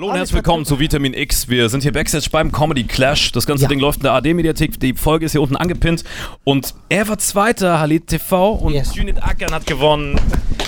Hallo 0.00 0.12
und 0.12 0.16
herzlich 0.16 0.36
willkommen 0.36 0.64
zu 0.64 0.80
Vitamin 0.80 1.12
X. 1.12 1.50
Wir 1.50 1.68
sind 1.68 1.82
hier 1.82 1.92
Backstage 1.92 2.30
beim 2.32 2.50
Comedy 2.50 2.84
Clash. 2.84 3.32
Das 3.32 3.44
ganze 3.44 3.64
Ja. 3.64 3.68
Ding 3.68 3.80
läuft 3.80 3.98
in 3.98 4.04
der 4.04 4.12
AD-Mediathek. 4.14 4.80
Die 4.80 4.94
Folge 4.94 5.26
ist 5.26 5.32
hier 5.32 5.42
unten 5.42 5.56
angepinnt. 5.56 6.04
Und 6.42 6.74
er 6.88 7.06
war 7.06 7.18
Zweiter, 7.18 7.78
Halit 7.80 8.06
TV. 8.06 8.52
Und 8.52 8.72
Yes. 8.72 8.94
Junit 8.94 9.22
Akan 9.22 9.50
hat 9.52 9.66
gewonnen. 9.66 10.18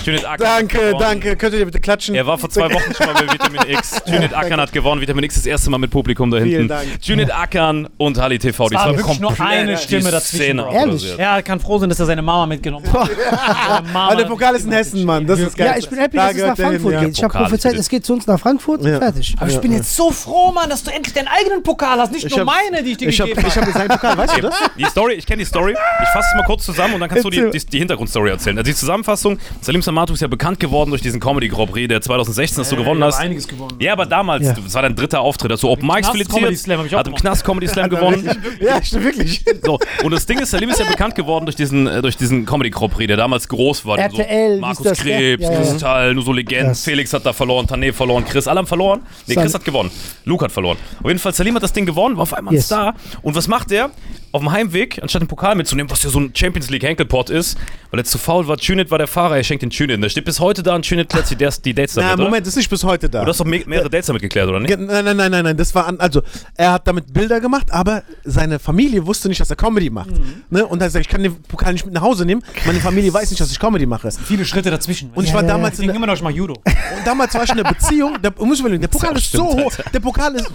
Junit 0.03 0.25
Akan 0.25 0.39
Danke, 0.45 0.95
danke. 0.99 1.35
Könnt 1.37 1.53
ihr 1.55 1.65
bitte 1.65 1.79
klatschen? 1.79 2.15
Er 2.15 2.27
war 2.27 2.37
vor 2.37 2.49
zwei 2.49 2.71
Wochen 2.73 2.93
schon 2.93 3.05
mal 3.05 3.13
bei 3.13 3.33
Vitamin 3.33 3.61
X. 3.67 4.01
Junit 4.05 4.33
Akan 4.33 4.59
hat 4.59 4.73
gewonnen. 4.73 4.99
Vitamin 5.01 5.23
X 5.23 5.35
das 5.35 5.45
erste 5.45 5.69
Mal 5.69 5.77
mit 5.77 5.91
Publikum 5.91 6.29
da 6.29 6.37
hinten. 6.37 6.51
Vielen 6.51 6.67
Dank. 6.67 6.87
Junit 7.01 7.31
Akan 7.31 7.87
und 7.97 8.19
Halit 8.19 8.41
TV. 8.41 8.67
Die 8.67 8.75
war 8.75 8.83
zwei 8.83 8.97
wirklich 8.97 9.19
nur 9.19 9.29
komplett 9.33 9.59
eine 9.59 9.77
Stimme 9.77 10.11
dazwischen, 10.11 10.59
applaudiert. 10.59 11.19
Er 11.19 11.41
kann 11.41 11.59
froh 11.59 11.77
sein, 11.79 11.89
dass 11.89 11.99
er 11.99 12.05
seine 12.05 12.21
Mama 12.21 12.45
mitgenommen 12.47 12.91
hat. 12.91 13.09
Aber 13.93 14.15
der 14.15 14.25
Pokal 14.25 14.55
ist 14.55 14.65
in 14.65 14.71
Hessen, 14.71 15.05
Mann. 15.05 15.25
Das 15.25 15.39
ist 15.39 15.55
geil. 15.55 15.67
Ja, 15.67 15.77
ich 15.77 15.89
bin 15.89 15.99
happy, 15.99 16.17
Da 16.17 16.27
dass 16.27 16.35
es 16.35 16.43
nach 16.43 16.57
Frankfurt 16.57 16.99
geht. 16.99 17.17
Ich 17.17 17.23
habe 17.23 17.33
prophezeit, 17.33 17.75
es 17.75 17.89
geht 17.89 18.05
zu 18.05 18.13
uns 18.13 18.27
nach 18.27 18.39
Frankfurt. 18.39 18.83
Ja. 18.83 18.99
Fertig. 18.99 19.35
Aber 19.39 19.49
ich 19.49 19.59
bin 19.59 19.71
jetzt 19.71 19.95
so 19.95 20.11
froh, 20.11 20.51
Mann, 20.51 20.69
dass 20.69 20.83
du 20.83 20.91
endlich 20.91 21.13
deinen 21.13 21.27
eigenen 21.27 21.63
Pokal 21.63 21.99
hast, 21.99 22.11
nicht 22.11 22.25
Ich 22.25 22.35
nur 22.35 22.45
meine, 22.45 22.83
die 22.83 22.91
ich 22.91 22.97
dir 22.97 23.09
Ich 23.09 23.21
habe 23.21 23.29
gegeben 23.29 23.47
ich 23.47 23.55
hab 23.57 23.71
seinen 23.71 23.87
Pokal, 23.89 24.17
weißt 24.17 24.37
du 24.37 24.41
das? 24.41 24.55
Die 24.77 24.85
Story, 24.85 25.13
ich 25.13 25.25
kenne 25.25 25.39
die 25.39 25.45
Story. 25.45 25.71
Ich 25.71 26.09
fasse 26.09 26.27
es 26.31 26.37
mal 26.37 26.45
kurz 26.45 26.65
zusammen 26.65 26.95
und 26.95 26.99
dann 26.99 27.09
kannst 27.09 27.23
du 27.23 27.29
die 27.29 27.77
Hintergrundstory 27.77 28.29
erzählen. 28.29 28.57
Also 28.57 28.69
die 28.69 28.75
Zusammenfassung: 28.75 29.39
Salim 29.61 29.81
Samatu 29.93 30.13
ist 30.13 30.21
ja 30.21 30.27
bekannt 30.27 30.59
geworden 30.59 30.89
durch 30.89 31.03
diesen 31.03 31.19
Comedy 31.19 31.47
Grand 31.49 31.71
Prix, 31.71 31.87
der 31.87 32.01
2016 32.01 32.57
das 32.61 32.69
du 32.69 32.75
gewonnen 32.77 33.03
hast. 33.03 33.19
einiges 33.19 33.47
gewonnen. 33.47 33.75
Ja, 33.79 33.93
aber 33.93 34.07
damals, 34.07 34.43
Ja. 34.47 34.53
das 34.53 34.73
war 34.73 34.81
dein 34.81 34.95
dritter 34.95 35.21
Auftritt, 35.21 35.51
hast 35.51 35.61
du 35.61 35.69
Open 35.69 35.85
Mics 35.87 36.09
filetiert, 36.09 36.57
Slam 36.57 36.79
hab 36.79 36.85
ich 36.87 36.95
auch 36.95 36.99
hat 36.99 37.07
im. 37.07 37.13
Knast 37.13 37.45
Comedy 37.45 37.67
Slam 37.67 37.89
gewonnen. 37.91 38.27
Ja, 38.59 38.81
stimmt 38.83 39.03
wirklich. 39.05 39.43
So, 39.63 39.77
und 40.03 40.11
das 40.11 40.25
Ding 40.25 40.39
ist, 40.39 40.49
Salim 40.51 40.69
ist 40.69 40.79
ja 40.79 40.85
bekannt 40.85 41.13
geworden 41.15 41.45
durch 41.45 41.55
diesen, 41.55 41.85
äh, 41.85 42.01
durch 42.01 42.17
diesen 42.17 42.45
Comedy 42.45 42.69
Grand 42.71 42.91
Prix, 42.93 43.07
der 43.07 43.17
damals 43.17 43.47
groß 43.47 43.85
war. 43.85 43.99
RTL, 43.99 44.55
so 44.55 44.61
Markus 44.61 44.83
das? 44.83 44.97
Krebs, 44.97 45.43
Ja, 45.43 45.51
ja. 45.51 45.57
Kristall, 45.59 46.13
nur 46.15 46.23
so 46.23 46.33
Legenden. 46.33 46.67
Krass. 46.69 46.83
Felix 46.83 47.13
hat 47.13 47.25
da 47.25 47.33
verloren, 47.33 47.67
Tané 47.67 47.93
verloren, 47.93 48.25
Chris, 48.25 48.47
alle 48.47 48.59
haben 48.59 48.67
verloren. 48.67 49.01
Nee, 49.27 49.35
Chris 49.35 49.53
hat 49.53 49.63
gewonnen. 49.63 49.91
Luke 50.25 50.43
hat 50.43 50.51
verloren. 50.51 50.77
Auf 51.01 51.07
jeden 51.07 51.19
Fall, 51.19 51.33
Salim 51.33 51.53
hat 51.55 51.61
das 51.63 51.73
Ding 51.73 51.85
gewonnen, 51.85 52.15
war 52.17 52.23
auf 52.23 52.33
einmal 52.33 52.53
ein 52.53 52.55
Yes. 52.55 52.65
Star. 52.65 52.95
Und 53.21 53.35
was 53.35 53.47
macht 53.47 53.71
er? 53.71 53.91
Auf 54.31 54.41
dem 54.41 54.51
Heimweg, 54.51 54.97
anstatt 55.01 55.21
den 55.21 55.27
Pokal 55.27 55.53
mitzunehmen, 55.55 55.91
was 55.91 56.01
ja 56.01 56.09
so 56.09 56.19
ein 56.19 56.31
Champions 56.35 56.69
League 56.71 56.81
Henkelpot 56.83 57.29
ist, 57.29 57.55
weil 57.91 57.99
er 57.99 58.03
zu 58.03 58.17
faul 58.17 58.47
war, 58.47 58.57
Tunit 58.57 58.89
war 58.89 58.97
der 58.97 59.05
Fahrer, 59.07 59.37
er 59.37 59.43
schenkt 59.43 59.61
den 59.61 59.69
Tunit. 59.87 60.03
Der 60.03 60.09
steht 60.09 60.25
bis 60.25 60.39
heute 60.39 60.63
da 60.63 60.75
und 60.75 60.87
Tunit 60.87 61.09
klärt 61.09 61.29
die, 61.29 61.35
die 61.35 61.73
Dates 61.73 61.95
damit, 61.95 62.07
Na, 62.09 62.13
oder? 62.15 62.23
Moment, 62.25 62.45
das 62.45 62.53
ist 62.53 62.57
nicht 62.57 62.69
bis 62.69 62.83
heute 62.83 63.09
da. 63.09 63.23
Du 63.23 63.29
hast 63.29 63.39
doch 63.39 63.45
me 63.45 63.61
mehrere 63.65 63.89
Dates 63.89 64.07
damit 64.07 64.21
geklärt, 64.21 64.47
oder 64.49 64.59
nicht? 64.59 64.77
Nein, 64.77 65.05
nein, 65.05 65.17
nein, 65.17 65.31
nein, 65.31 65.43
nein, 65.43 65.57
das 65.57 65.73
war 65.75 65.87
an, 65.87 65.99
also 65.99 66.21
er 66.55 66.73
hat 66.73 66.87
damit 66.87 67.13
Bilder 67.13 67.39
gemacht, 67.39 67.71
aber 67.71 68.03
seine 68.23 68.59
Familie 68.59 69.05
wusste 69.05 69.27
nicht, 69.29 69.41
dass 69.41 69.49
er 69.49 69.55
Comedy 69.55 69.89
macht. 69.89 70.09
Ne? 70.49 70.65
Und 70.65 70.79
er 70.81 70.85
hat 70.85 70.89
gesagt, 70.89 71.05
ich 71.05 71.09
kann 71.11 71.23
den 71.23 71.41
Pokal 71.43 71.73
nicht 71.73 71.85
mit 71.85 71.93
nach 71.93 72.01
Hause 72.01 72.25
nehmen, 72.25 72.43
meine 72.65 72.79
Familie 72.79 73.13
weiß 73.13 73.29
nicht, 73.29 73.39
dass 73.41 73.51
ich 73.51 73.59
Comedy 73.59 73.85
mache. 73.85 74.09
Viele 74.11 74.45
Schritte 74.45 74.71
dazwischen. 74.71 75.11
Und 75.13 75.23
ich 75.23 75.29
Ja, 75.29 75.35
war 75.35 75.41
ja, 75.43 75.47
damals 75.49 75.75
ich 75.75 75.79
in 75.81 75.87
denke 75.87 75.93
der, 75.93 75.97
immer 75.97 76.07
noch, 76.07 76.15
ich 76.15 76.21
mach 76.23 76.31
Judo. 76.31 76.53
und 76.53 77.05
damals 77.05 77.33
war 77.35 77.43
ich 77.43 77.51
in 77.51 77.59
einer 77.59 77.69
Beziehung, 77.69 78.21
der, 78.21 78.33
muss 78.39 78.59
überlegen, 78.59 78.81
der 78.81 78.87
Pokal 78.87 79.17
ist 79.17 79.31
so 79.31 79.45
hoch, 79.45 79.73
der 79.93 79.99
Pokal 79.99 80.35
ist, 80.35 80.51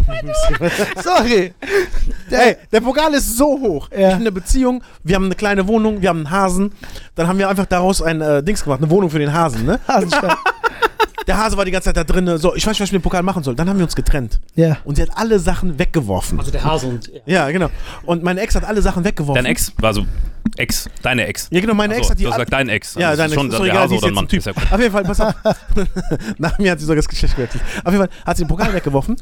sorry, 1.03 1.53
Ey, 2.31 2.57
der 2.73 2.81
Pokal 2.81 3.15
ist 3.15 3.37
so 3.37 3.59
hoch. 3.61 3.89
Ich 3.91 3.97
bin 3.97 4.07
in 4.07 4.13
einer 4.13 4.31
Beziehung, 4.31 4.83
wir 5.03 5.17
haben 5.17 5.25
eine 5.27 5.35
kleine 5.35 5.67
Wohnung, 5.67 6.03
wir 6.03 6.11
haben 6.11 6.19
einen 6.27 6.31
Hasen, 6.31 6.73
dann 7.19 7.27
haben 7.27 7.39
wir 7.39 7.49
einfach 7.49 7.67
daraus 7.67 8.01
ein 8.01 8.21
äh, 8.21 8.45
Dings 8.45 8.63
gemacht, 8.63 8.81
eine 8.81 8.91
Wohnung 8.91 9.11
für 9.11 9.19
den 9.19 9.33
Hasen, 9.33 9.67
ne? 9.67 9.81
Hasenstall. 9.89 10.37
Der 11.29 11.39
Hase 11.39 11.57
war 11.57 11.65
die 11.65 11.71
ganze 11.71 11.87
Zeit 11.93 11.97
da 11.97 12.05
drin. 12.05 12.39
So, 12.39 12.55
ich 12.57 12.67
weiß 12.67 12.73
nicht, 12.73 12.81
was 12.81 12.89
ich 12.89 12.93
mit 12.93 13.01
dem 13.01 13.05
Pokal 13.05 13.23
machen 13.23 13.43
soll. 13.45 13.55
Dann 13.55 13.69
haben 13.69 13.79
wir 13.79 13.85
uns 13.85 13.95
getrennt. 13.95 14.41
Ja. 14.57 14.79
Und 14.85 14.97
sie 14.97 15.03
hat 15.03 15.11
alle 15.15 15.39
Sachen 15.39 15.79
weggeworfen. 15.79 16.39
Also 16.41 16.51
der 16.51 16.65
Hase 16.65 16.87
und. 16.87 17.07
Ja. 17.09 17.21
Ja, 17.39 17.51
genau. 17.51 17.71
Und 18.05 18.23
meine 18.25 18.41
Ex 18.41 18.55
hat 18.57 18.65
alle 18.65 18.83
Sachen 18.83 19.05
weggeworfen. 19.05 19.45
Dein 19.45 19.51
Ex 19.53 19.73
war 19.79 19.95
so 19.95 20.05
Ex, 20.57 20.89
deine 21.03 21.27
Ex. 21.27 21.49
Ja, 21.53 21.61
genau, 21.61 21.75
meine 21.75 21.95
Ach 21.95 21.99
Ex 21.99 22.07
so, 22.07 22.11
hat 22.13 22.19
die 22.19 22.25
Du 22.25 22.31
hast 22.31 22.37
gesagt, 22.37 22.53
dein 22.53 22.69
Ex. 22.69 22.95
Ja, 22.95 23.11
Also 23.11 23.19
deine 23.23 23.29
ist 23.29 23.35
schon 23.35 23.49
ist 23.51 23.59
der 23.59 23.65
egal, 23.67 23.79
Hase 23.79 23.89
die 23.91 23.95
ist 23.97 24.03
oder 24.03 24.07
ein 24.07 24.09
jetzt 24.09 24.15
Mann. 24.17 24.25
ein 24.25 24.29
Typ. 24.29 24.39
Ist 24.39 24.47
ja 24.47 24.53
gut. 24.53 24.73
Auf 24.73 24.81
jeden 24.81 24.93
Fall, 24.93 25.05
pass 25.05 25.21
auf. 25.21 25.35
Nach 26.39 26.59
mir 26.59 26.73
hat 26.73 26.81
sie 26.81 26.87
sogar 26.87 26.97
das 26.97 27.09
Geschlecht 27.09 27.37
gewechselt. 27.37 27.63
Auf 27.85 27.93
jeden 27.93 28.07
Fall 28.07 28.17
hat 28.27 28.37
sie 28.37 28.45
den 28.45 28.49
Pokal 28.49 28.73
weggeworfen. 28.75 29.17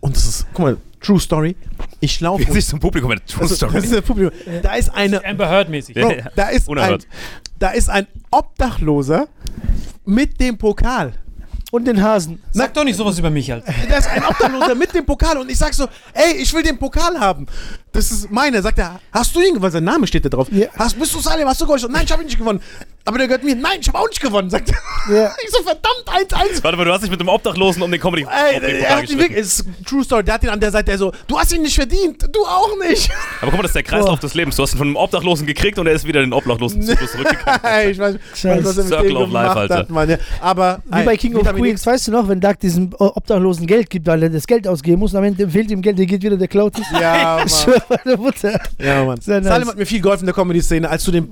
Und 0.00 0.14
das 0.14 0.24
ist, 0.26 0.46
guck 0.52 0.64
mal, 0.66 0.76
True 1.00 1.18
Story. 1.18 1.56
Ich 2.00 2.20
laufe. 2.20 2.42
Jetzt 2.42 2.54
ist 2.54 2.68
zum 2.68 2.80
Publikum 2.80 3.10
eine 3.10 3.24
True 3.24 3.42
Also, 3.42 3.54
Story. 3.54 3.72
das 3.72 3.84
ist 3.84 3.94
das 3.94 4.02
Publikum. 4.02 4.32
Da 4.62 4.74
ist 4.74 4.90
eine. 4.94 5.24
Amber 5.24 5.48
Heard 5.48 5.68
mäßig. 5.70 5.96
Ja. 5.96 6.06
Bro, 6.08 6.14
da 6.36 6.48
ist 6.50 6.66
ein, 6.68 6.70
Unerhört. 6.72 7.06
da 7.58 7.70
ist 7.70 7.88
ein 7.88 8.06
Obdachloser 8.30 9.26
mit 10.04 10.38
dem 10.40 10.58
Pokal. 10.58 11.14
Und 11.70 11.84
den 11.86 12.02
Hasen. 12.02 12.42
Sag 12.50 12.72
doch 12.72 12.84
nicht 12.84 12.96
sowas 12.96 13.18
über 13.18 13.28
mich, 13.30 13.52
Alter. 13.52 13.72
Da 13.90 13.98
ist 13.98 14.08
ein 14.08 14.24
Obdachloser 14.24 14.74
mit 14.74 14.94
dem 14.94 15.04
Pokal 15.04 15.36
und 15.36 15.50
ich 15.50 15.58
sag 15.58 15.74
so, 15.74 15.86
ey, 16.14 16.36
ich 16.38 16.52
will 16.54 16.62
den 16.62 16.78
Pokal 16.78 17.20
haben. 17.20 17.46
Das 17.92 18.10
ist 18.10 18.30
meine. 18.30 18.62
Sagt 18.62 18.78
er, 18.78 19.00
hast 19.12 19.34
du 19.36 19.40
ihn 19.40 19.54
gewonnen? 19.54 19.72
Sein 19.72 19.84
Name 19.84 20.06
steht 20.06 20.24
da 20.24 20.30
drauf. 20.30 20.48
Ja. 20.50 20.68
Hast, 20.78 20.98
bist 20.98 21.14
du 21.14 21.20
Salim? 21.20 21.46
Hast 21.46 21.60
du 21.60 21.64
gewonnen? 21.66 21.78
Ich 21.78 21.82
so, 21.82 21.88
Nein, 21.88 22.04
ich 22.04 22.12
habe 22.12 22.22
ihn 22.22 22.26
nicht 22.26 22.38
gewonnen. 22.38 22.62
Aber 23.04 23.16
der 23.18 23.26
gehört 23.26 23.42
mir. 23.44 23.56
Nein, 23.56 23.78
ich 23.80 23.88
habe 23.88 23.98
auch 23.98 24.08
nicht 24.08 24.20
gewonnen, 24.20 24.50
sagt 24.50 24.70
er. 24.70 24.76
Ja. 25.14 25.32
Ich 25.42 25.50
so, 25.50 25.62
verdammt, 25.62 26.30
1-1. 26.30 26.62
Warte 26.62 26.76
mal, 26.76 26.84
du 26.84 26.92
hast 26.92 27.02
dich 27.02 27.10
mit 27.10 27.20
dem 27.20 27.28
Obdachlosen 27.28 27.80
um 27.82 27.90
den 27.90 28.00
Comedy 28.00 28.24
Ey, 28.24 28.58
um 28.58 28.62
er 28.62 28.78
Pokal 28.80 28.96
hat 29.02 29.10
ihn 29.10 29.18
wirklich, 29.18 29.38
es 29.38 29.60
ist 29.60 29.66
True 29.86 30.04
Story, 30.04 30.24
der 30.24 30.34
hat 30.34 30.42
ihn 30.42 30.50
an 30.50 30.60
der 30.60 30.70
Seite, 30.70 30.86
der 30.86 30.98
so, 30.98 31.12
du 31.26 31.38
hast 31.38 31.52
ihn 31.54 31.62
nicht 31.62 31.74
verdient, 31.74 32.22
du 32.30 32.44
auch 32.44 32.76
nicht. 32.86 33.10
Aber 33.40 33.50
guck 33.50 33.52
mal, 33.58 33.62
das 33.62 33.70
ist 33.70 33.76
der 33.76 33.82
Kreislauf 33.84 34.20
des 34.20 34.34
Lebens. 34.34 34.56
Du 34.56 34.62
hast 34.62 34.74
ihn 34.74 34.78
von 34.78 34.88
einem 34.88 34.96
Obdachlosen 34.96 35.46
gekriegt 35.46 35.78
und 35.78 35.86
er 35.86 35.94
ist 35.94 36.06
wieder 36.06 36.20
in 36.20 36.30
den 36.30 36.32
Obdachlosen 36.34 36.82
zurückgekommen. 36.82 37.58
Ey, 37.62 37.92
ich 37.92 37.98
weiß, 37.98 38.16
ich 38.34 38.44
weiß 38.44 38.64
was 38.64 38.76
er 38.76 38.84
mit 38.84 38.92
Circle 38.92 39.08
dem 39.08 39.16
of 39.16 39.30
Life, 39.30 39.48
gemacht 39.48 39.56
Alter. 39.56 39.76
hat, 39.76 39.90
Mann. 39.90 40.10
Ja. 40.10 40.18
Aber, 40.40 40.82
Wie 40.84 41.02
bei 41.04 41.16
King 41.16 41.36
of 41.36 41.54
Queens, 41.54 41.86
weißt 41.86 42.08
du 42.08 42.12
noch, 42.12 42.28
wenn 42.28 42.40
Doug 42.40 42.54
diesem 42.60 42.90
Obdachlosen 42.98 43.66
Geld 43.66 43.88
gibt, 43.88 44.06
weil 44.06 44.22
er 44.22 44.30
das 44.30 44.46
Geld 44.46 44.68
ausgeben 44.68 44.98
muss, 44.98 45.12
und 45.12 45.18
am 45.18 45.24
Ende 45.24 45.48
fehlt 45.48 45.70
ihm 45.70 45.80
Geld, 45.80 45.98
der 45.98 46.06
geht 46.06 46.22
wieder, 46.22 46.36
der 46.36 46.48
klaut 46.48 46.78
es. 46.78 46.84
Ja, 47.00 47.36
Mann. 47.36 47.46
Ich 47.46 47.54
schwör 47.54 47.82
bei 47.88 48.00
der 48.04 48.18
Mutter. 48.18 48.60
Ja, 48.78 49.04
Mann. 49.04 49.20
Sehr 49.20 49.40
nice. 49.40 49.48
Salim 49.48 49.68
hat 49.68 49.76
mir 49.78 49.86
viel 49.86 50.02
geholfen 50.02 50.24
in 50.24 50.26
der 50.26 50.34
Comedy-Szene, 50.34 50.90
als 50.90 51.04
du 51.04 51.12
den, 51.12 51.30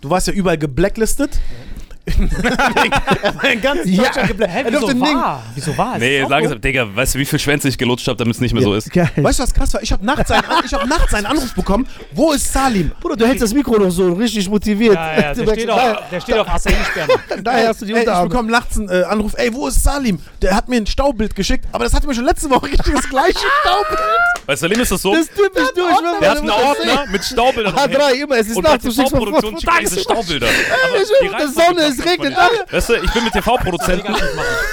du 0.00 0.08
warst 0.08 0.28
ja 0.28 0.32
überall 0.32 0.56
geblacklistet. 0.56 1.07
aufgelistet. 1.08 1.40
Mhm. 1.50 1.87
er 3.22 3.34
war 3.34 3.50
in 3.50 3.60
ganz 3.60 3.80
Ja. 3.84 4.02
Deutschland 4.04 4.28
geblacklistet. 4.28 4.64
Hä, 4.64 4.64
Er 4.64 4.70
durfte 4.80 4.94
wieso 4.96 5.04
nicht. 5.04 5.14
war? 5.14 5.42
Wieso 5.54 5.78
war 5.78 5.94
es? 5.94 6.00
Nee, 6.00 6.18
Ist 6.18 6.24
auch 6.24 6.30
langsam, 6.30 6.60
Digga, 6.60 6.86
weißt 6.96 7.14
du, 7.14 7.18
wie 7.18 7.24
viel 7.24 7.38
Schwänze 7.38 7.68
ich 7.68 7.78
gelutscht 7.78 8.06
habe, 8.08 8.16
damit 8.16 8.34
es 8.34 8.40
nicht 8.40 8.54
mehr 8.54 8.62
so 8.62 8.74
ist? 8.74 8.90
Geil. 8.92 9.10
Weißt 9.16 9.38
du, 9.38 9.42
was 9.42 9.54
krass 9.54 9.74
war? 9.74 9.82
Ich 9.82 9.92
habe 9.92 10.04
nachts, 10.04 10.30
einen, 10.30 10.42
ich 10.64 10.72
hab 10.72 10.86
nachts 10.86 11.14
einen 11.14 11.26
Anruf 11.26 11.54
bekommen. 11.54 11.86
Wo 12.12 12.32
ist 12.32 12.52
Salim? 12.52 12.90
Bruder, 13.00 13.16
du 13.16 13.26
hältst 13.26 13.42
das 13.42 13.54
Mikro 13.54 13.78
noch 13.78 13.90
so 13.90 14.12
richtig 14.12 14.48
motiviert. 14.48 14.94
Ja, 14.94 15.20
ja, 15.20 15.34
der 15.34 15.36
merkst, 15.46 15.54
steht, 15.62 15.70
auf, 15.70 15.98
der 16.10 16.20
steht 16.20 16.38
auf 16.38 16.48
Acai-Sperma. 16.48 17.14
daher, 17.28 17.42
daher 17.42 17.68
hast 17.68 17.82
du 17.82 17.86
die 17.86 17.92
Ey, 17.92 17.98
ich 17.98 18.06
Unterarme. 18.06 18.28
bekomme 18.28 18.50
nachts 18.50 18.78
einen 18.78 18.88
äh, 18.88 19.02
Anruf. 19.04 19.32
Ey, 19.36 19.52
wo 19.52 19.68
ist 19.68 19.82
Salim? 19.82 20.18
Der 20.42 20.54
hat 20.54 20.68
mir 20.68 20.76
ein 20.76 20.86
Staubild 20.86 21.34
geschickt, 21.34 21.66
aber 21.72 21.84
das 21.84 21.94
hat 21.94 22.06
mir 22.06 22.14
schon 22.14 22.24
letzte 22.24 22.48
Woche 22.50 22.68
geschickt, 22.70 22.90
das 22.94 23.08
gleiche 23.08 23.38
Staubild. 23.62 24.00
Bei 24.46 24.56
Salim 24.56 24.80
ist 24.80 24.90
das 24.92 25.02
so, 25.02 25.12
Das 25.12 25.22
ist 25.22 25.34
typisch 25.34 25.68
du, 25.74 25.82
ich 25.82 25.96
schwör 25.98 26.20
der 26.20 26.30
hat 26.30 26.38
einen. 26.38 26.50
Ordner 26.50 27.04
mit 27.12 27.24
Staubildern. 27.24 27.74
H3, 27.74 28.12
immer, 28.22 28.36
es 28.38 28.48
ist 28.48 28.56
und 28.56 28.64
nachts, 28.64 28.84
du 28.84 28.90
schickst 28.90 29.10
von 29.10 29.20
TV-Produktion 29.20 29.60
schickt 29.60 29.80
diese 29.82 30.00
Staubilder. 30.00 30.46
Die 30.48 31.52
Sonne, 31.52 31.74
klappt 31.74 31.97
es 31.98 32.04
regnet 32.04 32.30
nicht. 32.30 32.72
Weißt 32.72 32.88
du, 32.88 32.94
ich 32.94 33.12
bin 33.12 33.24
mit 33.24 33.32
TV-Produzenten. 33.32 34.14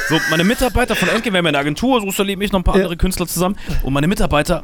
So, 0.08 0.20
meine 0.30 0.44
Mitarbeiter 0.44 0.96
von 0.96 1.10
Endgame, 1.10 1.34
wir 1.34 1.38
haben 1.40 1.46
ja 1.46 1.50
eine 1.50 1.58
Agentur, 1.58 2.00
so 2.00 2.12
Salim, 2.12 2.40
ich 2.40 2.52
noch 2.52 2.60
ein 2.60 2.64
paar 2.64 2.76
andere 2.76 2.96
Künstler 2.96 3.26
zusammen. 3.26 3.58
Und 3.82 3.92
meine 3.92 4.08
Mitarbeiter 4.08 4.64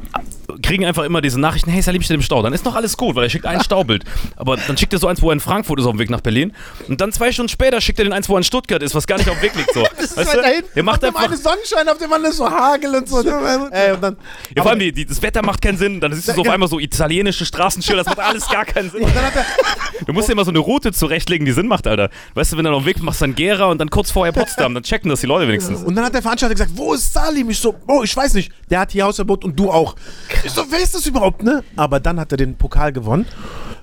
kriegen 0.62 0.84
einfach 0.84 1.04
immer 1.04 1.20
diese 1.20 1.40
Nachrichten, 1.40 1.70
hey 1.70 1.82
Salim 1.82 2.02
steht 2.02 2.14
im 2.14 2.22
Stau. 2.22 2.42
Dann 2.42 2.52
ist 2.52 2.64
noch 2.64 2.74
alles 2.74 2.96
gut, 2.96 3.16
weil 3.16 3.24
er 3.24 3.30
schickt 3.30 3.46
ein 3.46 3.62
Staubild. 3.62 4.04
Aber 4.36 4.56
dann 4.56 4.76
schickt 4.76 4.92
er 4.92 4.98
so 4.98 5.06
eins, 5.06 5.22
wo 5.22 5.30
er 5.30 5.34
in 5.34 5.40
Frankfurt 5.40 5.78
ist 5.78 5.86
auf 5.86 5.92
dem 5.92 5.98
Weg 5.98 6.10
nach 6.10 6.20
Berlin. 6.20 6.52
Und 6.88 7.00
dann 7.00 7.12
zwei 7.12 7.32
Stunden 7.32 7.48
später 7.48 7.80
schickt 7.80 7.98
er 7.98 8.04
den 8.04 8.12
eins, 8.12 8.28
wo 8.28 8.34
er 8.34 8.38
in 8.38 8.44
Stuttgart 8.44 8.82
ist, 8.82 8.94
was 8.94 9.06
gar 9.06 9.18
nicht 9.18 9.28
auf 9.28 9.36
dem 9.36 9.42
Weg 9.42 9.54
liegt. 9.54 9.72
So. 9.72 9.82
weißt 9.98 10.16
weiter 10.16 10.42
du? 10.42 10.48
hinten. 10.48 10.70
Der 10.74 10.82
macht 10.82 11.04
auf 11.04 11.10
dem 11.10 11.16
einen 11.16 11.36
Sonnenschein, 11.36 11.88
auf 11.88 11.98
dem 11.98 12.12
anderen 12.12 12.34
so 12.34 12.48
Hagel 12.50 12.94
und 12.94 13.08
so. 13.08 13.20
Ey, 13.70 13.92
und 13.92 14.02
dann, 14.02 14.16
Ja, 14.54 14.62
vor 14.62 14.72
allem, 14.72 14.80
die, 14.80 14.92
die, 14.92 15.06
das 15.06 15.22
Wetter 15.22 15.42
macht 15.42 15.62
keinen 15.62 15.78
Sinn. 15.78 16.00
Dann 16.00 16.12
siehst 16.12 16.28
du 16.28 16.32
so 16.32 16.40
auf 16.42 16.48
einmal 16.48 16.68
so 16.68 16.78
italienische 16.78 17.44
Straßenschilder. 17.46 18.04
Das 18.04 18.16
macht 18.16 18.26
alles 18.26 18.48
gar 18.48 18.64
keinen 18.64 18.90
Sinn. 18.90 19.06
Du 20.06 20.12
musst 20.12 20.28
dir 20.28 20.32
immer 20.32 20.44
so 20.44 20.50
eine 20.50 20.58
Route 20.58 20.92
zurechtlegen, 20.92 21.46
die 21.46 21.52
Sinn 21.52 21.68
macht, 21.68 21.86
Alter. 21.86 22.10
Weißt 22.34 22.52
du, 22.52 22.56
wenn 22.56 22.64
du 22.64 22.70
auf 22.70 22.82
dem 22.82 22.86
Weg 22.86 23.00
machst, 23.02 23.22
dann 23.22 23.34
Gera 23.34 23.66
und 23.66 23.78
dann 23.78 23.88
kurz 23.88 24.10
vorher 24.10 24.32
Potsdam, 24.32 24.74
dann 24.74 24.82
checken 24.82 25.10
das 25.10 25.20
die 25.20 25.26
Leute 25.26 25.46
wenigstens. 25.46 25.82
Und 25.82 25.94
dann 25.94 26.04
hat 26.04 26.14
der 26.14 26.22
Veranstalter 26.22 26.54
gesagt, 26.54 26.72
wo 26.74 26.94
ist 26.94 27.12
Salim? 27.12 27.50
Ich 27.50 27.60
so, 27.60 27.74
oh, 27.86 28.02
ich 28.02 28.16
weiß 28.16 28.34
nicht. 28.34 28.50
Der 28.70 28.80
hat 28.80 28.90
hier 28.92 29.04
Hausverbot 29.04 29.44
und 29.44 29.58
du 29.58 29.70
auch. 29.70 29.94
So, 30.48 30.64
wer 30.70 30.80
ist 30.80 30.94
das 30.94 31.06
überhaupt, 31.06 31.42
ne? 31.42 31.62
Aber 31.76 32.00
dann 32.00 32.18
hat 32.18 32.32
er 32.32 32.38
den 32.38 32.56
Pokal 32.56 32.92
gewonnen. 32.92 33.26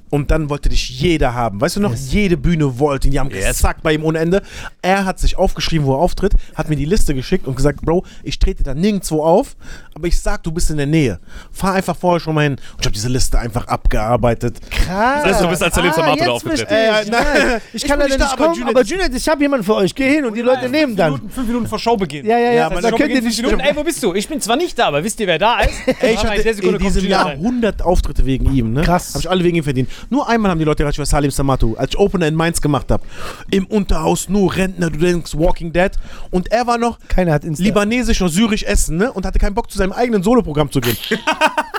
Und 0.10 0.32
dann 0.32 0.50
wollte 0.50 0.70
dich 0.70 0.90
jeder 0.90 1.34
haben. 1.34 1.62
Weißt 1.62 1.76
du 1.76 1.80
noch, 1.82 1.94
jede 1.94 2.36
Bühne 2.38 2.80
wollte 2.80 3.08
ihn. 3.08 3.12
Die 3.12 3.20
haben 3.20 3.30
Yes. 3.30 3.48
gesagt 3.58 3.84
bei 3.84 3.94
ihm 3.94 4.04
ohne 4.04 4.20
Ende. 4.20 4.42
Er 4.82 5.06
hat 5.06 5.20
sich 5.20 5.38
aufgeschrieben, 5.38 5.86
wo 5.86 5.94
er 5.94 6.00
auftritt, 6.00 6.34
hat 6.56 6.68
mir 6.70 6.76
die 6.76 6.86
Liste 6.86 7.14
geschickt 7.14 7.48
und 7.48 7.56
gesagt, 7.56 7.82
Bro, 7.82 8.04
ich 8.24 8.40
trete 8.40 8.64
da 8.64 8.74
nirgendwo 8.74 9.24
auf, 9.24 9.56
aber 9.94 10.08
ich 10.08 10.20
sag, 10.20 10.42
du 10.44 10.52
bist 10.52 10.70
in 10.72 10.78
der 10.78 10.86
Nähe. 10.88 11.20
Fahr 11.52 11.74
einfach 11.74 11.96
vorher 11.96 12.20
schon 12.20 12.34
mal 12.36 12.42
hin. 12.44 12.54
Und 12.54 12.60
ich 12.80 12.86
habe 12.86 12.94
diese 12.94 13.10
Liste 13.10 13.38
einfach 13.38 13.68
abgearbeitet. 13.68 14.60
Krass. 14.72 15.24
Das 15.24 15.34
heißt, 15.34 15.42
du 15.44 15.48
bist 15.50 15.64
als 15.64 15.76
da 15.76 15.86
jetzt 15.86 16.28
aufgetreten. 16.28 16.74
ich. 17.04 17.10
Nein. 17.12 17.62
Kann 17.88 18.00
leider 18.00 18.18
nicht 18.18 18.32
da, 18.32 18.36
kommen, 18.36 18.64
aber 18.68 18.84
Junaid, 18.84 19.14
ich 19.16 19.28
habe 19.30 19.42
jemanden 19.42 19.66
für 19.66 19.76
euch. 19.76 19.94
Geh 19.94 20.10
hin 20.16 20.26
und 20.26 20.36
die 20.36 20.42
Leute 20.42 20.70
nehmen 20.70 20.96
Fünf 20.96 20.98
dann. 20.98 21.12
Minuten, 21.14 21.30
fünf 21.30 21.48
Minuten 21.48 21.68
vor 21.68 21.80
Showbeginn. 21.80 22.26
Ja, 22.26 22.38
ja, 22.38 22.52
ja. 22.52 22.66
aber 22.68 22.82
Da 22.82 22.90
dann 22.90 23.00
könnt 23.00 23.12
ihr 23.14 23.22
nicht. 23.22 23.42
Minuten. 23.42 23.60
Ey, 23.60 23.76
wo 23.76 23.84
bist 23.84 24.02
du? 24.04 24.14
Ich 24.14 24.28
bin 24.28 24.40
zwar 24.42 24.56
nicht 24.56 24.78
da, 24.78 24.88
aber 24.88 25.04
wisst 25.04 25.20
ihr, 25.20 25.28
wer 25.28 25.38
da 25.40 25.60
ist? 25.62 25.74
Ey, 26.00 26.14
ich 26.14 26.24
hatte 26.24 26.42
in 26.42 26.70
der 26.72 26.78
diesem 26.80 27.06
Jahr 27.08 27.26
rein. 27.28 27.38
100 27.40 27.82
Auftritte 27.82 28.26
wegen 28.26 28.54
ihm, 28.54 28.74
ne? 28.74 28.82
Krass. 28.82 29.14
Hab 29.14 29.22
ich 29.22 29.30
alle 29.30 29.44
wegen 29.44 29.58
ihm 29.58 29.64
verdient. 29.64 29.90
Nur 30.10 30.28
einmal 30.30 30.52
haben 30.52 30.60
die 30.60 30.66
Leute 30.66 30.84
gedacht, 30.84 30.94
ich 30.94 31.00
war 31.00 31.06
Salim 31.06 31.32
Samatu, 31.32 31.76
als 31.76 31.92
ich 31.92 32.00
Opener 32.00 32.28
in 32.28 32.36
Mainz 32.36 32.62
gemacht 32.62 32.92
habe. 32.92 33.04
Im 33.52 33.66
Unterhaus 33.68 34.30
nur 34.30 34.56
Rentner, 34.56 34.90
du 34.90 35.00
denkst 35.00 35.36
Walking 35.36 35.72
Dead. 35.74 35.92
Und 36.32 36.52
er 36.52 36.68
war 36.68 36.78
noch 36.78 37.00
Keiner 37.08 37.34
hat 37.34 37.44
Insta. 37.44 37.64
libanesisch 37.64 38.22
und 38.22 38.30
syrisch 38.30 38.64
essen, 38.64 38.98
ne? 38.98 39.12
Und 39.12 39.26
hatte 39.26 39.40
keinen 39.40 39.56
Bock 39.56 39.70
zu 39.72 39.78
seinem 39.78 39.92
eigenen 39.92 40.24
Soloprogramm 40.24 40.72
zu 40.72 40.82
gehen. 40.82 40.98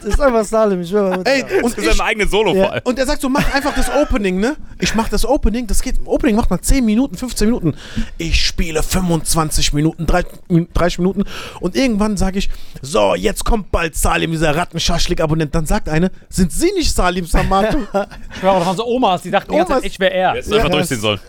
Das 0.03 0.15
ist 0.15 0.21
einfach 0.23 0.45
Salim. 0.45 0.81
Ich 0.81 0.89
schwör 0.89 1.11
mal. 1.11 1.23
Ey, 1.27 1.45
und 1.63 1.75
Zu 1.75 1.83
ich, 1.83 1.89
seinem 1.89 2.01
eigenen 2.01 2.29
Solo 2.29 2.53
allem. 2.53 2.81
und 2.85 2.99
er 2.99 3.05
sagt 3.05 3.21
so, 3.21 3.29
mach 3.29 3.53
einfach 3.55 3.75
das 3.75 3.91
Opening, 3.91 4.41
ne? 4.41 4.57
Ich 4.79 4.95
mach 4.95 5.11
das 5.11 5.27
Opening, 5.27 5.67
das 5.67 5.83
geht, 5.83 5.97
Opening 6.07 6.37
macht 6.37 6.49
mal 6.49 6.59
10 6.59 6.87
Minuten, 6.87 7.19
15 7.19 7.47
Minuten. 7.47 7.75
Ich 8.17 8.47
spiele 8.47 8.83
25 8.83 9.75
Minuten, 9.75 10.07
30 10.07 10.99
Minuten 11.01 11.25
und 11.61 11.77
irgendwann 11.77 12.17
sage 12.17 12.39
ich, 12.39 12.49
so, 12.81 13.15
jetzt 13.15 13.45
kommt 13.45 13.71
bald 13.73 13.95
Salim, 13.95 14.31
dieser 14.31 14.57
Rattenschaschlik-Abonnent. 14.57 15.55
Dann 15.55 15.67
sagt 15.67 15.89
eine, 15.91 16.11
sind 16.31 16.51
Sie 16.51 16.73
nicht 16.73 16.95
Salim 16.95 17.27
Samatu? 17.27 17.79
Ich 18.33 18.39
schwöre, 18.39 18.59
das 18.59 18.67
waren 18.67 18.77
so 18.77 18.87
Omas, 18.87 19.23
die 19.23 19.31
dachten 19.31 19.51
die 19.53 19.57
ganze 19.59 19.73
Omas. 19.73 19.83
Zeit, 19.83 19.91
ich 19.93 20.01
wäre 20.01 20.13
er. 20.13 20.35
Jetzt 20.35 20.53
einfach 20.53 20.69
Ja, 20.69 20.73
durchziehen 20.75 21.01
sollen. 21.01 21.21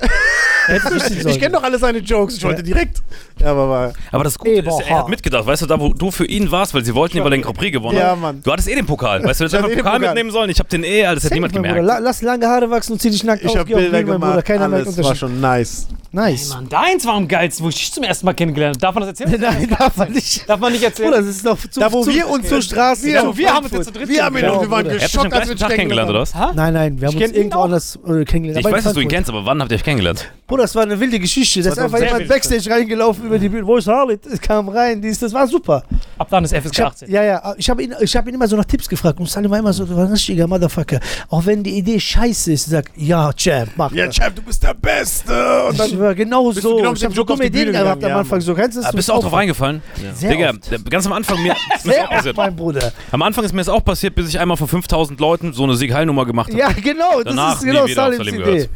Ich 0.68 1.26
ich 1.26 1.40
kenne 1.40 1.52
doch 1.54 1.64
alle 1.64 1.78
seine 1.80 2.00
Jokes, 2.00 2.38
ich 2.38 2.44
wollte 2.44 2.64
direkt. 2.64 3.02
Ja, 3.40 3.52
aber 3.52 3.70
war, 3.70 3.94
Aber 4.12 4.24
das 4.24 4.38
Gute 4.38 4.52
ist, 4.52 4.68
er 4.88 5.00
hat 5.00 5.10
mitgedacht, 5.10 5.46
weißt 5.46 5.64
du, 5.64 5.66
da 5.66 5.80
wo 5.80 5.90
du 5.90 6.12
für 6.12 6.26
ihn 6.26 6.52
warst, 6.52 6.74
weil 6.74 6.86
sie 6.86 6.94
wollten 6.94 7.18
ja, 7.18 7.24
weil 7.24 7.32
er 7.34 7.38
den 7.38 7.42
Grand 7.44 7.58
Prix 7.58 7.72
gewonnen 7.72 7.98
Ja, 7.98 8.12
hat. 8.12 8.20
Mann. 8.20 8.42
Du 8.44 8.52
hattest 8.52 8.68
eh 8.70 8.76
den 8.76 8.86
Pokal, 8.86 9.24
weißt 9.24 9.40
du, 9.42 9.46
du 9.48 9.52
hättest 9.52 9.54
Ich 9.54 9.58
einfach 9.58 9.70
den 9.70 9.74
eh 9.74 9.76
den 9.76 9.84
Pokal 9.84 10.00
mitnehmen 10.00 10.32
sollen. 10.32 10.50
Ich 10.52 10.60
hab 10.60 10.70
den 10.70 10.84
eh, 10.84 11.06
alles 11.06 11.24
hat 11.24 11.32
niemand 11.34 11.54
gemerkt. 11.54 11.84
La- 11.84 11.98
Lass 11.98 12.22
lange 12.22 12.46
Haare 12.48 12.70
wachsen 12.70 12.94
und 12.94 13.02
zieh 13.02 13.10
dich 13.10 13.24
nackt 13.24 13.44
ich 13.44 13.50
habe 13.50 13.62
auf 13.62 13.66
Bilder 13.66 13.82
Bühne, 13.82 13.92
mein 13.92 14.06
gemacht, 14.06 14.32
Bruder. 14.32 14.42
Keiner 14.44 14.66
alles 14.66 15.04
war 15.04 15.16
schon 15.16 15.40
nice. 15.42 15.88
Nice. 16.14 16.50
Mann, 16.50 16.68
deins 16.68 17.06
war 17.06 17.14
am 17.14 17.26
geilsten, 17.28 17.64
wo 17.66 17.70
ich 17.70 17.76
dich 17.76 17.94
zum 17.94 18.04
ersten 18.04 18.26
Mal 18.26 18.34
kennengelernt 18.34 18.76
habe. 18.76 18.82
Darf 18.82 18.96
man 18.96 19.08
das 19.08 19.20
erzählen? 19.22 19.40
Nein, 19.60 19.76
darf 19.80 19.96
man 19.96 20.12
nicht. 20.12 20.48
Darf 20.48 20.60
man 20.60 20.74
nicht 20.74 20.84
erzählen? 20.84 21.10
Bruder, 21.10 21.22
das 21.22 21.30
ist 21.30 21.46
noch 21.46 21.58
zu 21.58 21.80
Da, 21.80 21.92
wo 21.92 22.04
zu, 22.04 22.14
wir 22.14 22.28
uns 22.30 22.50
zur 22.50 22.62
Straße. 22.62 23.06
wir- 23.06 23.14
ja, 23.14 23.38
wir 23.38 23.54
haben 23.54 23.64
uns 23.64 23.74
jetzt 23.74 23.86
zu 23.86 23.92
dritt 23.94 24.10
Wir 24.10 24.26
haben 24.26 24.38
ihn 24.38 24.44
Ja, 24.44 24.52
und 24.52 24.62
wir 24.62 24.70
waren 24.72 24.84
Bruder. 24.84 24.96
Ihr 24.98 25.02
habt 25.02 25.16
euch 25.16 25.20
am 25.20 25.30
geschockt, 25.30 25.34
als 25.42 25.50
wir 25.50 25.56
Tag 25.58 25.72
kennengelernt, 25.76 26.14
was? 26.14 26.34
Nein, 26.54 26.74
nein, 26.74 27.00
wir 27.00 27.08
haben 27.08 27.16
uns 27.18 27.32
irgendwo 27.32 27.58
ihn 27.60 27.64
anders 27.64 27.96
äh, 28.06 28.26
kennengelernt. 28.26 28.66
Ich 28.68 28.72
weiß, 28.74 28.84
dass 28.84 28.94
du 28.94 29.00
ihn 29.00 29.08
kennst, 29.08 29.30
aber 29.30 29.46
wann 29.46 29.62
habt 29.62 29.72
ihr 29.72 29.76
euch 29.78 29.84
kennengelernt? 29.86 30.30
Bruder, 30.52 30.64
das 30.64 30.76
war 30.76 30.84
eine 30.84 31.00
wilde 31.00 31.18
Geschichte. 31.18 31.62
Da 31.64 31.70
ist 31.70 31.80
einfach 31.80 31.98
jemand. 32.00 32.28
Backstage 32.28 32.70
reingelaufen 32.70 33.26
über 33.26 33.40
die 33.40 33.48
Bühne. 33.48 33.66
Wo 33.66 33.78
ist 33.78 33.88
Harley? 33.88 34.20
Es 34.30 34.42
kam 34.42 34.68
rein. 34.68 35.02
Dies, 35.02 35.18
das 35.18 35.34
war 35.34 35.48
super. 35.48 35.82
Ab 36.18 36.28
dann 36.30 36.44
ist 36.44 36.54
FSK 36.54 36.72
Ich 36.74 36.82
hab, 36.82 36.92
18. 36.92 37.10
ja, 37.10 37.24
ja, 37.24 37.54
ich 37.58 37.70
habe 37.70 37.82
ihn, 37.82 37.96
ich 38.02 38.14
hab 38.18 38.28
ihn 38.28 38.34
immer 38.34 38.50
so 38.50 38.58
nach 38.58 38.66
Tipps 38.66 38.90
gefragt 38.90 39.18
und 39.22 39.30
Salim 39.30 39.50
war 39.50 39.60
immer 39.60 39.72
so, 39.72 39.86
du 39.86 39.96
warst 39.96 40.10
ein 40.10 40.14
richtiger 40.14 40.48
Motherfucker. 40.48 41.00
Auch 41.30 41.46
wenn 41.46 41.64
die 41.64 41.78
Idee 41.78 41.98
scheiße 41.98 42.52
ist, 42.52 42.70
sag, 42.70 42.92
ja, 42.98 43.32
Champ, 43.32 43.72
mach 43.78 43.94
Ja, 43.94 44.08
das. 44.08 44.16
Champ, 44.16 44.36
du 44.36 44.42
bist 44.42 44.62
der 44.62 44.74
Beste. 44.74 45.64
Und 45.68 45.72
Ich 45.74 45.78
dann 45.78 46.00
war 46.00 46.16
genau 46.16 46.50
Bist 46.50 46.58
du 46.66 46.70
so. 46.70 46.76
genau 46.76 46.94
ich 46.94 47.04
habe 47.06 47.16
so 47.16 47.24
Bühne 47.24 47.72
gehabt 47.72 48.04
am 48.04 48.10
ja, 48.10 48.18
Anfang. 48.20 48.42
So, 48.42 48.54
kennst 48.54 48.78
du 48.78 48.82
das? 48.82 48.92
Bist 48.92 49.08
du 49.08 49.14
auch 49.14 49.22
drauf 49.22 49.32
reingefallen? 49.32 49.82
Sehr 50.16 50.32
Digga, 50.32 50.52
ganz 50.90 51.06
am 51.06 51.14
Anfang, 51.14 51.42
mir, 51.42 51.54
ist 51.78 51.86
mir 51.86 51.94
das 51.94 51.96
Sehr 51.96 52.06
auch 52.06 52.10
passiert. 52.10 52.36
mein 52.36 52.56
Bruder. 52.58 52.92
Am 53.12 53.22
Anfang 53.22 53.46
ist 53.46 53.54
mir 53.54 53.62
das 53.62 53.70
auch 53.70 53.86
passiert, 53.86 54.16
bis 54.16 54.28
ich 54.28 54.38
einmal 54.38 54.58
vor 54.58 54.68
5000 54.68 55.18
Leuten 55.18 55.54
so 55.54 55.64
eine 55.64 55.76
Sieg-Heil-Nummer 55.76 56.26
gemacht 56.26 56.50
habe. 56.50 56.60
Ja, 56.60 56.72
genau. 56.74 57.22
Danach 57.24 57.54
das 57.54 57.62
ist 57.62 57.66
genau 57.66 57.86
nie 57.86 57.92
wieder 57.92 58.02
auf 58.08 58.12
Salims 58.12 58.26
Salim 58.26 58.42
Idee. 58.42 58.70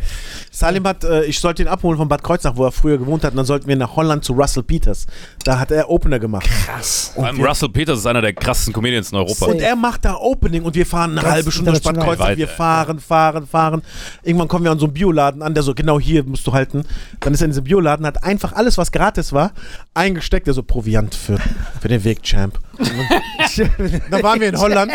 Salim 0.56 0.88
hat, 0.88 1.04
äh, 1.04 1.26
ich 1.26 1.38
sollte 1.42 1.64
ihn 1.64 1.68
abholen 1.68 1.98
von 1.98 2.08
Bad 2.08 2.24
Kreuznach, 2.24 2.56
wo 2.56 2.64
er 2.64 2.72
früher 2.72 2.98
gewohnt 2.98 3.26
hat, 3.26 3.32
und 3.32 3.38
dann 3.38 3.46
sollten 3.46 3.68
wir 3.68 3.76
nach 3.76 3.98
Holland 3.98 4.24
zu 4.24 4.32
Russell 4.32 4.64
Peters. 4.64 5.06
Da 5.44 5.60
hat 5.60 5.70
er 5.70 5.90
Opener 5.90 6.18
gemacht. 6.18 6.48
Krass. 6.66 7.12
Vor 7.14 7.26
allem 7.26 7.44
Russell 7.44 7.68
Peters 7.68 8.00
ist 8.00 8.06
einer 8.06 8.22
der 8.22 8.32
krassesten 8.32 8.74
Comedians 8.74 9.12
in 9.12 9.18
Europa. 9.18 9.48
Und 9.48 9.60
er 9.60 9.76
macht 9.76 10.06
da 10.06 10.16
Opening 10.16 10.64
und 10.64 10.74
wir 10.74 10.86
fahren 10.86 11.12
eine 11.12 11.22
Ganz 11.22 11.34
halbe 11.34 11.52
Stunde 11.52 11.74
durch 11.74 11.84
Bad. 11.84 12.00
Kreuznach. 12.00 12.38
Wir 12.38 12.48
fahren, 12.48 13.02
fahren, 13.02 13.46
fahren. 13.46 13.82
Irgendwann 14.24 14.48
kommen 14.48 14.64
wir 14.64 14.72
an 14.72 14.80
so 14.80 14.86
einen 14.86 14.94
Bioladen 14.94 15.42
an, 15.42 15.54
der 15.54 15.62
so, 15.62 15.74
genau 15.74 16.00
hier 16.00 16.24
musst 16.24 16.48
du 16.48 16.54
halten. 16.54 16.86
Dann 17.20 17.34
ist 17.34 17.42
er 17.42 17.46
in 17.46 17.52
diesem 17.52 17.66
Bioladen, 17.66 18.06
hat 18.06 18.24
einfach 18.24 18.54
alles, 18.54 18.78
was 18.78 18.94
gratis 18.94 19.34
war, 19.34 19.52
eingesteckt. 19.94 20.48
Der 20.48 20.54
so, 20.54 20.64
Proviant 20.64 21.16
für, 21.16 21.38
für 21.82 21.90
den 21.90 22.06
Weg, 22.06 22.24
Champ. 22.24 22.60
Dann 24.10 24.24
waren 24.24 24.40
wir 24.40 24.48
in 24.48 24.58
Holland 24.58 24.94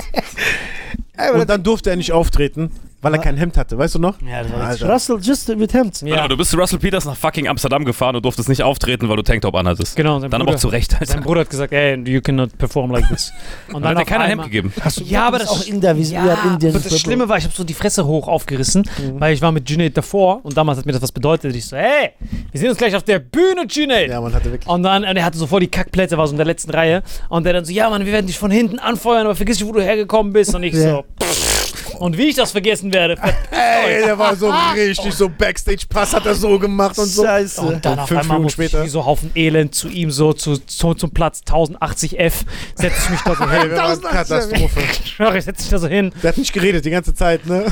und 1.34 1.48
dann 1.48 1.62
durfte 1.62 1.90
er 1.90 1.96
nicht 1.96 2.12
auftreten. 2.12 2.70
Weil 3.02 3.14
er 3.14 3.20
kein 3.20 3.36
Hemd 3.36 3.56
hatte, 3.56 3.76
weißt 3.78 3.94
du 3.94 3.98
noch? 3.98 4.16
Ja, 4.22 4.42
das 4.42 4.52
war 4.52 4.60
Alter. 4.60 4.92
Russell 4.92 5.18
just 5.22 5.48
mit 5.56 5.72
Hemd. 5.72 6.00
Ja. 6.02 6.28
Du 6.28 6.36
bist 6.36 6.50
zu 6.50 6.56
Russell 6.56 6.78
Peters 6.78 7.04
nach 7.04 7.16
fucking 7.16 7.48
Amsterdam 7.48 7.84
gefahren 7.84 8.16
und 8.16 8.24
durftest 8.24 8.48
nicht 8.48 8.62
auftreten, 8.62 9.08
weil 9.08 9.16
du 9.16 9.22
Tanktop 9.22 9.54
anhattest. 9.54 9.96
Genau, 9.96 10.18
Dann 10.20 10.32
aber 10.32 10.44
Bruder- 10.44 10.56
auch 10.56 10.60
zu 10.60 10.68
Recht, 10.68 10.92
Alter. 10.94 11.06
Sein 11.06 11.22
Bruder 11.22 11.40
hat 11.40 11.50
gesagt, 11.50 11.72
ey, 11.72 11.96
you 12.08 12.20
cannot 12.20 12.56
perform 12.58 12.90
like 12.90 13.08
this. 13.08 13.32
Und 13.72 13.82
Dann 13.82 13.92
hat 13.92 13.98
er 13.98 14.04
keiner 14.04 14.24
ein 14.24 14.30
Hemd 14.30 14.42
gegeben. 14.44 14.72
Hast 14.82 15.00
du 15.00 15.04
Ja, 15.04 15.26
aber 15.28 15.38
das 15.38 15.48
auch 15.48 15.66
in 15.66 15.80
der, 15.80 15.94
sie 15.96 16.14
ja, 16.14 16.34
in 16.44 16.52
Indien. 16.54 16.74
aber 16.74 16.82
das 16.84 16.98
Schlimme 17.00 17.28
war, 17.28 17.38
ich 17.38 17.44
habe 17.44 17.54
so 17.54 17.64
die 17.64 17.74
Fresse 17.74 18.04
hoch 18.06 18.28
aufgerissen, 18.28 18.88
weil 19.14 19.34
ich 19.34 19.42
war 19.42 19.52
mit 19.52 19.68
Junaid 19.70 19.96
davor 19.96 20.40
und 20.44 20.56
damals 20.56 20.78
hat 20.78 20.86
mir 20.86 20.92
das 20.92 21.02
was 21.02 21.12
bedeutet. 21.12 21.54
Ich 21.56 21.66
so, 21.66 21.76
hey, 21.76 22.10
wir 22.52 22.60
sehen 22.60 22.68
uns 22.70 22.78
gleich 22.78 22.94
auf 22.94 23.02
der 23.02 23.18
Bühne, 23.18 23.64
Junaid. 23.68 24.10
Ja, 24.10 24.20
man 24.20 24.32
hatte 24.34 24.50
wirklich. 24.52 24.68
Und 24.68 24.82
dann, 24.82 25.04
und 25.04 25.16
er 25.16 25.24
hatte 25.24 25.38
so 25.38 25.46
voll 25.46 25.60
die 25.60 25.68
Kackplätze, 25.68 26.18
war 26.18 26.26
so 26.26 26.32
in 26.32 26.36
der 26.38 26.46
letzten 26.46 26.70
Reihe. 26.70 27.02
Und 27.28 27.44
der 27.44 27.52
dann 27.54 27.64
so, 27.64 27.72
ja, 27.72 27.88
Mann, 27.90 28.04
wir 28.04 28.12
werden 28.12 28.26
dich 28.26 28.38
von 28.38 28.50
hinten 28.50 28.78
anfeuern, 28.78 29.26
aber 29.26 29.34
vergiss 29.36 29.58
nicht, 29.58 29.68
wo 29.68 29.72
du 29.72 29.82
hergekommen 29.82 30.32
bist. 30.32 30.54
Und 30.54 30.62
ich 30.62 30.74
Ja. 30.74 30.80
so, 30.96 31.04
pff. 31.22 31.80
Und 32.00 32.16
wie 32.16 32.30
ich 32.30 32.34
das 32.34 32.52
vergessen 32.52 32.94
werde. 32.94 33.18
Ey, 33.50 34.02
der 34.02 34.18
war 34.18 34.34
so 34.34 34.50
richtig 34.74 35.12
so 35.12 35.28
Backstage-Pass 35.28 36.14
hat 36.14 36.24
er 36.24 36.34
so 36.34 36.58
gemacht 36.58 36.98
und 36.98 37.04
so. 37.04 37.22
Scheiße. 37.22 37.60
Und 37.60 37.84
dann 37.84 38.06
fünf 38.06 38.22
einmal 38.22 38.38
Minuten 38.38 38.46
ich 38.46 38.52
später. 38.54 38.84
wie 38.84 38.88
so 38.88 39.04
Haufen 39.04 39.30
Elend 39.34 39.74
zu 39.74 39.88
ihm 39.88 40.10
so 40.10 40.32
zu, 40.32 40.56
zu, 40.56 40.94
zum 40.94 41.10
Platz 41.10 41.42
1080F, 41.46 42.32
setze 42.74 42.96
ich 43.04 43.10
mich 43.10 43.20
da 43.20 43.34
so 43.34 43.50
hin. 43.50 43.68
das 43.76 44.02
war 44.02 44.10
eine 44.10 44.18
Katastrophe. 44.18 44.80
Ich 44.80 45.20
ich 45.20 45.44
setze 45.44 45.62
mich 45.62 45.68
da 45.68 45.78
so 45.78 45.88
hin. 45.88 46.10
Der 46.22 46.30
hat 46.30 46.38
nicht 46.38 46.54
geredet 46.54 46.86
die 46.86 46.90
ganze 46.90 47.12
Zeit, 47.12 47.44
ne? 47.44 47.66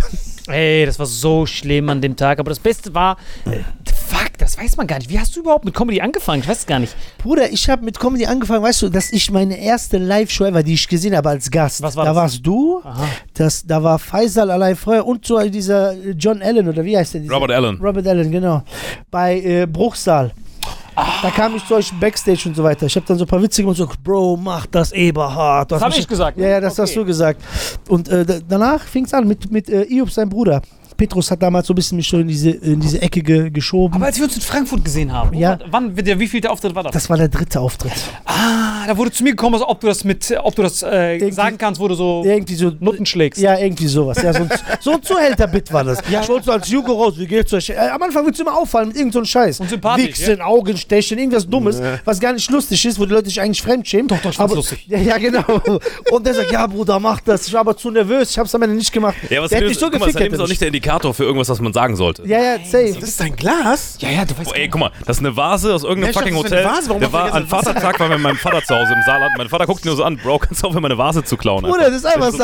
Ey, 0.47 0.85
das 0.85 0.99
war 0.99 1.07
so 1.07 1.47
schlimm 1.47 1.89
an 1.89 2.03
dem 2.03 2.15
Tag. 2.15 2.39
Aber 2.39 2.51
das 2.51 2.59
Beste 2.59 2.95
war, 2.95 3.17
äh, 3.47 3.61
das 4.49 4.57
weiß 4.59 4.77
man 4.79 4.87
gar 4.87 4.97
nicht. 4.99 5.11
Wie 5.11 5.19
hast 5.21 5.37
du 5.37 5.41
überhaupt 5.41 5.65
mit 5.67 5.75
Comedy 5.75 6.01
angefangen? 6.01 6.41
Ich 6.43 6.49
weiß 6.49 6.61
es 6.61 6.67
gar 6.67 6.79
nicht. 6.79 6.95
Bruder, 7.23 7.51
ich 7.53 7.69
habe 7.69 7.85
mit 7.85 8.01
Comedy 8.01 8.25
angefangen, 8.25 8.63
weißt 8.63 8.81
du, 8.83 8.89
dass 8.89 9.13
ich 9.13 9.31
meine 9.31 9.59
erste 9.59 9.99
Live-Show 9.99 10.45
ever, 10.47 10.63
die 10.63 10.73
ich 10.75 10.89
gesehen 10.89 11.15
habe 11.15 11.29
als 11.29 11.51
Gast. 11.51 11.83
Was 11.83 11.95
war 11.97 12.05
da 12.07 12.13
das? 12.13 12.17
warst 12.23 12.47
du, 12.47 12.83
das, 13.35 13.67
da 13.67 13.83
war 13.83 13.99
Faisal 13.99 14.51
allein 14.51 14.75
vorher 14.75 15.07
und 15.07 15.27
so 15.27 15.39
dieser 15.49 15.93
John 16.13 16.41
Allen 16.41 16.67
oder 16.67 16.83
wie 16.85 16.97
heißt 16.97 17.15
der? 17.15 17.21
Dieser, 17.21 17.35
Robert 17.35 17.51
Allen. 17.51 17.77
Robert 17.79 18.07
Allen, 18.07 18.31
genau. 18.31 18.63
Bei 19.11 19.39
äh, 19.41 19.67
Bruchsal. 19.67 20.33
Da 21.23 21.31
kam 21.31 21.55
ich 21.55 21.65
zu 21.65 21.77
euch 21.77 21.93
Backstage 22.01 22.49
und 22.49 22.57
so 22.57 22.65
weiter. 22.65 22.87
Ich 22.87 22.97
habe 22.97 23.07
dann 23.07 23.17
so 23.19 23.25
ein 23.25 23.29
paar 23.29 23.41
Witze 23.41 23.63
gemacht 23.63 23.79
und 23.79 23.89
so, 23.91 23.95
Bro, 24.03 24.37
mach 24.37 24.67
das 24.67 24.91
Eberhard. 24.91 25.71
Das 25.71 25.81
hab 25.81 25.97
ich 25.97 26.09
gesagt, 26.09 26.37
ne? 26.39 26.43
Ja, 26.43 26.49
ja, 26.51 26.61
das 26.61 26.77
hast 26.79 26.91
Okay. 26.91 26.99
du 27.01 27.05
gesagt. 27.05 27.41
Und 27.89 28.09
äh, 28.09 28.25
da- 28.25 28.39
danach 28.49 28.83
fing 28.83 29.05
es 29.05 29.15
an 29.15 29.29
mit, 29.29 29.49
mit 29.53 29.69
äh, 29.69 29.85
Iub, 29.85 30.11
sein 30.11 30.29
Bruder. 30.29 30.61
Petrus 30.99 31.31
hat 31.31 31.41
damals 31.41 31.69
so 31.69 31.73
ein 31.73 31.77
bisschen 31.77 31.97
mich 31.97 32.09
so 32.09 32.19
in 32.19 32.27
diese, 32.27 32.51
in 32.51 32.81
diese 32.81 33.01
Ecke 33.01 33.23
ge 33.23 33.51
geschoben. 33.51 33.95
Aber 33.95 34.07
als 34.07 34.17
wir 34.19 34.25
uns 34.25 34.35
in 34.35 34.43
Frankfurt 34.43 34.85
gesehen 34.85 35.13
haben, 35.13 35.33
Ja. 35.39 35.51
war, 35.51 35.61
wann, 35.71 35.95
der, 35.95 36.19
wie 36.19 36.27
viel 36.27 36.41
der 36.41 36.51
Auftritt 36.51 36.75
war 36.75 36.83
das? 36.83 36.93
das 36.93 37.09
war 37.09 37.17
der 37.17 37.29
dritte 37.29 37.61
Auftritt. 37.61 37.93
ah, 38.25 38.85
da 38.85 38.97
wurde 38.97 39.13
zu 39.13 39.23
mir 39.23 39.31
gekommen, 39.31 39.55
also 39.55 39.69
ob 39.69 39.81
du 39.81 39.87
das 39.87 40.03
mit, 40.03 40.35
ob 40.43 40.57
du 40.57 40.63
das 40.63 40.83
äh, 40.83 41.31
sagen 41.31 41.57
kannst, 41.57 41.81
wo 41.81 41.87
du 41.87 41.95
so 41.95 42.25
Irgendwie 42.27 42.57
so. 42.57 42.73
Nutten 42.81 43.07
schlägst. 43.07 43.41
Ja, 43.41 43.57
irgendwie 43.57 43.87
sowas. 43.87 44.21
Ja, 44.21 44.33
so 44.33 44.41
ein, 44.41 44.49
so 44.81 44.93
ein 44.95 45.03
Zuhälter-Bit 45.03 45.73
war 45.73 45.85
das. 45.85 46.01
Ich 46.01 46.29
wollte 46.29 46.47
so 46.47 46.53
als 46.53 46.69
Jugo 46.69 46.93
raus, 46.93 47.15
wie 47.17 47.29
geht's 47.29 47.53
euch? 47.53 47.71
Äh, 47.71 47.77
am 47.77 48.03
Anfang 48.03 48.27
willst 48.27 48.41
du 48.41 48.43
immer 48.43 48.59
auffallen 48.59 48.89
mit 48.89 48.97
irgendeinem 48.97 49.25
so 49.25 49.31
Scheiß. 49.31 49.61
Und 49.61 49.71
sympathisch, 49.71 50.07
Wichsen, 50.19 50.41
Augen 50.41 50.77
stechen, 50.77 51.17
irgendwas 51.19 51.49
Dummes, 51.49 51.81
was 52.05 52.19
gar 52.19 52.33
nicht 52.33 52.51
lustig 52.51 52.85
ist, 52.85 52.99
wo 52.99 53.07
die 53.07 53.13
Leute 53.13 53.29
sich 53.29 53.41
eigentlich 53.41 53.63
fremdschämen. 53.63 54.09
Doch, 54.09 54.19
doch, 54.21 54.31
ich 54.31 54.37
fand's 54.37 54.55
lustig. 54.57 54.85
Ja, 54.89 54.99
ja, 54.99 55.17
genau. 55.19 55.45
Und 56.11 56.27
der 56.27 56.35
sagt, 56.35 56.51
ja, 56.51 56.67
Bruder, 56.67 56.99
mach 56.99 57.21
das. 57.21 57.47
Ich 57.47 57.53
war 57.53 57.61
aber 57.61 57.77
zu 57.77 57.93
nervös, 57.93 58.33
ich 58.33 58.39
hab's 58.39 58.53
am 58.53 58.63
Ende 58.63 58.75
nicht 58.75 58.93
gemacht. 58.93 59.15
Ja, 59.31 59.39
aber 59.39 59.49
der 59.49 59.59
hat 59.59 59.65
mich 59.69 59.79
so 59.79 59.89
gefickt. 59.89 60.15
Salim 60.15 60.35
ist 60.35 60.41
auch 60.41 60.49
nicht 60.49 60.61
der 60.61 60.67
Indikator 60.69 60.88
für 61.13 61.25
irgendwas, 61.25 61.49
was 61.49 61.61
man 61.61 61.73
sagen 61.73 61.97
sollte. 61.97 62.23
ja, 62.27 62.39
ja, 62.41 62.57
safe. 62.65 62.95
Das 62.99 63.09
ist 63.11 63.21
ein 63.21 63.37
Glas? 63.37 63.97
Ja, 64.01 64.11
ja, 64.11 64.25
du 64.25 64.37
weißt 64.39 64.45
Boah, 64.51 64.57
ey, 64.57 64.69
guck 64.69 64.81
mal, 64.81 64.91
das 65.07 65.19
ist 65.19 65.25
eine 65.25 65.37
Vase 65.37 65.75
aus 65.75 65.83
irgendeinem 65.85 66.05
Ja, 66.05 66.11
ich 66.11 66.17
fucking 66.31 66.35
das 66.43 66.53
Hotel. 66.53 66.65
Vase. 66.65 66.89
Warum 66.89 67.01
der 67.01 67.13
war 67.13 67.33
an 67.35 67.47
Vatertag, 67.47 68.01
war 68.01 68.09
mit 68.09 68.21
meinem 68.21 68.37
Vater 68.37 68.63
zu 68.65 68.75
Hause 68.75 68.93
im 68.95 69.03
Saarland. 69.05 69.33
Mein 69.37 69.49
Vater 69.49 69.67
guckt 69.67 69.85
nur 69.85 69.97
so 69.97 70.05
an, 70.05 70.17
Bro, 70.17 70.39
kannst 70.41 70.63
du 70.63 70.67
aufhören, 70.69 70.83
meine 70.83 70.99
Vase 70.99 71.23
zu 71.25 71.37
klauen? 71.37 71.63
Bruder, 71.65 71.87
das 71.91 71.97
ist 71.97 72.07
einfach 72.07 72.29
ich 72.29 72.39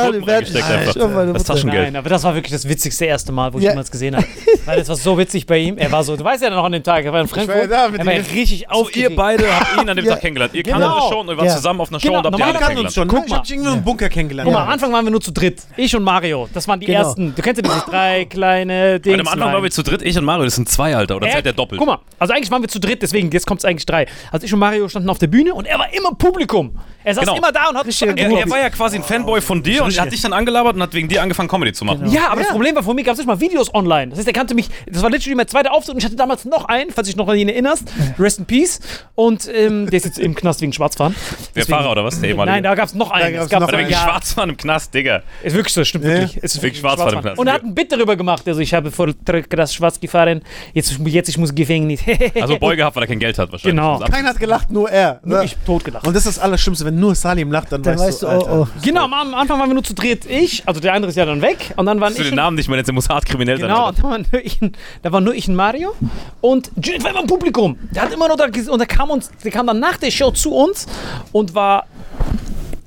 hoffe, 1.03 1.09
meine 1.09 1.33
Das. 1.33 1.45
Taschengeld. 1.45 1.85
Nein, 1.85 1.97
aber 1.97 2.09
das 2.09 2.23
war 2.25 2.35
wirklich 2.35 2.53
das 2.53 2.69
witzigste 2.69 3.05
erste 3.07 3.33
Mal, 3.33 3.53
wo 3.53 3.59
ich 3.59 3.65
Ja. 3.65 3.71
jemals 3.71 3.91
gesehen 3.91 4.17
habe. 4.17 4.27
Weil 4.67 4.79
das 4.79 4.89
war 4.89 4.97
so 4.97 5.19
witzig 5.19 5.47
bei 5.47 5.59
ihm. 5.59 5.79
Er 5.79 5.91
war 5.93 6.05
so, 6.05 6.17
du 6.17 6.25
weißt 6.25 6.43
ja 6.43 6.51
noch 6.51 6.65
an 6.65 6.73
dem 6.73 6.83
Tag, 6.83 7.05
er 7.05 7.13
war 7.13 7.21
in 7.21 7.29
Frankfurt. 7.29 7.55
war 7.57 7.63
ja 7.63 7.69
da 7.69 7.89
mit 7.89 8.01
er 8.01 8.07
war 8.07 8.13
richtig 8.15 8.49
So, 8.61 8.65
ihr 8.65 8.73
aufgeregt. 8.73 9.17
beide 9.17 9.45
habt 9.55 9.81
ihn 9.83 9.89
an 9.89 9.97
dem. 9.97 10.05
Tag 10.15 10.21
kennengelernt. 10.21 10.55
Ihr 10.55 10.63
Genau. 10.63 10.79
kanntet 10.79 10.93
eine 11.03 11.09
Show 11.11 11.21
und 11.21 11.29
ihr 11.29 11.37
wart 11.37 11.47
Ja. 11.47 11.57
zusammen 11.57 11.81
auf 11.81 11.89
einer 11.89 12.01
Show 12.01 12.09
Genau, 12.09 12.19
und 12.21 12.27
habt 12.27 12.39
ihr 12.39 12.45
alle 12.45 12.55
Wir 12.55 12.61
kennengelernt. 12.61 12.95
schon. 12.95 13.09
Guck 13.09 13.25
Ich 13.25 13.31
mal. 13.31 13.37
hab 13.39 13.45
dich 13.45 13.53
irgendwie 13.57 13.73
im 13.73 13.83
Bunker 13.85 14.09
kennengelernt. 14.09 14.47
Guck 14.47 14.55
mal, 14.59 14.65
am 14.65 14.69
Anfang 14.71 14.93
waren 14.93 15.05
wir 15.05 15.11
nur 15.11 15.21
zu 15.21 15.33
dritt. 15.33 15.63
Ich 15.77 15.95
und 15.97 16.03
Mario. 16.03 16.49
Das 16.53 16.69
waren 16.69 16.81
die 16.81 16.87
Genau. 16.87 16.99
ersten. 17.01 17.35
Du 17.35 17.43
kennst 17.43 17.63
ja 17.63 17.69
diese 17.69 17.85
drei 17.91 18.25
kleine 18.35 19.01
Dings. 19.01 19.21
Am 19.21 19.29
Anfang 19.29 19.53
waren 19.53 19.63
wir 19.63 19.71
zu 19.71 19.83
dritt, 19.83 20.03
ich 20.03 20.17
und 20.19 20.25
Mario, 20.25 20.45
das 20.45 20.57
sind 20.57 20.69
zwei, 20.69 20.95
Alter. 20.95 21.17
Oder 21.17 21.29
Er- 21.29 21.33
seid 21.35 21.47
ihr 21.47 21.53
doppelt? 21.53 21.79
Guck 21.79 21.87
mal, 21.89 21.99
also 22.19 22.35
eigentlich 22.35 22.51
waren 22.51 22.63
wir 22.63 22.69
zu 22.69 22.79
dritt, 22.81 23.01
deswegen, 23.03 23.31
jetzt 23.31 23.47
kommt 23.47 23.61
es 23.61 23.65
eigentlich 23.65 23.87
drei. 23.87 24.07
Also 24.31 24.45
ich 24.47 24.53
und 24.53 24.59
Mario 24.59 24.89
standen 24.89 25.09
auf 25.09 25.19
der 25.19 25.29
Bühne 25.29 25.55
und 25.55 25.67
er 25.67 25.79
war 25.79 25.93
immer 25.95 26.13
Publikum. 26.15 26.79
Er 27.07 27.15
saß 27.15 27.25
Genau. 27.25 27.37
immer 27.37 27.53
da 27.53 27.69
und 27.69 27.77
hat 27.77 27.87
Richtiger 27.87 28.17
Er, 28.17 28.31
er 28.31 28.51
war 28.51 28.59
ja 28.61 28.71
quasi 28.71 28.97
ein 28.97 29.03
Fanboy 29.03 29.41
von 29.43 29.63
dir 29.63 29.85
und 29.85 29.95
er 29.95 30.03
hat 30.05 30.13
dich 30.13 30.23
dann 30.23 30.33
angelabert 30.33 30.75
und 30.75 30.83
hat 30.83 30.95
wegen 30.95 31.07
dir 31.09 31.21
angefangen, 31.23 31.49
Comedy 31.51 31.73
zu 31.75 31.85
machen. 31.85 32.11
Ja, 32.11 32.29
aber 32.29 32.41
das 32.41 32.51
Problem 32.51 32.75
war, 32.75 32.83
vor 32.83 32.95
mir 32.95 33.03
gab 33.05 33.13
es 33.13 33.19
nicht 33.19 33.27
mal 33.27 33.39
Videos 33.41 33.75
online. 33.75 34.09
Das 34.09 34.19
heißt, 34.19 34.29
er 34.29 34.33
kannte 34.33 34.55
mich, 34.55 34.69
das 34.91 35.03
war 35.03 35.11
literally 35.11 35.35
mein 35.35 35.47
zweiter 35.49 35.73
Auftritt 35.73 35.95
und 35.95 35.99
ich 35.99 36.05
hatte 36.07 36.17
damals 36.17 36.45
noch 36.47 36.65
einen, 36.65 36.91
falls 36.91 37.07
dich 37.07 37.17
noch 37.17 37.29
an 37.29 37.37
ihn 37.37 37.49
erinnerst. 37.51 37.85
Rest 38.19 38.39
in 38.39 38.47
Peace. 38.47 38.81
Und 39.15 39.47
ähm, 39.55 39.91
der 39.91 39.99
ist 39.99 40.05
jetzt 40.07 40.19
im 40.19 40.35
Knast 40.35 40.63
wegen 40.63 40.73
Schwarzfahren. 40.73 41.15
Der 41.55 41.67
Fahrer 41.67 41.91
oder 41.91 42.05
was? 42.05 42.21
Der? 42.21 42.35
Nein, 42.37 42.63
da 42.63 42.75
gab 42.75 42.87
es 42.87 42.95
noch 42.95 43.11
einen. 43.11 43.35
gab's 43.35 43.45
Es 43.45 43.51
gab 43.51 43.61
noch 43.61 43.69
einen. 43.69 43.81
wegen 43.81 43.91
ja, 43.91 43.99
Schwarzfahren 43.99 44.49
im 44.51 44.57
Knast, 44.57 44.95
Digga. 44.95 45.23
ist 45.43 45.55
wirklich 45.55 45.75
so, 45.75 45.85
stimmt 45.85 46.05
wirklich. 46.05 46.39
Es 46.43 46.55
ist 46.55 46.63
Wegen 46.63 46.75
Schwarzfahren 46.77 47.15
im 47.17 47.21
Knast. 47.21 47.39
Und 47.39 47.47
er 47.49 47.53
hat 47.53 47.63
ein 47.65 47.75
Bit 47.75 47.93
darüber 47.93 48.17
gemacht. 48.17 48.24
Also 48.29 48.61
ich 48.61 48.75
habe 48.75 48.91
voll 48.91 49.15
krass 49.49 49.75
schwarz 49.75 50.01
gefahren. 50.01 50.43
Jetzt, 50.73 50.99
jetzt 51.05 51.29
ich 51.29 51.39
muss 51.39 51.55
Gefängnis. 51.55 52.01
Also 52.41 52.59
Boy 52.59 52.77
gehabt, 52.77 52.97
weil 52.97 53.05
er 53.05 53.07
kein 53.07 53.19
Geld 53.19 53.39
hat 53.39 53.51
wahrscheinlich. 53.53 53.81
Genau. 53.81 53.99
Keiner 53.99 54.29
hat 54.29 54.39
gelacht, 54.39 54.71
nur 54.71 54.91
er. 54.91 55.21
Nur 55.25 55.39
Ne? 55.39 55.45
ich 55.45 55.57
totgelacht. 55.65 56.07
Und 56.07 56.15
das 56.15 56.27
ist 56.27 56.37
das 56.37 56.45
Allerschlimmste, 56.45 56.85
wenn 56.85 56.99
nur 56.99 57.15
Salim 57.15 57.51
lacht, 57.51 57.73
dann, 57.73 57.83
Dann 57.83 57.99
weißt, 57.99 58.23
du, 58.23 58.29
oh, 58.29 58.63
oh. 58.63 58.67
Genau, 58.83 59.05
am 59.05 59.35
Anfang 59.35 59.59
waren 59.59 59.71
wir 59.71 59.75
nur 59.75 59.85
zu 59.85 59.95
dritt. 59.95 60.27
Ich, 60.27 60.63
also 60.67 60.81
der 60.81 60.93
andere 60.95 61.11
ist 61.11 61.17
ja 61.17 61.25
dann 61.25 61.41
weg. 61.43 61.73
Und 61.77 61.87
dann 61.87 62.01
waren 62.01 62.11
Dass 62.11 62.17
du 62.19 62.23
ich. 62.23 62.29
den 62.31 62.37
Namen 62.37 62.57
nicht 62.57 62.69
mehr 62.69 62.83
der 62.83 62.95
muss 62.95 63.09
hart 63.09 63.27
kriminell 63.27 63.59
sein. 63.59 63.69
Genau, 63.69 63.93
da 63.93 64.03
war, 64.03 64.19
nur 64.19 64.45
ich, 64.45 64.61
da 65.03 65.13
war 65.13 65.21
nur 65.21 65.35
ich 65.35 65.49
und 65.49 65.55
Mario. 65.55 65.95
Und 66.41 66.71
Judith 66.77 67.03
war 67.03 67.11
immer 67.11 67.21
im 67.21 67.27
Publikum. 67.27 67.77
Der 67.95 68.03
hat 68.03 68.13
immer 68.13 68.29
nur 68.29 68.37
da 68.37 68.45
und 68.45 68.79
der 68.79 68.87
kam, 68.87 69.11
uns, 69.11 69.31
der 69.43 69.51
kam 69.51 69.67
dann 69.67 69.81
nach 69.81 69.97
der 69.97 70.11
Show 70.11 70.31
zu 70.31 70.53
uns 70.55 70.87
und 71.33 71.55
war 71.55 71.87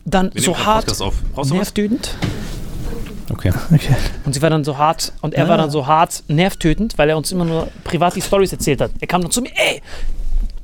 dann 0.05 0.31
Wir 0.33 0.41
so 0.41 0.57
hart 0.57 0.87
nervtötend. 1.51 2.15
Okay. 3.29 3.51
Und 4.25 4.33
sie 4.33 4.41
war 4.41 4.49
dann 4.49 4.63
so 4.63 4.77
hart 4.77 5.11
und 5.21 5.33
er 5.33 5.49
war 5.49 5.57
dann 5.57 5.69
so 5.69 5.85
hart 5.87 6.23
nervtötend, 6.27 6.97
weil 6.97 7.09
er 7.09 7.17
uns 7.17 7.31
immer 7.31 7.45
nur 7.45 7.67
privat 7.83 8.15
die 8.15 8.21
Stories 8.21 8.53
erzählt 8.53 8.81
hat. 8.81 8.91
Er 8.99 9.07
kam 9.07 9.21
dann 9.21 9.31
zu 9.31 9.41
mir, 9.41 9.51
ey, 9.55 9.81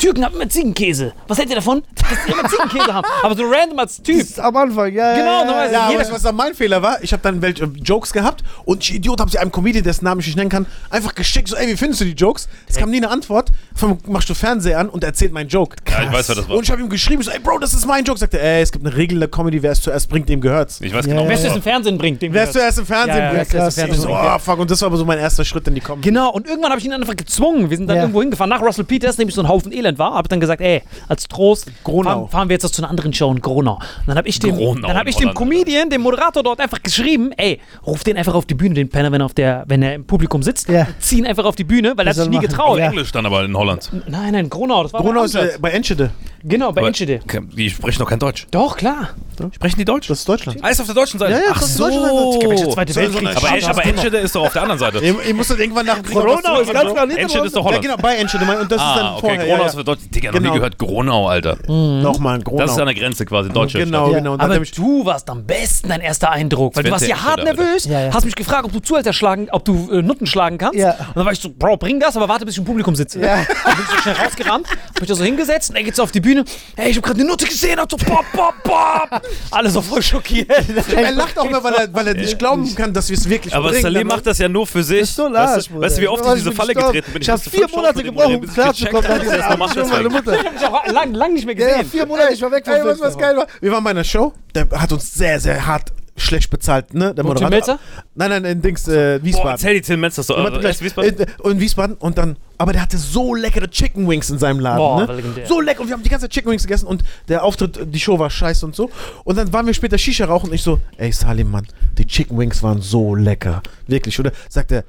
Türken 0.04 0.26
haben 0.26 0.36
immer 0.36 0.50
Ziegenkäse. 0.50 1.14
Was 1.28 1.38
hält 1.38 1.50
ihr 1.50 1.56
davon? 1.56 1.82
Dass 1.96 2.26
die 2.28 2.32
immer 2.32 2.48
Ziegenkäse 2.50 2.94
haben. 2.94 3.08
Aber 3.24 3.36
so 3.36 3.44
random 3.44 3.80
als 3.80 4.02
Typ. 4.02 4.20
Das 4.20 4.30
ist 4.32 4.40
am 4.40 4.56
Anfang, 4.58 4.94
ja. 4.94 5.14
Genau, 5.16 5.44
ja, 5.46 5.66
ja, 5.66 5.72
Ja, 5.72 5.88
Jeder- 5.90 6.00
weißt 6.02 6.10
du, 6.10 6.16
was 6.16 6.22
dann 6.24 6.36
mein 6.36 6.54
Fehler 6.54 6.82
war? 6.82 7.02
Ich 7.02 7.14
habe 7.14 7.24
dann 7.24 7.42
welche 7.42 7.66
Jokes 7.66 8.12
gehabt 8.14 8.44
und 8.66 8.84
ich 8.84 8.96
Idiot 8.96 9.20
habe 9.20 9.32
sie 9.32 9.40
einem 9.40 9.52
Comedian, 9.52 9.84
dessen 9.84 10.06
Namen 10.06 10.20
ich 10.22 10.28
nicht 10.28 10.36
nennen 10.38 10.50
kann, 10.50 10.66
einfach 10.90 11.16
geschickt, 11.16 11.48
so, 11.48 11.56
ey, 11.56 11.68
wie 11.68 11.78
findest 11.78 12.02
du 12.02 12.06
die 12.06 12.12
Jokes? 12.12 12.48
Es 12.68 12.76
kam 12.78 12.90
nie 12.92 12.98
eine 12.98 13.10
Antwort. 13.10 13.50
Von, 13.76 13.98
machst 14.08 14.30
du 14.30 14.34
Fernseher 14.36 14.80
an 14.80 14.90
und 14.90 15.04
erzählt 15.04 15.32
meinen 15.32 15.48
Joke. 15.50 15.76
Ja, 15.90 16.04
ich 16.04 16.12
weiß, 16.12 16.30
wer 16.30 16.36
das 16.36 16.50
war. 16.50 16.58
Und 16.58 16.64
ich 16.64 16.72
habe 16.72 16.82
ihm 16.82 16.90
geschrieben, 16.90 17.22
ich 17.22 17.28
so, 17.28 17.32
ey, 17.32 17.40
Bro, 17.40 17.60
das 17.60 17.74
ist 17.74 17.86
mein 17.88 18.04
Joke. 18.04 18.20
Sagt 18.20 18.34
er, 18.34 18.44
ey, 18.44 18.62
es 18.62 18.72
gibt 18.72 18.86
eine 18.86 18.96
Regel 18.96 19.14
in 19.16 19.20
der 19.22 19.30
Comedy, 19.30 19.64
wer 19.64 19.72
es 19.72 19.82
zuerst 19.82 20.10
bringt, 20.10 20.28
dem 20.30 20.42
gehört's. 20.42 20.82
Ich 20.82 20.94
weiß 20.94 21.06
Ja, 21.06 21.12
genau, 21.12 21.24
ja, 21.24 21.30
Wer 21.30 21.36
es 21.38 21.44
das 21.44 21.56
im. 21.56 21.62
Fernsehen 21.62 21.98
bringt, 21.98 22.22
dem 22.22 22.34
Wer 22.34 22.44
es 22.44 22.54
gehört's. 22.54 22.76
zuerst 22.76 22.80
im 22.80 22.86
Fernsehen 22.86 23.18
Ja, 23.18 23.24
ja, 23.24 23.30
bringt. 23.34 23.54
wer 23.54 23.68
es 23.68 23.78
im 23.78 23.84
Ich 23.84 23.90
Fernsehen 23.90 24.02
so, 24.02 24.08
bringt, 24.10 24.32
oh, 24.36 24.40
fuck, 24.40 24.60
und 24.60 24.72
das 24.72 24.82
war 24.82 24.88
aber 24.88 24.98
so 24.98 25.06
mein 25.06 25.20
erster 25.20 25.46
Schritt 25.46 25.68
in 25.68 25.76
die 25.76 25.82
Comedy. 25.82 26.10
Genau, 26.10 26.30
und 26.32 26.48
irgendwann 26.48 26.72
habe 26.72 26.80
ich 26.80 26.86
ihn 26.86 26.94
einfach 26.94 27.16
gezwungen. 27.16 27.70
Wir 27.70 27.78
sind 27.78 27.88
dann 27.88 27.96
Ja. 27.98 28.04
irgendwo 28.04 28.22
hingefahren, 28.22 28.50
nach 28.50 28.62
Russell 28.62 28.84
Peters, 28.86 29.18
nämlich 29.18 29.36
so 29.36 29.42
ein 29.42 29.48
Haufen 29.48 29.72
Elend 29.72 29.93
war. 30.00 30.14
Habe 30.14 30.28
dann 30.30 30.40
gesagt, 30.40 30.62
ey, 30.62 30.82
als 31.08 31.28
Trost. 31.28 31.70
Fahren, 31.84 32.28
fahren 32.30 32.50
wir 32.50 32.56
jetzt 32.56 32.74
zu 32.74 32.82
einer 32.82 32.90
anderen 32.90 33.14
Show 33.14 33.32
in 33.32 33.42
Gronau. 33.42 33.74
Und 33.76 33.82
dann 34.08 34.18
habe 34.18 34.28
ich 34.28 34.40
dem, 34.40 34.56
Gronau 34.56 34.88
dann 34.88 34.98
hab 34.98 35.08
ich 35.08 35.16
dem 35.16 35.34
Comedian, 35.34 35.90
dem 35.90 36.02
Moderator 36.02 36.44
dort 36.44 36.60
einfach 36.60 36.82
geschrieben, 36.82 37.32
ey, 37.38 37.60
ruf 37.86 38.04
den 38.04 38.18
einfach 38.18 38.34
auf 38.34 38.46
die 38.46 38.54
Bühne, 38.56 38.76
den 38.76 38.90
Penner, 38.90 39.12
wenn 39.12 39.22
er, 39.22 39.26
auf 39.26 39.34
der, 39.34 39.64
wenn 39.68 39.82
er 39.82 39.96
im 39.96 40.06
Publikum 40.06 40.44
sitzt. 40.44 40.70
Ja. 40.70 40.88
Zieh 41.00 41.20
ihn 41.20 41.26
einfach 41.28 41.46
auf 41.46 41.56
die 41.56 41.64
Bühne, 41.64 41.94
weil 41.96 42.06
er 42.08 42.10
hat 42.12 42.16
sich 42.18 42.28
nie 42.30 42.36
machen. 42.38 42.48
getraut. 42.48 42.80
Ja. 42.80 42.88
Englisch 42.88 43.12
dann 43.12 43.26
aber 43.26 43.44
in 43.44 43.56
Holland. 43.58 43.90
Nein, 44.08 44.32
nein, 44.34 44.50
Gronau, 44.50 44.84
das 44.84 44.94
war 44.94 45.02
Gronau 45.02 45.20
bei 45.22 45.26
ist 45.26 45.36
äh, 45.36 45.58
bei 45.60 45.72
Enschede. 45.72 46.12
Genau, 46.46 46.74
bei 46.74 46.86
Enschede. 46.86 47.22
Die 47.56 47.70
sprechen 47.70 48.00
doch 48.00 48.10
kein 48.10 48.20
Deutsch. 48.20 48.48
Doch, 48.52 48.76
klar. 48.76 49.12
Sprechen 49.56 49.78
die 49.80 49.86
Deutsch? 49.86 50.08
Das 50.10 50.20
ist 50.20 50.28
Deutschland. 50.30 50.62
Alles 50.62 50.80
auf 50.82 50.86
der 50.88 50.96
deutschen 50.96 51.18
Seite. 51.18 51.32
Ja, 51.32 51.38
ja, 51.40 51.44
Ach 51.52 51.60
das 51.60 51.70
ist 51.70 51.78
so. 51.78 51.86
Deutschland. 51.90 52.74
Zweite 52.74 52.94
So- 52.94 53.00
so 53.00 53.06
Weltkrieg. 53.14 53.28
eine 53.30 53.38
Aber, 53.64 53.70
aber 53.70 53.86
Enschede 53.86 54.18
ist 54.18 54.36
doch 54.36 54.46
auf 54.46 54.54
der 54.54 54.62
anderen 54.64 54.80
Seite. 54.80 55.00
Ihr, 55.00 55.16
ihr 55.26 55.34
musstet 55.34 55.60
irgendwann 55.60 55.86
nach 55.86 55.96
dem 55.96 56.04
Krieg 56.04 56.14
Corona 56.16 56.58
ist 56.60 56.74
ganz 56.74 56.92
klar 56.92 57.06
nicht 57.06 57.18
Enschede 57.18 57.46
ist 57.46 57.56
doch 57.56 57.62
Ja, 57.62 57.68
Holland. 57.68 57.82
genau, 57.84 57.98
bei 57.98 58.16
Enschede. 58.16 58.44
Und 58.44 58.72
das 58.72 58.78
ist 58.78 58.84
Ah, 58.88 58.96
dann 58.98 59.08
okay, 59.14 59.20
vorher. 59.22 59.38
Gronau 59.46 59.58
ja, 59.62 59.66
ist 59.68 59.74
ja. 59.74 59.83
Für 59.84 59.96
Deutsch. 59.96 60.02
Digga, 60.14 60.32
noch 60.32 60.40
nie 60.40 60.44
Genau. 60.44 60.54
gehört 60.56 60.78
Gronau, 60.78 61.28
Alter. 61.28 61.58
Nochmal 61.68 62.36
ein 62.36 62.44
Gronau. 62.44 62.62
Das 62.64 62.72
ist 62.72 62.80
an 62.80 62.86
der 62.88 62.96
Grenze 62.96 63.26
quasi, 63.26 63.50
deutsche 63.50 63.80
Genau, 63.80 64.08
Stadt. 64.08 64.18
genau. 64.18 64.34
Und 64.34 64.42
dann 64.42 64.52
Aber 64.52 64.60
hab 64.60 64.72
du 64.72 65.06
warst 65.06 65.30
am 65.30 65.46
besten 65.46 65.90
dein 65.90 66.02
erster 66.02 66.32
Eindruck, 66.32 66.76
weil 66.76 66.84
du 66.84 66.92
warst 66.92 67.08
ja 67.08 67.22
hart 67.24 67.44
nervös, 67.44 67.86
Ja, 67.86 68.02
ja. 68.06 68.14
hast 68.14 68.26
mich 68.26 68.36
gefragt, 68.36 68.66
ob 68.66 68.72
du 68.72 68.80
Zuhälter 68.80 69.14
schlagen, 69.14 69.48
ob 69.52 69.66
du 69.66 69.90
äh, 69.92 70.02
Nutten 70.02 70.26
schlagen 70.28 70.58
kannst. 70.58 70.78
Ja. 70.80 70.92
Und 70.92 71.16
dann 71.18 71.26
war 71.26 71.32
ich 71.34 71.40
so, 71.40 71.50
Bro, 71.50 71.78
bring 71.78 72.00
das, 72.00 72.16
aber 72.18 72.28
warte, 72.30 72.46
bis 72.46 72.56
ich 72.56 72.60
im 72.60 72.66
Publikum 72.66 72.96
sitze. 72.96 73.20
Ja. 73.20 73.36
Dann 73.38 73.76
bin 73.76 73.86
ich 73.86 73.92
so 73.92 73.98
schnell 74.02 74.16
rausgerannt, 74.16 74.68
hab 74.70 75.00
mich 75.02 75.10
da 75.10 75.16
so 75.16 75.24
hingesetzt 75.24 75.70
und 75.70 75.76
er 75.76 75.84
geht 75.84 75.96
so 75.96 76.04
auf 76.04 76.12
die 76.12 76.22
Bühne. 76.22 76.44
Ey, 76.76 76.90
ich 76.92 76.98
hab 76.98 77.04
gerade 77.04 77.20
eine 77.20 77.30
Nutte 77.30 77.46
gesehen, 77.46 77.80
und 77.80 77.90
so 77.92 77.98
pop, 77.98 78.26
pop, 78.34 78.54
pop. 78.64 79.22
Alle 79.52 79.70
so 79.70 79.82
voll 79.82 80.02
schockiert. 80.02 80.50
er 80.96 81.12
lacht 81.12 81.38
auch 81.38 81.46
immer, 81.46 81.64
weil 81.64 81.74
er, 81.74 81.94
weil 81.94 82.08
er 82.08 82.14
nicht 82.16 82.40
glauben 82.40 82.74
kann, 82.76 82.94
dass 82.94 83.10
wir 83.10 83.18
es 83.18 83.28
wirklich 83.30 83.54
Aber 83.54 83.70
bringen. 83.70 83.82
Salim 83.84 84.08
macht 84.08 84.26
das 84.28 84.38
ja 84.38 84.48
nur 84.50 84.66
für 84.68 84.84
sich. 84.84 85.02
Das 85.02 85.10
ist 85.10 85.16
so 85.16 85.24
weißt, 85.26 85.36
Arsch, 85.36 85.68
du, 85.68 85.74
Bruder. 85.74 85.86
weißt 85.86 85.98
du, 85.98 86.02
wie 86.02 86.08
oft 86.08 86.24
ich 86.24 86.30
in 86.30 86.36
diese 86.36 86.50
bin 86.50 86.58
Falle 86.58 86.74
getreten 86.74 87.12
bin? 87.14 87.22
Ich 87.22 87.30
habe 87.30 87.38
musste 87.44 87.50
vier 87.52 87.68
Monate 87.70 88.04
gebraucht, 88.04 88.36
um 88.36 88.42
klarzukommen. 88.48 89.04
Macht, 89.68 89.78
Schon 89.80 89.90
meine. 89.90 90.10
Mutter. 90.10 90.34
Ich 90.40 90.46
hab 90.46 90.54
mich 90.54 90.66
auch 90.66 90.88
lang, 90.88 91.14
lang 91.14 91.34
nicht 91.34 91.46
mehr 91.46 91.56
Ja, 91.58 91.66
gesehen. 91.68 91.82
ja, 91.82 91.88
vier 91.90 92.06
Monate, 92.06 92.34
ich 92.34 92.42
war 92.42 92.52
weg 92.52 92.66
vom 92.66 92.74
Ey, 92.76 92.84
was, 92.86 93.00
was 93.00 93.18
geil 93.18 93.36
war? 93.38 93.48
Wir 93.62 93.72
waren 93.72 93.84
bei 93.84 93.90
einer 93.92 94.04
Show, 94.04 94.34
der 94.56 94.68
hat 94.72 94.92
uns 94.92 95.14
sehr, 95.14 95.40
sehr 95.40 95.66
hart 95.66 95.92
schlecht 96.16 96.50
bezahlt, 96.52 96.94
ne? 96.94 97.14
Der 97.16 97.24
Wo, 97.26 97.34
Tim 97.34 97.44
Moderator. 97.46 97.50
Melzer? 97.76 97.80
Nein, 98.16 98.30
nein, 98.30 98.46
in 98.46 98.62
Dings, 98.62 98.88
äh, 98.88 99.18
Boah, 99.20 99.26
Wiesbaden. 99.26 99.52
erzähl 99.52 99.74
die 99.74 99.82
Tim 99.82 100.02
das 100.02 100.16
so. 100.16 100.36
Äh, 100.38 100.60
gleich. 100.60 100.80
Wiesbaden? 100.82 101.16
In, 101.44 101.52
in 101.52 101.60
Wiesbaden 101.60 101.96
und 101.98 102.18
dann, 102.20 102.38
aber 102.64 102.74
der 102.74 102.82
hatte 102.82 102.98
so 102.98 103.36
leckere 103.36 103.70
Chicken 103.70 104.08
Wings 104.08 104.30
in 104.30 104.40
seinem 104.40 104.60
Laden, 104.60 104.78
Boah, 104.78 105.06
ne? 105.06 105.14
legendär. 105.16 105.46
So 105.48 105.62
lecker 105.62 105.82
und 105.82 105.88
wir 105.88 105.94
haben 105.94 106.04
die 106.04 106.10
ganze 106.10 106.26
Zeit 106.26 106.32
Chicken 106.32 106.52
Wings 106.52 106.64
gegessen 106.64 106.88
und 106.88 107.04
der 107.28 107.44
Auftritt, 107.44 107.78
die 107.94 108.00
Show 108.00 108.18
war 108.18 108.30
scheiße 108.30 108.66
und 108.66 108.76
so. 108.76 108.90
Und 109.24 109.38
dann 109.38 109.54
waren 109.54 109.66
wir 109.68 109.74
später 109.74 109.98
Shisha 109.98 110.26
rauchen 110.26 110.48
und 110.50 110.56
ich 110.56 110.64
so, 110.64 110.80
ey 110.98 111.12
Salim, 111.12 111.52
Mann, 111.52 111.68
die 111.98 112.08
Chicken 112.08 112.38
Wings 112.38 112.64
waren 112.64 112.82
so 112.82 113.14
lecker. 113.16 113.62
Wirklich, 113.86 114.20
oder? 114.20 114.32
Sagt 114.50 114.72
er, 114.72 114.86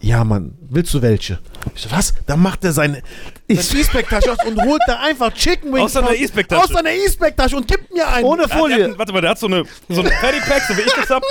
ja, 0.00 0.22
Mann, 0.24 0.58
willst 0.68 0.92
du 0.92 1.00
welche? 1.00 1.38
Ich 1.74 1.82
so, 1.82 1.90
was? 1.92 2.12
Dann 2.26 2.40
macht 2.40 2.64
er 2.64 2.72
seine, 2.72 3.02
seine 3.48 3.80
E-Spec-Tasche 3.80 4.32
aus 4.32 4.38
und 4.44 4.60
holt 4.64 4.82
da 4.86 4.98
einfach 5.00 5.32
Chicken 5.32 5.72
Wings 5.72 5.84
Aus 5.84 5.92
seiner 5.94 6.12
E-Spec-Tasche. 6.12 6.62
Aus 6.64 6.70
seiner 6.70 6.90
E-Spec-Tasche 6.90 7.56
und 7.56 7.68
gibt 7.68 7.94
mir 7.94 8.06
einen. 8.08 8.24
Ohne 8.26 8.42
hat 8.44 8.52
Folie. 8.52 8.84
einen- 8.86 8.98
warte 8.98 9.12
mal, 9.12 9.20
der 9.20 9.30
hat 9.30 9.38
so 9.38 9.46
eine, 9.46 9.62
so 9.88 10.00
eine 10.00 10.10
Fatty 10.10 10.40
Pack, 10.48 10.62
so 10.68 10.76
wie 10.76 10.80
ich 10.80 10.92
das 10.92 11.08
hab. 11.08 11.22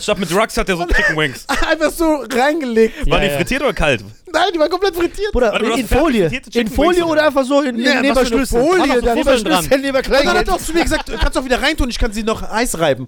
Statt 0.00 0.18
mit 0.18 0.30
Drugs 0.30 0.56
hat 0.56 0.68
der 0.68 0.76
so 0.76 0.86
Chicken 0.86 1.16
Wings. 1.16 1.44
Einfach 1.68 1.90
so 1.90 2.24
reingelegt. 2.32 3.00
Waren 3.10 3.10
Ja, 3.10 3.18
die 3.20 3.26
ja. 3.32 3.36
frittiert 3.36 3.62
oder 3.62 3.72
kalt? 3.74 4.04
Nein, 4.34 4.50
die 4.52 4.58
waren 4.58 4.70
komplett 4.70 4.96
frittiert. 4.96 5.32
Bruder, 5.32 5.52
Warte, 5.52 5.64
du 5.64 5.70
hast 5.70 5.78
in 5.78 5.88
fertig 5.88 6.02
Folie. 6.02 6.42
In 6.52 6.68
Folie 6.68 7.06
oder 7.06 7.26
einfach 7.26 7.44
so 7.44 7.60
in, 7.62 7.78
Ja, 7.78 7.92
in 7.92 7.98
eine 7.98 8.08
Neberschlüssel. 8.08 8.60
Folie, 8.60 9.00
da 9.00 9.14
dran. 9.14 9.80
Neber 9.80 9.98
Und 9.98 10.10
dann 10.10 10.38
hat 10.38 10.48
er 10.48 10.54
auch 10.54 10.58
zu 10.60 10.72
mir 10.72 10.82
gesagt, 10.82 11.08
du 11.08 11.16
kannst 11.16 11.38
auch 11.38 11.44
wieder 11.44 11.62
reintun, 11.62 11.88
ich 11.88 11.98
kann 11.98 12.12
sie 12.12 12.22
noch 12.22 12.42
Eis 12.42 12.78
reiben. 12.78 13.06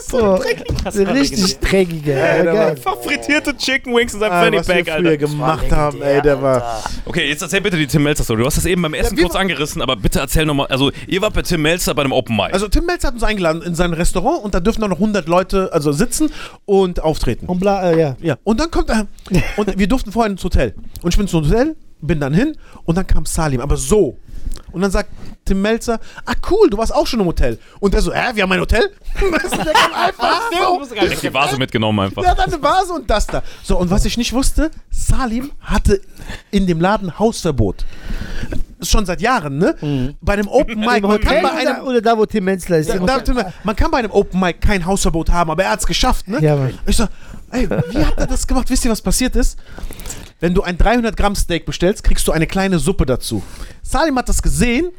So, 0.08 0.34
richtig 0.34 1.58
dreckige. 1.60 2.12
Ja, 2.12 2.42
geil. 2.44 2.58
Einfach 2.70 2.96
frittierte 3.02 3.56
Chicken 3.56 3.94
Wings 3.94 4.14
in 4.14 4.20
seinem 4.20 4.32
Ah, 4.32 4.42
Fanny 4.42 4.58
was 4.58 4.68
wir 4.68 4.74
Pack, 4.76 4.88
Alter. 4.92 5.16
gemacht 5.16 5.72
haben, 5.72 6.02
ey, 6.02 6.20
der 6.22 6.40
war... 6.42 6.82
Okay, 7.06 7.28
jetzt 7.28 7.42
erzähl 7.42 7.60
bitte 7.60 7.76
die 7.76 7.86
Tim 7.86 8.02
Melzer 8.02 8.22
Story. 8.24 8.40
Du 8.40 8.46
hast 8.46 8.56
das 8.56 8.66
eben 8.66 8.82
beim 8.82 8.94
Essen 8.94 9.16
wir 9.16 9.24
kurz 9.24 9.36
angerissen, 9.36 9.80
aber 9.82 9.96
bitte 9.96 10.20
erzähl 10.20 10.44
nochmal. 10.44 10.66
Also, 10.68 10.90
ihr 11.06 11.22
wart 11.22 11.34
bei 11.34 11.42
Tim 11.42 11.62
Melzer 11.62 11.94
bei 11.94 12.02
einem 12.02 12.12
Open 12.12 12.36
Mic. 12.36 12.52
Also 12.52 12.68
Tim 12.68 12.84
Melz 12.86 13.04
hat 13.04 13.14
uns 13.14 13.22
eingeladen 13.22 13.62
in 13.62 13.74
sein 13.74 13.92
Restaurant 13.92 14.44
und 14.44 14.54
da 14.54 14.60
dürfen 14.60 14.82
auch 14.84 14.88
noch 14.88 14.98
100 14.98 15.26
Leute 15.28 15.70
also 15.72 15.92
sitzen 15.92 16.30
und 16.66 17.02
auftreten. 17.02 17.46
Und 17.46 17.60
bla, 17.60 17.90
äh, 17.90 17.98
ja. 18.00 18.16
Ja, 18.20 18.36
und 18.44 18.60
dann 18.60 18.70
kommt 18.70 18.90
er 18.90 19.06
und 19.56 19.78
wir 19.78 19.86
durften 19.88 20.12
vorher 20.12 20.30
ins 20.30 20.44
Hotel. 20.44 20.74
Und 21.02 21.12
ich 21.14 21.18
bin 21.18 21.26
zum 21.28 21.44
Hotel, 21.44 21.74
bin 22.00 22.20
dann 22.20 22.34
hin 22.34 22.56
und 22.84 22.96
dann 22.96 23.06
kam 23.06 23.24
Salim, 23.24 23.60
aber 23.60 23.76
so. 23.76 24.18
Und 24.72 24.82
dann 24.82 24.90
sagt 24.90 25.10
Tim 25.44 25.62
Melzer, 25.62 26.00
ah 26.24 26.34
cool, 26.50 26.68
du 26.70 26.76
warst 26.78 26.94
auch 26.94 27.06
schon 27.06 27.20
im 27.20 27.26
Hotel. 27.26 27.58
Und 27.80 27.94
er 27.94 28.02
so, 28.02 28.12
hä, 28.12 28.32
wir 28.34 28.42
haben 28.42 28.52
ein 28.52 28.60
Hotel? 28.60 28.90
Weißt 29.14 29.52
du, 29.52 29.64
der 29.64 29.72
kam 29.72 29.92
einfach 29.94 30.50
so. 30.52 30.94
der 30.94 31.08
die 31.08 31.34
Vase 31.34 31.56
mitgenommen 31.56 32.00
einfach. 32.00 32.22
Der 32.22 32.32
hat 32.32 32.40
eine 32.40 32.62
Vase 32.62 32.92
und 32.92 33.08
das 33.08 33.26
da. 33.26 33.42
So, 33.62 33.78
und 33.78 33.90
was 33.90 34.04
ich 34.04 34.16
nicht 34.16 34.32
wusste, 34.32 34.70
Salim 34.90 35.52
hatte 35.60 36.00
in 36.50 36.66
dem 36.66 36.80
Laden 36.80 37.18
Hausverbot. 37.18 37.84
Schon 38.82 39.06
seit 39.06 39.20
Jahren, 39.22 39.56
ne? 39.58 40.14
Bei 40.20 40.34
einem 40.34 40.48
Open 40.48 40.78
Mic. 40.80 41.00
Man 41.00 41.20
kann 41.20 41.42
bei 41.42 41.50
einem, 41.50 41.76
oder, 41.76 41.86
oder 41.86 42.00
da, 42.02 42.18
wo 42.18 42.26
Tim 42.26 42.44
Menzler 42.44 42.78
ist. 42.78 42.90
da, 42.90 42.98
da, 42.98 43.52
man 43.64 43.74
kann 43.76 43.90
bei 43.90 43.98
einem 43.98 44.10
Open 44.10 44.38
Mic 44.38 44.60
kein 44.60 44.84
Hausverbot 44.84 45.30
haben, 45.30 45.50
aber 45.50 45.64
er 45.64 45.70
hat 45.70 45.80
es 45.80 45.86
geschafft, 45.86 46.28
ne? 46.28 46.40
Ja, 46.42 46.56
Mann. 46.56 46.78
Ich 46.86 46.96
so, 46.96 47.06
ey, 47.52 47.68
wie 47.70 48.04
hat 48.04 48.18
er 48.18 48.26
das 48.26 48.46
gemacht? 48.46 48.68
Wisst 48.68 48.84
ihr, 48.84 48.90
was 48.90 49.00
passiert 49.00 49.34
ist? 49.36 49.58
Wenn 50.40 50.54
du 50.54 50.62
ein 50.62 50.76
300 50.76 51.16
Gramm 51.16 51.34
Steak 51.34 51.64
bestellst, 51.64 52.04
kriegst 52.04 52.28
du 52.28 52.32
eine 52.32 52.46
kleine 52.46 52.78
Suppe 52.78 53.06
dazu. 53.06 53.42
Salim 53.82 54.18
hat 54.18 54.28
das 54.28 54.42
gesehen 54.42 54.90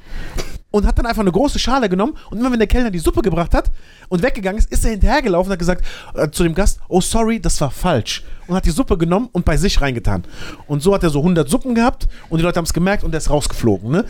und 0.71 0.85
hat 0.85 0.97
dann 0.97 1.05
einfach 1.05 1.21
eine 1.21 1.31
große 1.31 1.59
Schale 1.59 1.89
genommen 1.89 2.15
und 2.29 2.39
immer 2.39 2.51
wenn 2.51 2.59
der 2.59 2.67
Kellner 2.67 2.91
die 2.91 2.99
Suppe 2.99 3.21
gebracht 3.21 3.53
hat 3.53 3.71
und 4.09 4.23
weggegangen 4.23 4.57
ist, 4.57 4.71
ist 4.71 4.83
er 4.83 4.91
hinterhergelaufen 4.91 5.49
und 5.49 5.53
hat 5.53 5.59
gesagt 5.59 5.85
äh, 6.15 6.29
zu 6.29 6.43
dem 6.43 6.55
Gast, 6.55 6.79
oh 6.87 7.01
sorry, 7.01 7.39
das 7.39 7.59
war 7.61 7.71
falsch. 7.71 8.23
Und 8.47 8.55
hat 8.55 8.65
die 8.65 8.71
Suppe 8.71 8.97
genommen 8.97 9.29
und 9.31 9.45
bei 9.45 9.57
sich 9.57 9.79
reingetan. 9.81 10.23
Und 10.67 10.81
so 10.81 10.93
hat 10.93 11.03
er 11.03 11.09
so 11.09 11.19
100 11.19 11.49
Suppen 11.49 11.75
gehabt 11.75 12.07
und 12.29 12.39
die 12.39 12.43
Leute 12.43 12.57
haben 12.57 12.65
es 12.65 12.73
gemerkt 12.73 13.03
und 13.03 13.13
er 13.13 13.19
ist 13.19 13.29
rausgeflogen. 13.29 13.91
Ne? 13.91 14.05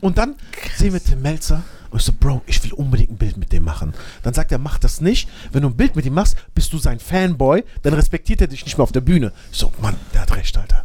Und 0.00 0.18
dann 0.18 0.36
sehen 0.76 0.92
wir 0.92 1.02
Tim 1.02 1.20
Melzer 1.20 1.62
und 1.90 2.00
ich 2.00 2.04
so, 2.04 2.12
Bro, 2.12 2.42
ich 2.46 2.62
will 2.64 2.72
unbedingt 2.72 3.10
ein 3.10 3.16
Bild 3.16 3.36
mit 3.36 3.52
dem 3.52 3.64
machen. 3.64 3.94
Dann 4.22 4.34
sagt 4.34 4.52
er, 4.52 4.58
mach 4.58 4.78
das 4.78 5.00
nicht. 5.00 5.28
Wenn 5.52 5.62
du 5.62 5.68
ein 5.68 5.76
Bild 5.76 5.96
mit 5.96 6.06
ihm 6.06 6.14
machst, 6.14 6.36
bist 6.54 6.72
du 6.72 6.78
sein 6.78 6.98
Fanboy, 6.98 7.64
dann 7.82 7.94
respektiert 7.94 8.40
er 8.40 8.48
dich 8.48 8.64
nicht 8.64 8.76
mehr 8.78 8.84
auf 8.84 8.92
der 8.92 9.00
Bühne. 9.00 9.32
Ich 9.52 9.58
so, 9.58 9.72
Mann, 9.80 9.96
der 10.14 10.22
hat 10.22 10.36
recht, 10.36 10.56
Alter. 10.56 10.84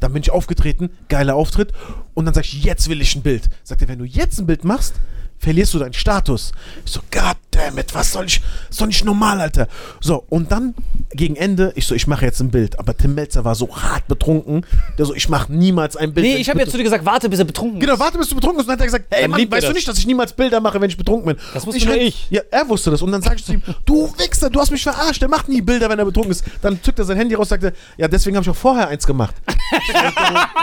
Dann 0.00 0.12
bin 0.12 0.22
ich 0.22 0.30
aufgetreten, 0.30 0.90
geiler 1.08 1.36
Auftritt. 1.36 1.72
Und 2.14 2.24
dann 2.24 2.34
sag 2.34 2.44
ich, 2.44 2.64
jetzt 2.64 2.88
will 2.88 3.00
ich 3.00 3.14
ein 3.14 3.22
Bild. 3.22 3.48
Sagt 3.64 3.82
er, 3.82 3.88
wenn 3.88 3.98
du 3.98 4.04
jetzt 4.04 4.38
ein 4.38 4.46
Bild 4.46 4.64
machst, 4.64 4.94
verlierst 5.38 5.74
du 5.74 5.78
deinen 5.78 5.92
Status. 5.92 6.52
Ich 6.84 6.92
so, 6.92 7.00
goddammit, 7.10 7.94
was 7.94 8.12
soll 8.12 8.26
ich, 8.26 8.40
doch 8.76 8.86
nicht 8.86 9.04
normal, 9.04 9.40
Alter. 9.40 9.68
So, 10.00 10.24
und 10.28 10.50
dann 10.52 10.74
gegen 11.10 11.36
Ende, 11.36 11.72
ich 11.76 11.86
so, 11.86 11.94
ich 11.94 12.06
mache 12.06 12.24
jetzt 12.24 12.40
ein 12.40 12.50
Bild. 12.50 12.78
Aber 12.78 12.96
Tim 12.96 13.14
Melzer 13.14 13.44
war 13.44 13.54
so 13.54 13.68
hart 13.76 14.06
betrunken, 14.08 14.64
der 14.98 15.06
so, 15.06 15.14
ich 15.14 15.28
mache 15.28 15.52
niemals 15.52 15.96
ein 15.96 16.12
Bild. 16.12 16.26
Nee, 16.26 16.36
ich 16.36 16.48
habe 16.50 16.58
jetzt 16.60 16.70
zu 16.72 16.76
dir 16.76 16.82
gesagt, 16.84 17.04
warte, 17.04 17.28
bis 17.28 17.38
er 17.38 17.44
betrunken 17.44 17.80
ist. 17.80 17.86
Genau, 17.86 17.98
warte, 17.98 18.18
bis 18.18 18.28
du 18.28 18.34
betrunken 18.34 18.58
bist. 18.58 18.68
Und 18.68 18.72
dann 18.72 18.78
hat 18.78 18.80
er 18.82 18.86
gesagt, 18.86 19.06
ey, 19.10 19.28
Mann, 19.28 19.40
weißt 19.40 19.62
du 19.62 19.66
das. 19.68 19.74
nicht, 19.74 19.88
dass 19.88 19.98
ich 19.98 20.06
niemals 20.06 20.32
Bilder 20.32 20.60
mache, 20.60 20.80
wenn 20.80 20.90
ich 20.90 20.96
betrunken 20.96 21.26
bin? 21.34 21.36
Das 21.54 21.66
wusste 21.66 21.84
nur 21.84 21.94
halt- 21.94 22.02
ich. 22.02 22.26
Ja, 22.30 22.42
er 22.50 22.68
wusste 22.68 22.90
das. 22.90 23.00
Und 23.02 23.12
dann 23.12 23.22
sage 23.22 23.36
ich 23.36 23.44
zu 23.44 23.52
ihm, 23.52 23.62
du 23.84 24.12
Wichser, 24.18 24.50
du 24.50 24.60
hast 24.60 24.70
mich 24.70 24.82
verarscht. 24.82 25.22
Der 25.22 25.28
macht 25.28 25.48
nie 25.48 25.60
Bilder, 25.60 25.88
wenn 25.88 25.98
er 25.98 26.04
betrunken 26.04 26.32
ist. 26.32 26.44
Dann 26.62 26.82
zückt 26.82 26.98
er 26.98 27.04
sein 27.04 27.16
Handy 27.16 27.34
raus 27.34 27.50
und 27.50 27.60
sagte, 27.60 27.72
ja, 27.96 28.08
deswegen 28.08 28.36
habe 28.36 28.44
ich 28.44 28.50
auch 28.50 28.56
vorher 28.56 28.88
eins 28.88 29.06
gemacht. 29.06 29.34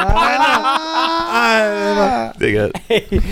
Alter. 1.34 2.34
Digga. 2.40 2.70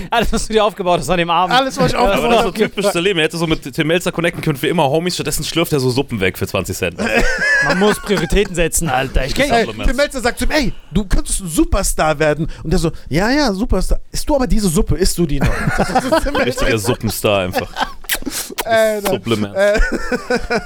Alles, 0.10 0.32
was 0.34 0.48
du 0.48 0.54
dir 0.54 0.64
aufgebaut 0.64 1.00
hast 1.00 1.10
an 1.10 1.18
dem 1.18 1.30
Abend. 1.34 1.56
Alles, 1.56 1.78
was 1.78 1.92
ich 1.92 1.98
Aber 1.98 2.16
das 2.16 2.36
ist 2.36 2.44
so 2.44 2.52
typisch 2.52 2.92
zu 2.92 3.00
leben. 3.00 3.20
Er 3.20 3.26
hätte 3.26 3.38
so 3.38 3.48
mit 3.48 3.74
Tim 3.74 3.88
Melzer 3.88 4.12
connecten 4.12 4.42
können 4.42 4.58
für 4.58 4.68
immer 4.68 4.90
Homies, 4.90 5.16
stattdessen 5.16 5.44
schlürft 5.44 5.74
er 5.74 5.80
so 5.80 5.90
Suppen 5.90 6.20
weg 6.20 6.38
für 6.38 6.48
20 6.48 6.78
Cent. 6.78 6.98
Man 7.66 7.80
muss 7.80 8.00
Prioritäten 8.00 8.56
setzen, 8.56 8.90
Alter. 8.90 9.26
Ich 9.26 9.36
kenn, 9.36 9.52
Ey. 9.52 9.66
Tim 9.66 9.96
Melzer 9.96 10.22
sagt 10.22 10.40
zu 10.40 10.46
ihm, 10.46 10.52
ey, 10.52 10.74
du 10.92 11.06
könntest 11.06 11.42
ein 11.42 11.48
Superstar 11.48 12.18
werden. 12.20 12.48
Und 12.64 12.72
der 12.72 12.80
so, 12.80 12.92
ja, 13.10 13.30
ja, 13.32 13.54
Superstar. 13.54 14.00
Isst 14.12 14.30
du 14.30 14.36
aber 14.36 14.48
diese 14.48 14.68
Suppe, 14.70 14.96
isst 14.96 15.18
du 15.18 15.26
die 15.26 15.40
noch? 15.40 15.48
Richtiger 16.46 16.78
Suppenstar 16.78 17.42
einfach. 17.42 17.70
Äh, 18.66 19.02
Supplement. 19.02 19.56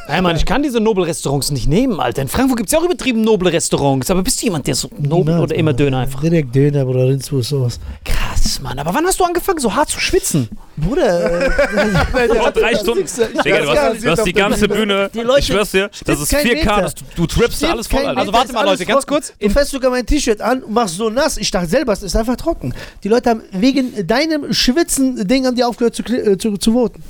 Hey 0.08 0.22
Mann, 0.22 0.36
ich 0.36 0.46
kann 0.46 0.64
diese 0.64 0.80
Nobel-Restaurants 0.80 1.52
nicht 1.52 1.68
nehmen, 1.68 2.00
Alter. 2.00 2.22
In 2.22 2.28
Frankfurt 2.28 2.58
gibt 2.58 2.70
es 2.70 2.74
ja 2.74 2.80
auch 2.80 2.84
übertrieben 2.84 3.22
noble 3.22 3.52
Restaurants. 3.52 4.10
Aber 4.12 4.24
bist 4.24 4.42
du 4.42 4.46
jemand, 4.46 4.68
der 4.68 4.76
so 4.76 4.90
nobel 4.98 5.40
oder 5.40 5.56
immer 5.56 5.74
Döner 5.74 6.00
einfach? 6.00 6.22
Direkt 6.22 6.56
Döner, 6.56 6.86
Bruder, 6.86 7.08
Rindswurst, 7.08 7.50
sowas. 7.50 7.80
Krass, 8.06 8.62
Mann. 8.62 8.78
Aber 8.80 8.94
wann 8.94 9.06
hast 9.06 9.20
du 9.20 9.24
angefangen, 9.24 9.60
so 9.60 9.76
hart 9.76 9.90
zu 9.90 10.00
schwitzen? 10.00 10.50
Bruder, 10.78 11.42
äh, 11.48 11.50
Vor 12.38 12.52
drei 12.52 12.76
Stunden. 12.76 13.06
Digga, 13.44 13.62
du 13.62 13.70
hast, 13.70 14.04
du 14.04 14.12
hast 14.12 14.26
die 14.26 14.34
ganze 14.34 14.68
Bühne. 14.68 15.10
Die 15.14 15.20
Leute- 15.22 15.40
ich 15.40 15.46
schwör's 15.48 15.72
dir, 15.72 15.90
das 16.06 16.20
ist 16.22 16.30
kein 16.30 16.46
4K, 16.46 16.54
Meter. 16.54 16.82
das, 16.84 16.96
du, 16.96 17.04
du 17.16 17.26
trippst 17.28 17.58
Stimmt, 17.58 17.72
alles 17.74 17.88
voll, 17.88 18.06
Alter. 18.06 18.20
Also 18.20 18.34
warte 18.34 18.54
mal, 18.54 18.64
Leute, 18.66 18.86
ganz 18.86 19.06
trocken. 19.06 19.22
kurz. 19.22 19.34
Du 19.40 19.50
fährst 19.50 19.72
sogar 19.72 19.90
mein 19.90 20.06
T-Shirt 20.06 20.40
an 20.40 20.62
und 20.64 20.74
machst 20.74 20.96
so 20.98 21.10
nass. 21.10 21.38
Ich 21.38 21.50
dachte 21.50 21.68
selber, 21.68 21.94
es 21.94 22.04
ist 22.04 22.16
einfach 22.16 22.36
trocken. 22.36 22.74
Die 23.04 23.10
Leute 23.10 23.30
haben 23.32 23.42
wegen 23.52 24.06
deinem 24.08 24.54
Schwitzen-Ding 24.54 25.46
haben 25.48 25.56
die 25.56 25.64
aufgehört 25.64 25.96
zu, 25.96 26.04
äh, 26.04 26.38
zu, 26.38 26.58
zu 26.58 26.74
voten. 26.74 27.02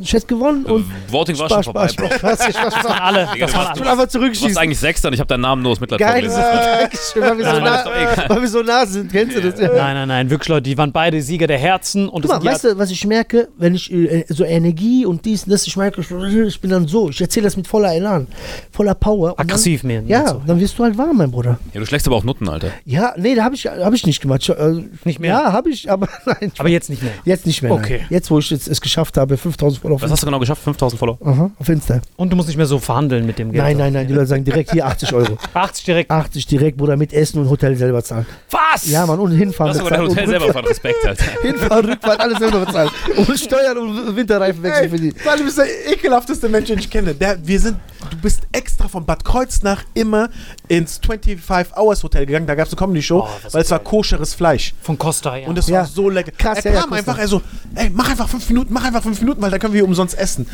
Ich 0.00 0.12
hätte 0.12 0.26
gewonnen 0.26 0.64
und. 0.66 0.84
Voting 1.08 1.38
war 1.38 1.48
schon 1.48 1.62
Spaß, 1.62 1.64
vorbei, 1.64 1.88
Spaß, 1.88 2.08
Bro. 2.08 2.18
Spaß, 2.18 2.44
Spaß, 2.54 2.74
Spaß. 2.80 2.86
Alle, 3.00 3.28
Digga, 3.34 3.46
das 3.46 3.54
alle. 3.54 3.68
einfach 3.70 3.76
Du 3.84 3.98
warst 3.98 4.12
zurückschießen. 4.12 4.58
eigentlich 4.58 4.78
Sechster 4.80 5.08
und 5.08 5.14
ich 5.14 5.20
habe 5.20 5.28
deinen 5.28 5.42
Namen 5.42 5.62
nur 5.62 5.72
aus 5.72 5.80
Mitleid 5.80 6.00
Geil. 6.00 6.22
Dankeschön, 6.22 7.22
weil 7.22 7.38
wir, 7.38 7.44
so 7.44 7.60
nah, 7.60 7.76
ist 7.76 7.86
doch 7.86 7.94
egal. 7.94 8.24
weil 8.30 8.42
wir 8.42 8.48
so 8.48 8.62
nah 8.62 8.84
sind. 8.86 9.12
Kennst 9.12 9.36
du 9.36 9.40
das? 9.40 9.60
Ja. 9.60 9.68
Nein, 9.68 9.94
nein, 9.94 10.08
nein, 10.08 10.30
wirklich, 10.30 10.48
Leute, 10.48 10.62
die 10.62 10.76
waren 10.76 10.90
beide 10.90 11.22
Sieger 11.22 11.46
der 11.46 11.58
Herzen. 11.58 12.08
Und 12.08 12.28
weißt 12.28 12.64
du, 12.64 12.78
was 12.78 12.90
ich 12.90 13.06
merke, 13.12 13.48
wenn 13.58 13.74
ich 13.74 13.92
äh, 13.92 14.24
so 14.28 14.44
Energie 14.44 15.04
und 15.04 15.24
dies 15.24 15.44
und 15.44 15.50
das, 15.52 15.66
ich 15.66 15.76
merke, 15.76 16.00
ich, 16.00 16.60
bin 16.60 16.70
dann 16.70 16.88
so, 16.88 17.10
ich 17.10 17.20
erzähle 17.20 17.44
das 17.44 17.56
mit 17.56 17.66
voller 17.66 17.92
Elan, 17.94 18.26
voller 18.70 18.94
Power. 18.94 19.32
und 19.32 19.38
Aggressiv 19.40 19.84
mehr. 19.84 20.00
Dann, 20.00 20.08
ja, 20.08 20.28
So. 20.28 20.42
dann 20.46 20.58
wirst 20.58 20.78
du 20.78 20.84
halt 20.84 20.96
warm, 20.96 21.18
mein 21.18 21.30
Bruder. 21.30 21.58
Ja, 21.74 21.80
du 21.80 21.86
schlägst 21.86 22.06
aber 22.06 22.16
auch 22.16 22.24
Nutten, 22.24 22.48
Alter. 22.48 22.68
Ja, 22.86 23.12
nee, 23.18 23.34
da 23.34 23.44
habe 23.44 23.54
ich, 23.54 23.66
hab 23.66 23.92
ich 23.92 24.06
nicht 24.06 24.20
gemacht. 24.22 24.40
Ich, 24.42 24.48
äh, 24.48 24.82
Nicht 25.04 25.20
mehr? 25.20 25.30
Ja, 25.34 25.52
habe 25.52 25.68
ich, 25.70 25.90
aber 25.90 26.08
nein. 26.26 26.52
Aber 26.58 26.68
jetzt 26.70 26.88
nicht 26.88 27.02
mehr. 27.02 27.12
Jetzt 27.24 27.44
nicht 27.46 27.62
mehr. 27.62 27.72
Okay. 27.72 27.98
Nein. 27.98 28.06
Jetzt, 28.10 28.30
wo 28.30 28.38
ich 28.38 28.48
jetzt 28.50 28.66
es 28.68 28.80
geschafft 28.80 29.16
habe, 29.18 29.36
5000 29.36 29.82
Follower 29.82 29.96
auf, 29.96 30.02
Was 30.02 30.10
hast 30.10 30.22
du 30.22 30.26
genau 30.26 30.38
geschafft? 30.38 30.62
5000 30.62 30.98
Follower? 30.98 31.18
Aha, 31.24 31.50
auf 31.58 31.68
Insta. 31.68 32.00
Und 32.16 32.30
du 32.32 32.36
musst 32.36 32.48
nicht 32.48 32.56
mehr 32.56 32.66
so 32.66 32.78
verhandeln 32.78 33.26
mit 33.26 33.38
dem 33.38 33.52
Geld. 33.52 33.62
Nein, 33.62 33.76
nein, 33.76 33.92
nein, 33.92 34.06
die 34.08 34.14
Leute 34.14 34.28
sagen 34.28 34.44
direkt 34.44 34.72
hier 34.72 34.86
80 34.86 35.12
Euro. 35.12 35.36
80 35.54 35.84
direkt. 35.84 36.10
80 36.10 36.46
direkt, 36.46 36.78
Bruder, 36.78 36.96
mit 36.96 37.12
Essen 37.12 37.40
und 37.40 37.50
Hotel 37.50 37.76
selber 37.76 38.02
zahlen. 38.02 38.26
Was? 38.50 38.88
Ja, 38.90 39.04
Mann, 39.06 39.18
und 39.20 39.32
hinfahren 39.32 39.70
hast 39.70 39.78
sogar 39.78 39.98
dein 39.98 40.08
Hotel 40.08 40.26
selber 40.28 40.52
von 40.52 40.64
Respekt, 40.64 41.04
Alter. 41.06 41.24
Hinfahren, 41.42 41.84
Rückfahrt, 41.86 42.20
alles 42.20 42.38
selber 42.38 42.60
bezahlen. 42.64 42.90
Und 43.16 43.38
Steuern 43.38 43.78
und 43.78 44.16
Winterreifen 44.16 44.62
wechseln 44.62 44.90
für 44.90 44.96
die. 44.96 45.12
Salim 45.24 45.46
ist 45.46 45.58
der 45.58 45.92
ekelhafteste 45.92 46.48
Mensch, 46.48 46.68
den 46.68 46.78
ich 46.78 46.90
kenne. 46.90 47.14
Der, 47.14 47.38
wir 47.44 47.60
sind, 47.60 47.76
du 48.10 48.16
bist 48.16 48.42
extra 48.52 48.88
von 48.88 49.04
Bad 49.06 49.24
Kreuznach 49.24 49.82
immer 49.94 50.28
ins 50.68 50.98
25 51.04 51.76
Hours 51.76 52.02
Hotel 52.02 52.26
gegangen. 52.26 52.46
Da 52.46 52.54
gab 52.54 52.66
es 52.66 52.72
eine 52.72 52.78
Comedy-Show, 52.78 53.20
Oh, 53.26 53.28
weil 53.52 53.62
es 53.62 53.70
war 53.70 53.78
koscheres 53.78 54.34
Fleisch. 54.34 54.74
Von 54.82 54.98
Costa, 54.98 55.36
ja. 55.36 55.48
Und 55.48 55.58
es 55.58 55.68
Ja. 55.68 55.80
war 55.80 55.86
so 55.86 56.08
lecker. 56.08 56.32
Krass, 56.32 56.58
er 56.64 56.72
ja, 56.72 56.74
ja, 56.76 56.80
kam 56.80 56.90
Costa. 56.90 57.10
einfach, 57.12 57.18
also, 57.22 57.42
ey, 57.74 57.90
mach 57.90 58.08
einfach 58.10 58.28
fünf 58.28 58.48
Minuten, 58.48 58.72
mach 58.72 58.84
einfach 58.84 59.02
fünf 59.02 59.20
Minuten, 59.20 59.40
weil 59.42 59.50
dann 59.50 59.60
können 59.60 59.72
wir 59.74 59.78
hier 59.80 59.88
umsonst 59.88 60.18
essen. 60.18 60.46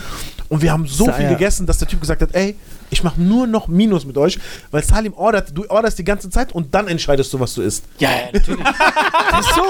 Und 0.48 0.62
wir 0.62 0.72
haben 0.72 0.86
so 0.86 1.06
Sa- 1.06 1.12
viel 1.12 1.24
ja. 1.26 1.30
gegessen, 1.32 1.66
dass 1.66 1.78
der 1.78 1.88
Typ 1.88 2.00
gesagt 2.00 2.22
hat, 2.22 2.34
ey, 2.34 2.56
ich 2.90 3.04
mach 3.04 3.16
nur 3.18 3.46
noch 3.46 3.68
Minus 3.68 4.06
mit 4.06 4.16
euch, 4.16 4.38
weil 4.70 4.82
Salim 4.82 5.12
ordert, 5.12 5.50
du 5.56 5.68
orderst 5.68 5.98
die 5.98 6.04
ganze 6.04 6.30
Zeit 6.30 6.52
und 6.52 6.74
dann 6.74 6.88
entscheidest 6.88 7.30
du, 7.34 7.40
was 7.40 7.52
du 7.54 7.60
isst. 7.60 7.84
ja, 7.98 8.08
ja, 8.10 8.16
natürlich. 8.32 8.64
so. 9.54 9.62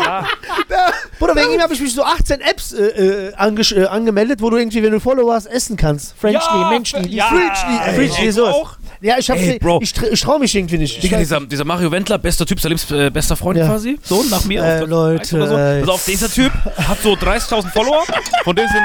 Bruder, 1.18 1.34
wegen 1.34 1.54
ihm 1.54 1.60
habe 1.60 1.74
ich 1.74 1.80
mich 1.80 1.92
so 1.92 2.04
18 2.04 2.40
Apps 2.40 2.72
äh, 2.72 2.82
äh, 2.86 3.28
äh, 3.28 3.86
angemeldet, 3.86 4.40
wo 4.40 4.50
du 4.50 4.56
irgendwie, 4.56 4.82
wenn 4.84 4.92
du 4.92 5.00
Follower 5.00 5.34
hast, 5.34 5.46
essen 5.46 5.76
kannst. 5.76 6.14
Frenchly, 6.16 6.60
Ja, 6.60 6.68
Menchly, 6.70 7.08
ja. 7.14 7.26
Frenchly, 7.26 7.67
Ey, 7.68 7.94
Frenchly, 7.94 8.26
ey, 8.26 8.32
sowas. 8.32 8.54
auch? 8.54 8.76
Ja, 9.00 9.16
ich, 9.18 9.30
hab's, 9.30 9.40
Ey, 9.40 9.58
Bro. 9.60 9.78
ich, 9.82 9.94
ich 10.10 10.20
traue 10.20 10.40
mich 10.40 10.54
irgendwie 10.54 10.78
nicht. 10.78 11.00
Digga, 11.02 11.18
dieser, 11.18 11.40
dieser 11.40 11.64
Mario 11.64 11.90
Wendler, 11.92 12.18
bester 12.18 12.44
Typ, 12.44 12.60
Salims 12.60 12.90
äh, 12.90 13.10
bester 13.10 13.36
Freund 13.36 13.58
Ja. 13.58 13.66
quasi. 13.66 13.98
So, 14.02 14.24
nach 14.24 14.44
mir. 14.44 14.62
Äh, 14.64 14.82
auf 14.82 14.88
Leute, 14.88 15.46
so. 15.46 15.56
ey. 15.56 15.80
Pass 15.80 15.88
auf, 15.90 16.04
dieser 16.04 16.28
Typ 16.30 16.52
hat 16.76 16.98
so 17.02 17.12
30.000 17.12 17.70
Follower. 17.70 18.02
Von 18.44 18.56
denen 18.56 18.68
sind 18.68 18.82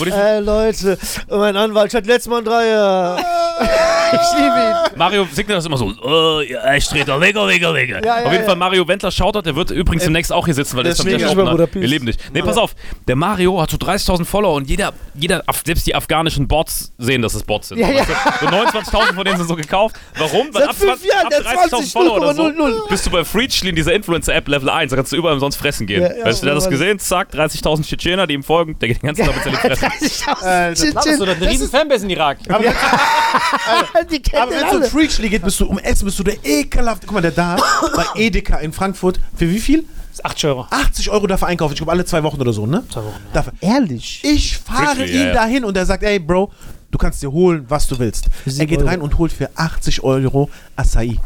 Äh, 0.00 0.40
Leute, 0.40 0.98
mein 1.28 1.56
Anwalt 1.56 1.94
hat 1.94 2.06
letztes 2.06 2.28
Mal 2.28 2.38
einen 2.38 2.46
Dreier. 2.46 3.18
ich 4.12 4.38
liebe 4.38 4.56
ihn. 4.56 4.98
Mario 4.98 5.26
signet 5.32 5.56
das 5.56 5.66
immer 5.66 5.76
so, 5.76 5.90
äh, 5.90 6.52
ja, 6.52 6.74
ich 6.74 6.86
drehe 6.88 7.04
da 7.04 7.20
weg, 7.20 7.34
weg, 7.34 7.62
weg. 7.62 7.88
Ja, 7.90 8.00
ja, 8.00 8.26
Auf 8.26 8.32
jeden 8.32 8.42
ja. 8.42 8.48
Fall 8.48 8.56
Mario 8.56 8.86
Wendler 8.86 9.10
Shoutout, 9.10 9.42
der 9.42 9.56
wird 9.56 9.70
übrigens 9.70 10.04
demnächst 10.04 10.32
auch 10.32 10.44
hier 10.44 10.54
sitzen, 10.54 10.76
weil 10.76 10.84
der 10.84 10.92
ist 10.92 11.04
der 11.04 11.16
peace. 11.16 11.74
Wir 11.74 11.88
leben 11.88 12.06
dich. 12.06 12.16
Nee, 12.32 12.42
pass 12.42 12.56
auf, 12.56 12.74
der 13.06 13.16
Mario 13.16 13.60
hat 13.60 13.70
so 13.70 13.76
30.000 13.76 14.24
Follower 14.24 14.54
und 14.54 14.68
jeder, 14.68 14.92
jeder, 15.14 15.42
selbst 15.64 15.86
die 15.86 15.94
afghanischen 15.94 16.48
Bots 16.48 16.92
sehen, 16.98 17.22
dass 17.22 17.34
es 17.34 17.42
Bots 17.42 17.68
sind. 17.68 17.78
Ja, 17.78 17.90
ja. 17.90 18.00
Weißt 18.00 18.10
du? 18.40 18.46
So 18.46 18.52
29.000 18.52 19.14
von 19.14 19.24
denen 19.24 19.36
sind 19.38 19.48
so 19.48 19.56
gekauft. 19.56 19.96
Warum? 20.18 20.48
Weil 20.52 20.62
Seit 20.62 20.70
ab, 20.70 20.76
fünf 20.76 21.00
20 21.00 21.08
Jahren, 21.10 21.24
ab 21.24 21.30
der 21.30 21.42
30.000 21.42 21.68
20 21.68 21.92
Follower 21.92 22.16
oder 22.16 22.34
so 22.34 22.42
0,00. 22.44 22.88
bist 22.88 23.06
du 23.06 23.10
bei 23.10 23.24
Freechly 23.24 23.70
in 23.70 23.76
dieser 23.76 23.92
Influencer-App 23.94 24.48
Level 24.48 24.68
1. 24.70 24.90
Da 24.90 24.96
kannst 24.96 25.12
du 25.12 25.16
überall 25.16 25.34
umsonst 25.34 25.58
fressen 25.58 25.86
gehen. 25.86 26.02
Ja, 26.02 26.16
ja, 26.16 26.24
weißt 26.24 26.42
du, 26.42 26.46
der 26.46 26.54
hat 26.54 26.62
das 26.62 26.70
gesehen, 26.70 26.98
zack, 26.98 27.32
30.000 27.32 27.84
Tschetschener, 27.84 28.26
die 28.26 28.34
ihm 28.34 28.42
folgen, 28.42 28.78
der 28.78 28.88
geht 28.88 29.02
den 29.02 29.06
ganzen 29.06 29.26
Tag 29.26 29.44
mit 29.44 29.80
seinen 29.90 30.76
Fressen. 30.76 30.96
Hast 30.96 31.06
du 31.20 31.24
da 31.26 31.32
eine 31.32 31.50
riesen 31.50 31.68
Fanbase 31.68 32.04
in 32.04 32.10
Irak? 32.10 32.38
Die 34.10 34.22
kennen 34.22 34.42
Aber 34.42 34.52
wenn 34.52 34.66
es 34.66 34.72
um. 34.74 34.82
Freakschläge 34.84 35.30
geht, 35.30 35.44
bist 35.44 35.60
du 35.60 35.66
um 35.66 35.78
Essen, 35.78 36.04
bist 36.04 36.18
du 36.18 36.24
der 36.24 36.36
ekelhafte. 36.44 37.06
Guck 37.06 37.14
mal, 37.14 37.20
der 37.20 37.30
da 37.30 37.56
bei 37.94 38.04
Edeka 38.14 38.58
in 38.58 38.72
Frankfurt. 38.72 39.20
Für 39.36 39.48
wie 39.48 39.58
viel? 39.58 39.84
Das 40.10 40.20
ist 40.20 40.24
8 40.26 40.44
Euro. 40.44 40.66
80 40.70 41.10
Euro 41.10 41.26
darf 41.26 41.42
er 41.42 41.48
einkaufen. 41.48 41.72
Ich 41.72 41.78
glaube, 41.78 41.90
alle 41.92 42.04
zwei 42.04 42.22
Wochen 42.22 42.40
oder 42.40 42.52
so, 42.52 42.66
ne? 42.66 42.84
Zwei 42.88 43.00
Wochen, 43.00 43.20
Darf 43.32 43.48
er. 43.48 43.68
Ehrlich. 43.68 44.20
Ich 44.22 44.58
fahre 44.58 44.94
Freakschläge, 44.94 45.12
ihn 45.12 45.18
ja, 45.20 45.26
ja. 45.26 45.34
dahin 45.34 45.64
und 45.64 45.76
er 45.76 45.86
sagt, 45.86 46.04
ey, 46.04 46.20
Bro, 46.20 46.52
du 46.90 46.98
kannst 46.98 47.20
dir 47.22 47.32
holen, 47.32 47.64
was 47.68 47.88
du 47.88 47.98
willst. 47.98 48.26
Er 48.46 48.66
geht 48.66 48.78
Euro. 48.78 48.88
rein 48.88 49.00
und 49.00 49.18
holt 49.18 49.32
für 49.32 49.50
80 49.56 50.04
Euro 50.04 50.48
Acai. 50.76 51.18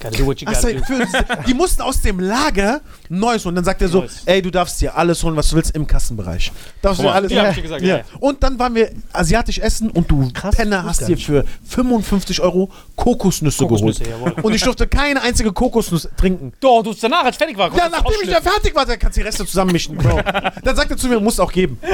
Gotta 0.00 0.16
do 0.16 0.26
what 0.26 0.40
you 0.40 0.46
gotta 0.46 0.58
Acai 0.60 0.74
do. 0.74 0.84
für, 0.84 1.42
die 1.46 1.54
mussten 1.54 1.82
aus 1.82 2.00
dem 2.02 2.20
Lager 2.20 2.80
Neues 3.08 3.44
holen. 3.44 3.54
Dann 3.54 3.64
sagt 3.64 3.82
er 3.82 3.88
so, 3.88 4.00
Neues. 4.00 4.22
ey, 4.26 4.42
du 4.42 4.50
darfst 4.50 4.80
dir 4.80 4.96
alles 4.96 5.22
holen, 5.22 5.36
was 5.36 5.50
du 5.50 5.56
willst 5.56 5.74
im 5.74 5.86
Kassenbereich. 5.86 6.52
Darfst 6.82 7.02
du 7.02 7.08
alles 7.08 7.32
Ja, 7.32 7.42
hab 7.42 7.50
ich 7.50 7.56
dir 7.56 7.62
gesagt, 7.62 7.82
ja, 7.82 7.98
ja. 7.98 8.04
Und 8.20 8.42
dann 8.42 8.58
waren 8.58 8.74
wir 8.74 8.90
asiatisch 9.12 9.58
essen 9.58 9.90
und 9.90 10.10
du 10.10 10.30
Krass, 10.32 10.56
Penner 10.56 10.84
hast 10.84 11.06
dir 11.06 11.16
für 11.16 11.44
55 11.68 12.40
Euro 12.40 12.70
Kokosnüsse, 12.96 13.64
Kokosnüsse, 13.64 14.04
geholt. 14.04 14.20
jawohl. 14.20 14.44
Und 14.44 14.54
ich 14.54 14.62
durfte 14.62 14.86
keine 14.86 15.22
einzige 15.22 15.52
Kokosnuss 15.52 16.08
trinken. 16.16 16.52
Doch, 16.60 16.82
du 16.82 16.94
danach, 17.00 17.24
als 17.24 17.36
fertig 17.36 17.56
war. 17.56 17.74
Ja, 17.76 17.88
nachdem 17.88 18.14
ich 18.22 18.30
da 18.30 18.40
fertig 18.40 18.74
war, 18.74 18.86
dann 18.86 18.98
kannst 18.98 19.16
du 19.16 19.20
die 19.20 19.26
Reste 19.26 19.46
zusammenmischen, 19.46 19.96
Bro. 19.96 20.20
dann 20.64 20.76
sagt 20.76 20.90
er 20.90 20.96
zu 20.96 21.08
mir, 21.08 21.20
musst 21.20 21.40
auch 21.40 21.52
geben. 21.52 21.78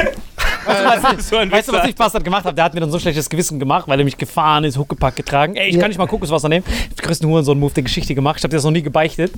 So 1.19 1.37
ein 1.39 1.51
Weißt 1.51 1.69
du, 1.69 1.73
was 1.73 1.89
ich 1.89 1.95
Bastard 1.95 2.23
gemacht 2.23 2.45
habe? 2.45 2.55
Der 2.55 2.65
hat 2.65 2.75
mir 2.75 2.81
dann 2.81 2.91
so 2.91 2.97
ein 2.97 3.01
schlechtes 3.01 3.29
Gewissen 3.29 3.59
gemacht, 3.59 3.89
weil 3.89 3.99
er 3.99 4.05
mich 4.05 4.17
gefahren 4.17 4.63
ist, 4.65 4.79
Huckepack 4.79 5.17
getragen. 5.17 5.57
Ey, 5.57 5.71
ich 5.71 5.79
kann 5.79 5.89
nicht 5.89 5.99
mal 5.99 6.07
Kokoswasser 6.07 6.49
nehmen. 6.49 6.65
Ich 6.69 6.91
hab 6.91 6.97
den 6.97 7.07
größten 7.07 7.29
Hurensohn-Move 7.29 7.73
der 7.75 7.83
Geschichte 7.83 8.15
gemacht. 8.15 8.37
Ich 8.39 8.45
habe 8.45 8.51
dir 8.51 8.59
das 8.59 8.65
noch 8.65 8.71
nie 8.71 8.83
gebeichtet. 8.83 9.33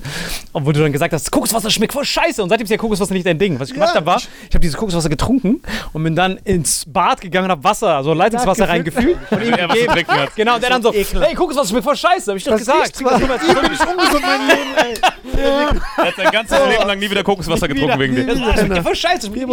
Obwohl 0.53 0.73
du 0.75 0.81
dann 0.81 0.93
gesagt 0.93 1.13
hast, 1.13 1.31
Kokoswasser 1.31 1.64
schmeckt 1.71 1.93
voll 1.93 2.05
scheiße. 2.05 2.43
Und 2.43 2.49
seitdem 2.49 2.65
ist 2.65 2.71
ja 2.71 2.77
Kokoswasser 2.77 3.15
nicht 3.15 3.27
dein 3.27 3.39
Ding. 3.39 3.59
Was 3.61 3.69
ich 3.69 3.75
gemacht 3.75 3.91
Ja, 3.91 3.97
habe, 3.97 4.07
war, 4.07 4.17
ich 4.19 4.27
habe 4.55 4.61
dieses 4.61 4.77
Kokoswasser 4.77 5.09
getrunken 5.09 5.63
und 5.93 6.03
bin 6.05 6.15
dann 6.17 6.37
ins 6.45 6.85
Bad 6.87 7.21
gegangen 7.21 7.47
und 7.47 7.51
habe 7.53 7.65
Wasser, 7.65 7.97
also 7.97 8.13
Leitungswasser 8.15 8.69
reingefüllt. 8.69 9.17
Und 9.31 9.43
ihm 9.43 9.53
er 9.55 9.69
gegeben. 9.69 10.09
hat. 10.09 10.35
Genau, 10.37 10.55
und 10.57 10.63
der 10.63 10.71
dann 10.71 10.83
so, 10.83 10.93
hey, 10.93 11.35
Kokoswasser 11.35 11.69
schmeckt 11.71 11.85
voll 11.85 11.97
scheiße. 11.97 12.31
Hab 12.31 12.37
ich 12.37 12.45
doch 12.45 12.53
Das 12.53 12.61
gesagt. 12.61 12.81
riecht 12.83 12.97
zwar- 12.97 13.15
ungesund 13.15 14.23
mein 14.23 14.49
Leben, 14.49 14.75
ey. 14.77 14.95
Er 15.37 16.07
hat 16.07 16.15
sein 16.17 16.31
ganzes 16.31 16.59
Leben 16.69 16.87
lang 16.87 16.99
nie 16.99 17.11
wieder 17.11 17.23
Kokoswasser 17.23 17.69
getrunken 17.69 17.99
wegen 17.99 18.15
dir. 18.15 18.27
Das 18.27 18.39
schmeckt 18.61 18.83
voll 18.83 18.97
scheiße. 18.97 19.31
probier 19.31 19.47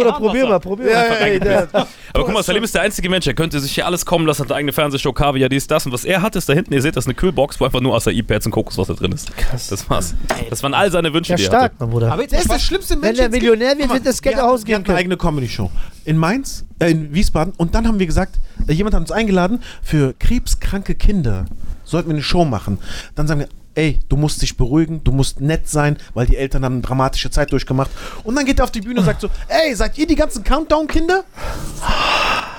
mal, 0.46 0.60
probier 0.60 0.92
mal. 0.92 1.16
ey, 1.20 1.40
der, 1.40 1.68
Aber 1.72 2.24
guck 2.24 2.32
mal, 2.32 2.42
Salim 2.42 2.62
ist 2.64 2.74
der 2.74 2.82
einzige 2.82 3.08
Mensch, 3.08 3.26
er 3.26 3.34
könnte 3.34 3.58
sich 3.60 3.72
hier 3.74 3.86
alles 3.86 4.04
kommen 4.06 4.26
lassen, 4.26 4.42
hat 4.42 4.50
eine 4.50 4.58
eigene 4.58 4.72
Fernsehshow, 4.72 5.12
Kaviar, 5.12 5.48
dies, 5.48 5.66
das. 5.66 5.86
Und 5.86 5.92
was 5.92 6.04
er 6.04 6.22
hat, 6.22 6.36
ist 6.36 6.48
da 6.48 6.52
hinten, 6.52 6.72
ihr 6.74 6.82
seht, 6.82 6.96
das 6.96 7.04
ist 7.04 7.08
eine 7.08 7.14
Kühlbox, 7.14 7.60
wo 7.60 7.64
einfach 7.64 7.80
nur 7.80 7.94
Acai-Pads 7.96 8.46
und 8.46 8.52
Kokoswasser 8.52 8.94
drin 8.94 9.12
ist. 9.12 9.36
Krass. 9.36 9.68
Das 9.68 9.88
war's. 9.88 10.14
Das 10.50 10.62
waren 10.62 10.74
all 10.74 10.90
seine 10.90 11.12
Wünsche, 11.14 11.30
Ja, 11.32 11.36
die 11.36 11.44
er 11.44 11.46
stark, 11.46 11.72
hatte. 11.72 11.92
Bruder. 12.02 12.12
Aber 12.12 12.22
jetzt 12.22 12.32
der 12.32 12.40
ist 12.40 12.50
der 12.50 12.58
schlimmste 12.58 12.96
Mensch. 12.96 13.06
Wenn 13.06 13.16
der. 13.16 13.30
Millionär 13.30 13.78
wird, 13.78 13.92
wird 13.92 14.06
das 14.06 14.22
Geld 14.22 14.36
wir 14.36 14.44
ausgeben 14.44 14.68
Wir 14.68 14.74
hatten 14.76 14.84
können. 14.84 14.96
eine 14.96 15.00
eigene 15.00 15.16
Comedy-Show. 15.16 15.70
In 16.04 16.16
Mainz, 16.16 16.64
äh, 16.78 16.90
in 16.90 17.12
Wiesbaden. 17.14 17.54
Und 17.56 17.74
dann 17.74 17.86
haben 17.86 17.98
wir 17.98 18.06
gesagt, 18.06 18.38
äh, 18.66 18.72
jemand 18.72 18.94
hat 18.94 19.00
uns 19.00 19.12
eingeladen, 19.12 19.62
für 19.82 20.14
krebskranke 20.18 20.94
Kinder 20.94 21.46
sollten 21.84 22.08
wir 22.08 22.14
eine 22.14 22.22
Show 22.22 22.44
machen. 22.44 22.78
Dann 23.14 23.26
sagen 23.26 23.40
wir, 23.40 23.48
ey, 23.74 24.00
du 24.08 24.16
musst 24.16 24.42
dich 24.42 24.56
beruhigen, 24.56 25.02
du 25.02 25.12
musst 25.12 25.40
nett 25.40 25.68
sein, 25.68 25.96
weil 26.14 26.26
die 26.26 26.36
Eltern 26.36 26.64
haben 26.64 26.74
eine 26.74 26.82
dramatische 26.82 27.30
Zeit 27.30 27.52
durchgemacht. 27.52 27.90
Und 28.24 28.34
dann 28.36 28.44
geht 28.44 28.58
er 28.58 28.64
auf 28.64 28.70
die 28.70 28.80
Bühne 28.80 29.00
und 29.00 29.06
sagt 29.06 29.20
so, 29.20 29.28
ey, 29.48 29.74
seid 29.74 29.96
ihr 29.98 30.06
die 30.06 30.14
ganzen 30.14 30.44
Countdown-Kinder? 30.44 31.24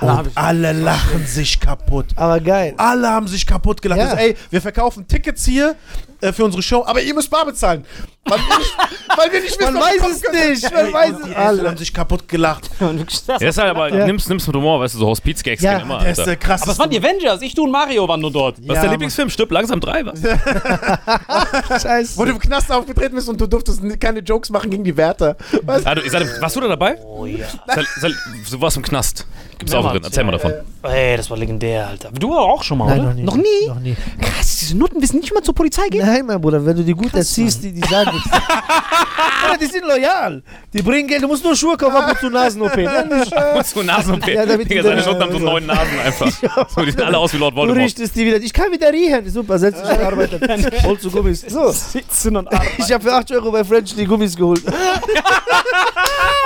Und 0.00 0.30
alle 0.34 0.72
lachen 0.72 1.24
sich 1.26 1.60
kaputt. 1.60 2.06
Aber 2.16 2.40
geil. 2.40 2.74
Alle 2.76 3.08
haben 3.08 3.28
sich 3.28 3.46
kaputt 3.46 3.80
gelacht. 3.80 4.00
Ja. 4.00 4.06
Also, 4.06 4.16
ey, 4.16 4.36
wir 4.50 4.60
verkaufen 4.60 5.06
Tickets 5.06 5.44
hier 5.44 5.76
äh, 6.24 6.32
für 6.32 6.44
unsere 6.44 6.62
Show, 6.62 6.82
aber 6.86 7.00
ihr 7.02 7.14
müsst 7.14 7.30
bar 7.30 7.44
bezahlen. 7.44 7.84
Weil 8.26 8.38
wir 8.38 8.58
nicht, 8.58 8.76
weil 9.18 9.32
wir 9.32 9.40
nicht 9.42 9.60
wissen, 9.60 9.74
Man 9.74 9.82
weiß 9.82 10.10
es 10.10 10.22
können. 10.22 10.50
nicht, 10.50 10.72
man 10.72 10.92
weiß 10.92 11.10
es 11.10 11.16
Die 11.18 11.28
Eltern 11.28 11.46
alle. 11.46 11.68
haben 11.68 11.76
sich 11.76 11.92
kaputt 11.92 12.26
gelacht. 12.28 12.70
Er 13.28 13.48
ist 13.48 13.58
halt 13.58 13.70
aber, 13.70 13.88
Ja. 13.94 14.06
nimm's, 14.06 14.28
nimm's 14.28 14.46
mit 14.46 14.56
Humor, 14.56 14.80
weißt 14.80 14.94
du, 14.94 14.98
so 15.00 15.06
Hospizgags 15.08 15.60
Ja, 15.62 15.74
gehen 15.74 15.82
immer, 15.82 15.98
Der 15.98 16.10
ist 16.12 16.40
krasseste. 16.40 16.62
Aber 16.64 16.72
es 16.72 16.78
waren 16.78 16.90
die 16.90 16.98
Avengers. 16.98 17.42
Ich, 17.42 17.54
du 17.54 17.64
und 17.64 17.70
Mario 17.70 18.08
waren 18.08 18.20
nur 18.20 18.32
dort. 18.32 18.56
Was 18.66 18.76
ist 18.78 18.82
der 18.82 18.90
Lieblingsfilm? 18.92 19.28
Stirb 19.30 19.50
langsam 19.50 19.78
drei, 19.80 20.04
was? 20.06 20.20
Scheiße. 21.82 22.16
Wo 22.18 22.24
du 22.24 22.30
im 22.32 22.38
Knast 22.38 22.70
aufgetreten 22.72 23.14
bist 23.14 23.28
und 23.28 23.40
du 23.40 23.46
durftest 23.46 23.80
keine 24.00 24.20
Jokes 24.20 24.50
machen 24.50 24.70
gegen 24.70 24.84
die 24.84 24.96
Wärter. 24.96 25.36
Was? 25.62 25.84
Ah, 25.86 25.94
du, 25.94 26.08
sag, 26.08 26.40
warst 26.40 26.56
du 26.56 26.60
da 26.60 26.68
dabei? 26.68 26.98
Oh 27.04 27.26
ja. 27.26 27.46
Sal, 27.66 27.86
Sal, 28.00 28.14
du 28.50 28.60
warst 28.60 28.76
im 28.76 28.82
Knast. 28.82 29.26
Gibt's 29.58 29.74
auch 29.74 29.90
drin. 29.92 30.02
Erzähl 30.02 30.24
mal 30.24 30.32
ja, 30.32 30.38
davon. 30.38 30.52
Ey, 30.90 31.16
das 31.16 31.30
war 31.30 31.36
legendär, 31.36 31.86
Alter. 31.88 32.10
Du 32.12 32.34
auch 32.36 32.62
schon 32.62 32.78
mal, 32.78 32.88
Nein, 32.96 33.00
oder? 33.00 33.14
noch 33.22 33.36
nie. 33.36 33.68
Noch 33.68 33.80
nie. 33.80 33.96
Krass, 34.20 34.58
diese 34.60 34.76
Nutten 34.76 35.00
wissen 35.00 35.20
nicht 35.20 35.32
mal 35.32 35.42
zur 35.42 35.54
Polizei 35.54 35.88
gehen. 35.88 36.04
Nein, 36.14 36.26
mein 36.26 36.40
Bruder, 36.40 36.64
wenn 36.64 36.76
du 36.76 36.84
die 36.84 36.92
gut 36.92 37.12
erziehst, 37.12 37.60
die, 37.64 37.72
die 37.72 37.80
sagen 37.88 38.08
nichts. 38.14 38.30
Bruder, 38.30 39.58
die 39.60 39.66
sind 39.66 39.84
loyal. 39.84 40.42
Die 40.72 40.80
bringen 40.80 41.08
Geld, 41.08 41.22
du 41.24 41.26
musst 41.26 41.42
nur 41.42 41.56
Schuhe 41.56 41.76
kaufen 41.76 41.96
ab 41.96 42.10
und 42.12 42.18
zu 42.20 42.30
Nasen-OP. 42.30 42.72
Dann 42.84 43.08
nicht. 43.08 43.34
So 43.64 43.82
Nasen-OP. 43.82 44.28
Ja, 44.28 44.46
damit 44.46 44.70
Digga, 44.70 44.84
seine 44.84 45.02
Nutten 45.02 45.20
haben 45.22 45.32
so 45.32 45.38
neun 45.40 45.66
Nasen 45.66 45.98
einfach. 45.98 46.30
So, 46.74 46.82
die 46.84 46.92
sehen 46.92 47.02
alle 47.02 47.18
aus 47.18 47.32
wie 47.32 47.38
Lord 47.38 47.52
Du 47.52 47.56
Voldemort. 47.56 47.84
richtest 47.84 48.14
die 48.14 48.26
wieder. 48.26 48.36
Ich 48.36 48.52
kann 48.52 48.70
wieder 48.70 48.92
riechen. 48.92 49.28
Super, 49.28 49.58
dich 49.58 49.74
und 49.74 49.84
arbeite. 49.84 50.40
Holst 50.84 51.04
du 51.04 51.10
Gummis. 51.10 51.44
So. 51.48 51.72
Sitzen 51.72 52.36
und 52.36 52.46
arbeiten. 52.46 52.70
Ich 52.78 52.92
habe 52.92 53.02
für 53.02 53.12
8 53.12 53.32
Euro 53.32 53.50
bei 53.50 53.64
French 53.64 53.94
die 53.96 54.04
Gummis 54.06 54.36
geholt. 54.36 54.62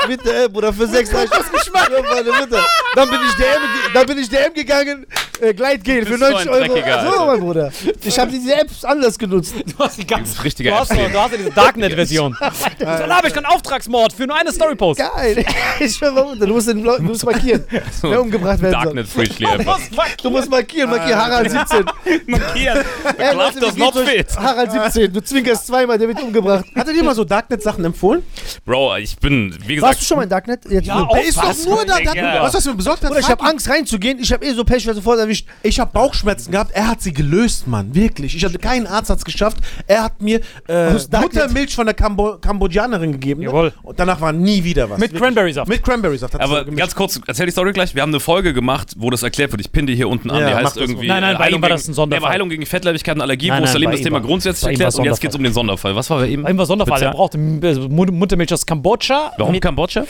Bitte, 0.06 0.34
ey, 0.34 0.48
Bruder, 0.48 0.72
für 0.72 0.86
6 0.86 1.12
Euro. 1.14 1.26
Das 1.28 1.52
Geschmack. 1.52 1.90
Ja, 1.90 2.02
meine 2.02 2.30
Mutter. 2.30 2.64
Dann 2.94 3.10
bin 3.10 3.18
ich 3.28 3.34
DM, 3.36 3.60
dann 3.94 4.06
bin 4.06 4.18
ich 4.18 4.28
DM 4.30 4.54
gegangen, 4.54 5.06
äh, 5.40 5.52
Gleitgel 5.52 6.06
für 6.06 6.18
bist 6.18 6.20
so 6.20 6.26
ein 6.26 6.46
90 6.46 6.50
Euro. 6.50 7.10
So, 7.18 7.26
mein 7.26 7.40
Bruder. 7.40 7.72
Ich 8.04 8.18
habe 8.18 8.30
diese 8.30 8.54
Apps 8.54 8.84
anders 8.84 9.18
genutzt. 9.18 9.54
Du 9.66 9.84
hast 9.84 9.98
die 9.98 10.06
ganze 10.06 10.24
Das 10.30 10.38
ist 10.38 10.44
richtiger 10.44 10.70
Du 10.70 10.76
hast, 10.76 10.90
App-Stream. 10.90 11.12
du 11.12 11.18
hast 11.18 11.32
ja 11.32 11.38
diese 11.38 11.50
Darknet-Version. 11.54 12.36
so, 12.78 12.84
da 12.84 13.16
habe 13.16 13.28
ich 13.28 13.34
keinen 13.34 13.46
Auftragsmord 13.46 14.12
für 14.12 14.26
nur 14.26 14.36
eine 14.36 14.52
Storypost. 14.52 15.00
Geil. 15.00 15.44
Ich 15.80 15.98
du 15.98 16.46
musst, 16.48 16.68
den, 16.68 16.82
du 16.82 16.98
musst 17.00 17.24
markieren, 17.24 17.64
wer 18.02 18.20
umgebracht 18.20 18.60
werden 18.60 18.72
soll. 18.72 18.82
Darknet-Freakly 18.84 19.46
einfach. 19.46 19.78
Du 20.22 20.30
musst 20.30 20.50
markieren, 20.50 20.90
markieren 20.90 21.18
Harald 21.20 21.50
17. 21.50 21.84
Markieren. 22.26 22.84
Ey, 23.16 23.34
Leute, 23.34 23.76
wie 23.76 23.80
not 23.80 23.94
fit. 23.96 24.36
Harald 24.36 24.72
17, 24.72 25.12
du 25.12 25.22
zwinkerst 25.22 25.66
zweimal, 25.66 25.98
der 25.98 26.08
wird 26.08 26.20
umgebracht. 26.20 26.64
Hattet 26.74 26.96
ihr 26.96 27.04
mal 27.04 27.14
so 27.14 27.24
Darknet-Sachen 27.24 27.84
empfohlen? 27.84 28.22
Bro, 28.64 28.96
ich 28.96 29.16
bin, 29.18 29.56
wie 29.66 29.76
gesagt, 29.76 29.88
Warst 29.92 30.00
du 30.00 30.04
schon 30.06 30.16
mal 30.18 30.22
in 30.24 30.28
Darknet? 30.30 30.64
Jetzt 30.68 30.86
Ja, 30.86 31.02
auch 31.02 31.12
Der 31.14 31.24
ist 31.24 31.36
doch 31.36 31.48
was, 31.48 31.64
nur 31.64 31.84
da. 31.84 32.42
Was 32.42 32.54
hast 32.54 32.66
du 32.66 32.70
mir 32.70 32.76
besorgt? 32.76 33.02
Bruder, 33.02 33.20
ich 33.20 33.28
habe 33.28 33.44
Angst 33.44 33.68
reinzugehen. 33.68 34.18
Ich 34.18 34.32
habe 34.32 34.44
eh 34.44 34.52
so 34.52 34.64
Pech, 34.64 34.78
ich 34.78 34.86
werde 34.86 34.96
sofort 34.96 35.18
erwischt. 35.18 35.46
Ich 35.62 35.78
habe 35.80 35.90
Bauchschmerzen 35.92 36.50
gehabt. 36.52 36.72
Er 36.72 36.88
hat 36.88 37.02
sie 37.02 37.12
gelöst, 37.12 37.66
Mann. 37.66 37.94
Wirklich. 37.94 38.34
Ich 38.36 38.44
hatte 38.44 38.58
keinen 38.58 38.86
Arzt 38.86 39.10
hat's 39.10 39.24
geschafft. 39.38 39.58
Er 39.86 40.02
hat 40.04 40.20
mir 40.20 40.40
äh? 40.68 40.92
Muttermilch 40.92 41.74
von 41.74 41.86
der 41.86 41.94
Kambo 41.94 42.38
Kambodschanerin 42.40 43.12
gegeben. 43.12 43.42
Jawohl. 43.42 43.72
Und 43.82 43.98
danach 43.98 44.20
war 44.20 44.32
nie 44.32 44.64
wieder 44.64 44.90
was. 44.90 44.98
Mit. 44.98 45.14
Cranberry-Saft. 45.14 45.68
Mit 45.68 45.82
Cranberry-Saft. 45.82 46.40
Aber 46.40 46.64
so 46.64 46.72
ganz 46.72 46.94
kurz, 46.94 47.20
erzähl 47.26 47.46
die 47.46 47.52
Story 47.52 47.72
gleich. 47.72 47.94
Wir 47.94 48.02
haben 48.02 48.10
eine 48.10 48.20
Folge 48.20 48.52
gemacht, 48.52 48.92
wo 48.96 49.10
das 49.10 49.22
erklärt 49.22 49.52
wird. 49.52 49.60
Ich 49.60 49.72
pinne 49.72 49.86
die 49.86 49.94
hier 49.96 50.08
unten 50.08 50.30
an. 50.30 50.40
Ja, 50.40 50.48
die 50.48 50.54
heißt 50.54 50.76
irgendwie. 50.76 51.06
Nein, 51.06 51.22
nein, 51.22 51.36
äh, 51.36 51.38
bei 51.38 51.50
ihm 51.50 51.62
war 51.62 51.68
das 51.68 51.86
ein 51.88 51.94
Sonderfall. 51.94 52.22
War 52.22 52.30
Heilung 52.30 52.48
gegen 52.48 52.66
Fettleibigkeit 52.66 53.14
und 53.16 53.22
Allergie, 53.22 53.48
Nein, 53.48 53.60
wo 53.60 53.64
nein, 53.64 53.72
Salim 53.72 53.90
bei 53.90 53.96
das 53.96 54.02
Thema 54.02 54.20
grundsätzlich 54.20 54.70
erklärt. 54.70 54.94
Und 54.94 55.04
jetzt 55.04 55.20
Sonderfall. 55.20 55.20
geht 55.20 55.30
es 55.30 55.36
um 55.36 55.42
den 55.42 55.52
Sonderfall. 55.52 55.96
Was 55.96 56.10
war 56.10 56.18
bei 56.18 56.26
ihm? 56.28 56.42
Bei 56.42 56.50
ihm 56.50 56.58
war 56.58 56.66
Sonderfall. 56.66 57.02
Er 57.02 57.12
brauchte 57.12 57.38
äh, 57.38 57.88
Mut- 57.88 58.12
Muttermilch 58.12 58.52
aus 58.52 58.66
Kambodscha. 58.66 59.32
Warum 59.38 59.58
Kambodscha? 59.60 60.04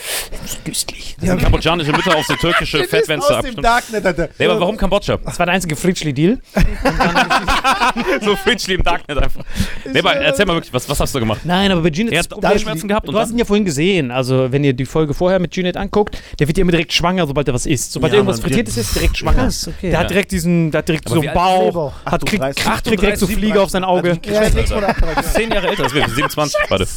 Köstlich. 0.65 1.15
Das 1.19 1.29
sind 1.29 1.41
kambodschanische 1.41 1.91
Mütter 1.91 2.15
auf 2.15 2.25
die 2.27 2.35
türkische 2.35 2.79
dem 2.87 3.21
abstimmen. 3.21 4.29
Nee, 4.37 4.45
aber 4.45 4.59
warum 4.59 4.77
Kambodscha? 4.77 5.17
Das 5.17 5.39
war 5.39 5.45
der 5.45 5.55
einzige 5.55 5.75
Fritschli-Deal. 5.75 6.39
so 8.21 8.35
Fridgely 8.35 8.75
im 8.75 8.83
Darknet 8.83 9.17
einfach. 9.23 9.43
Nee, 9.91 9.99
aber 9.99 10.15
erzähl 10.15 10.45
mal 10.45 10.53
wirklich, 10.55 10.73
was, 10.73 10.87
was 10.89 10.99
hast 10.99 11.13
du 11.15 11.19
gemacht? 11.19 11.41
Nein, 11.43 11.71
aber 11.71 11.81
bei 11.81 11.89
Gene 11.89 12.11
Er 12.11 12.19
hat 12.19 12.29
Problem- 12.29 12.51
Bauchschmerzen 12.51 12.87
gehabt 12.87 13.07
und 13.07 13.13
Du 13.13 13.19
hast 13.19 13.29
dann? 13.29 13.35
ihn 13.35 13.39
ja 13.39 13.45
vorhin 13.45 13.65
gesehen. 13.65 14.11
Also, 14.11 14.51
wenn 14.51 14.63
ihr 14.63 14.73
die 14.73 14.85
Folge 14.85 15.13
vorher 15.13 15.39
mit 15.39 15.55
Junet 15.55 15.77
anguckt, 15.77 16.21
der 16.39 16.47
wird 16.47 16.57
ja 16.57 16.61
immer 16.63 16.71
direkt 16.71 16.93
schwanger, 16.93 17.25
sobald 17.27 17.47
er 17.47 17.53
was 17.53 17.65
isst. 17.65 17.91
Sobald 17.91 18.13
Ja, 18.13 18.17
irgendwas 18.19 18.37
Mann, 18.37 18.45
Frittiertes 18.47 18.77
ist, 18.77 18.95
direkt 18.95 19.17
schwanger. 19.17 19.43
Krass, 19.43 19.67
okay. 19.67 19.89
Der 19.91 19.99
hat 19.99 20.09
direkt 20.09 20.31
diesen, 20.31 20.71
der 20.71 20.79
hat 20.79 20.87
direkt 20.87 21.05
Aber 21.07 21.15
so 21.15 21.21
wie 21.23 21.29
einen 21.29 21.37
alt 21.37 21.67
ist 21.67 21.73
Bauch, 21.73 21.73
Bauch? 21.73 21.93
hat 22.11 22.25
kriegt, 22.25 22.43
38, 22.43 22.83
kriegt, 22.83 23.01
direkt 23.01 23.17
so 23.19 23.25
38, 23.25 23.37
Fliege 23.37 23.61
auf 23.61 23.69
sein 23.69 23.83
Auge. 23.83 24.19
Ja, 24.25 24.43
ich 24.47 24.53
leg's 24.53 24.69
mal 24.71 24.83
ab. 24.85 24.95
Zehn 25.33 25.51
Jahre 25.51 25.67
älter, 25.67 25.83
das 25.83 25.93
wird 25.93 26.09
27 26.09 26.57
gerade. 26.67 26.87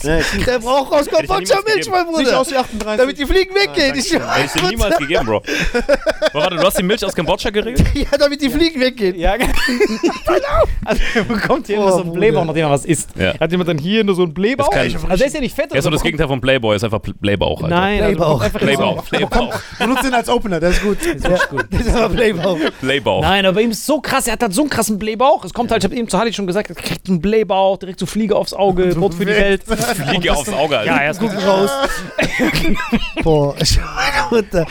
Der 0.46 0.58
braucht 0.58 0.92
aus 0.92 1.06
Kambodscha 1.06 1.56
niemals 1.56 1.74
Milch, 1.74 1.88
mein 1.90 2.06
Sieht 2.06 2.24
Bruder. 2.26 2.40
aus 2.40 2.50
wie 2.50 2.56
38. 2.56 2.98
Damit 3.00 3.18
die 3.18 3.26
Fliegen 3.26 3.54
weggehen. 3.54 3.94
Ich 3.96 4.12
Hätte 4.12 4.28
ich 4.46 4.52
dir 4.62 4.68
niemals 4.68 4.96
gegeben, 4.98 5.26
Bro. 5.26 5.42
Aber 6.32 6.40
warte, 6.42 6.56
du 6.56 6.62
hast 6.62 6.78
die 6.78 6.82
Milch 6.82 7.04
aus 7.04 7.14
Kambodscha 7.14 7.50
geregelt? 7.50 7.82
Ja, 7.94 8.18
damit 8.18 8.40
die 8.42 8.50
Fliegen 8.50 8.80
weggehen. 8.80 9.18
Ja, 9.18 9.36
genau. 9.36 9.52
also 10.84 11.02
er 11.14 11.24
bekommt 11.24 11.66
hier 11.66 11.76
immer 11.76 11.94
Oh, 11.94 11.98
so 12.04 12.11
einen 12.12 12.20
Blähbauch, 12.20 12.44
nachdem 12.44 12.64
er 12.64 12.70
was 12.70 12.84
isst. 12.84 13.10
Ja. 13.18 13.38
Hat 13.38 13.50
jemand 13.50 13.68
dann 13.68 13.78
hier 13.78 14.04
nur 14.04 14.14
so 14.14 14.22
einen 14.22 14.34
Blähbauch? 14.34 14.68
Das 14.70 14.94
also 14.94 15.16
der 15.16 15.26
ist 15.26 15.34
ja 15.34 15.40
nicht 15.40 15.54
fett. 15.54 15.72
Er 15.72 15.78
ist 15.78 15.84
so 15.84 15.88
aber 15.88 15.96
das 15.96 16.02
Gegenteil 16.02 16.28
von 16.28 16.40
Playboy, 16.40 16.76
ist 16.76 16.84
einfach 16.84 17.00
Pl- 17.00 17.14
Playbauch, 17.20 17.62
Alter. 17.62 17.74
Nein, 17.74 18.02
also 18.02 18.16
Blähbauch. 18.16 18.52
Playbauch, 18.58 18.96
so- 19.04 19.16
Playbauch, 19.16 19.54
Benutzt 19.78 20.04
den 20.04 20.14
als 20.14 20.28
Opener, 20.28 20.60
der 20.60 20.70
ist 20.70 20.82
gut. 20.82 20.98
Das 21.70 21.80
ist 21.86 21.94
aber 21.96 22.14
Playbauch. 22.14 22.58
Playbauch. 22.80 23.22
Nein, 23.22 23.46
aber 23.46 23.60
ihm 23.60 23.70
ist 23.70 23.84
so 23.86 24.00
krass, 24.00 24.26
er 24.26 24.34
hat 24.34 24.42
halt 24.42 24.54
so 24.54 24.62
einen 24.62 24.70
krassen 24.70 24.98
Blähbauch. 24.98 25.44
Es 25.44 25.52
kommt 25.54 25.70
halt, 25.70 25.82
ich 25.82 25.84
habe 25.84 25.96
eben 25.96 26.08
zu 26.08 26.18
Harley 26.18 26.32
schon 26.32 26.46
gesagt, 26.46 26.68
er 26.70 26.76
kriegt 26.76 27.08
einen 27.08 27.20
Blähbauch, 27.20 27.78
direkt 27.78 27.98
so 27.98 28.06
Fliege 28.06 28.36
aufs 28.36 28.52
Auge, 28.52 28.86
Brot 28.96 29.14
für 29.14 29.24
die 29.24 29.32
Welt. 29.32 29.62
Fliege 29.64 30.32
aufs 30.32 30.52
Auge, 30.52 30.78
Alter. 30.78 30.90
Ja, 30.92 30.98
er 30.98 31.10
ist 31.10 31.20
gut 31.20 31.30
Raus. 31.46 31.70
Boah, 33.22 33.54
ich 33.60 33.78
meine 33.78 34.42
Mutter. 34.42 34.66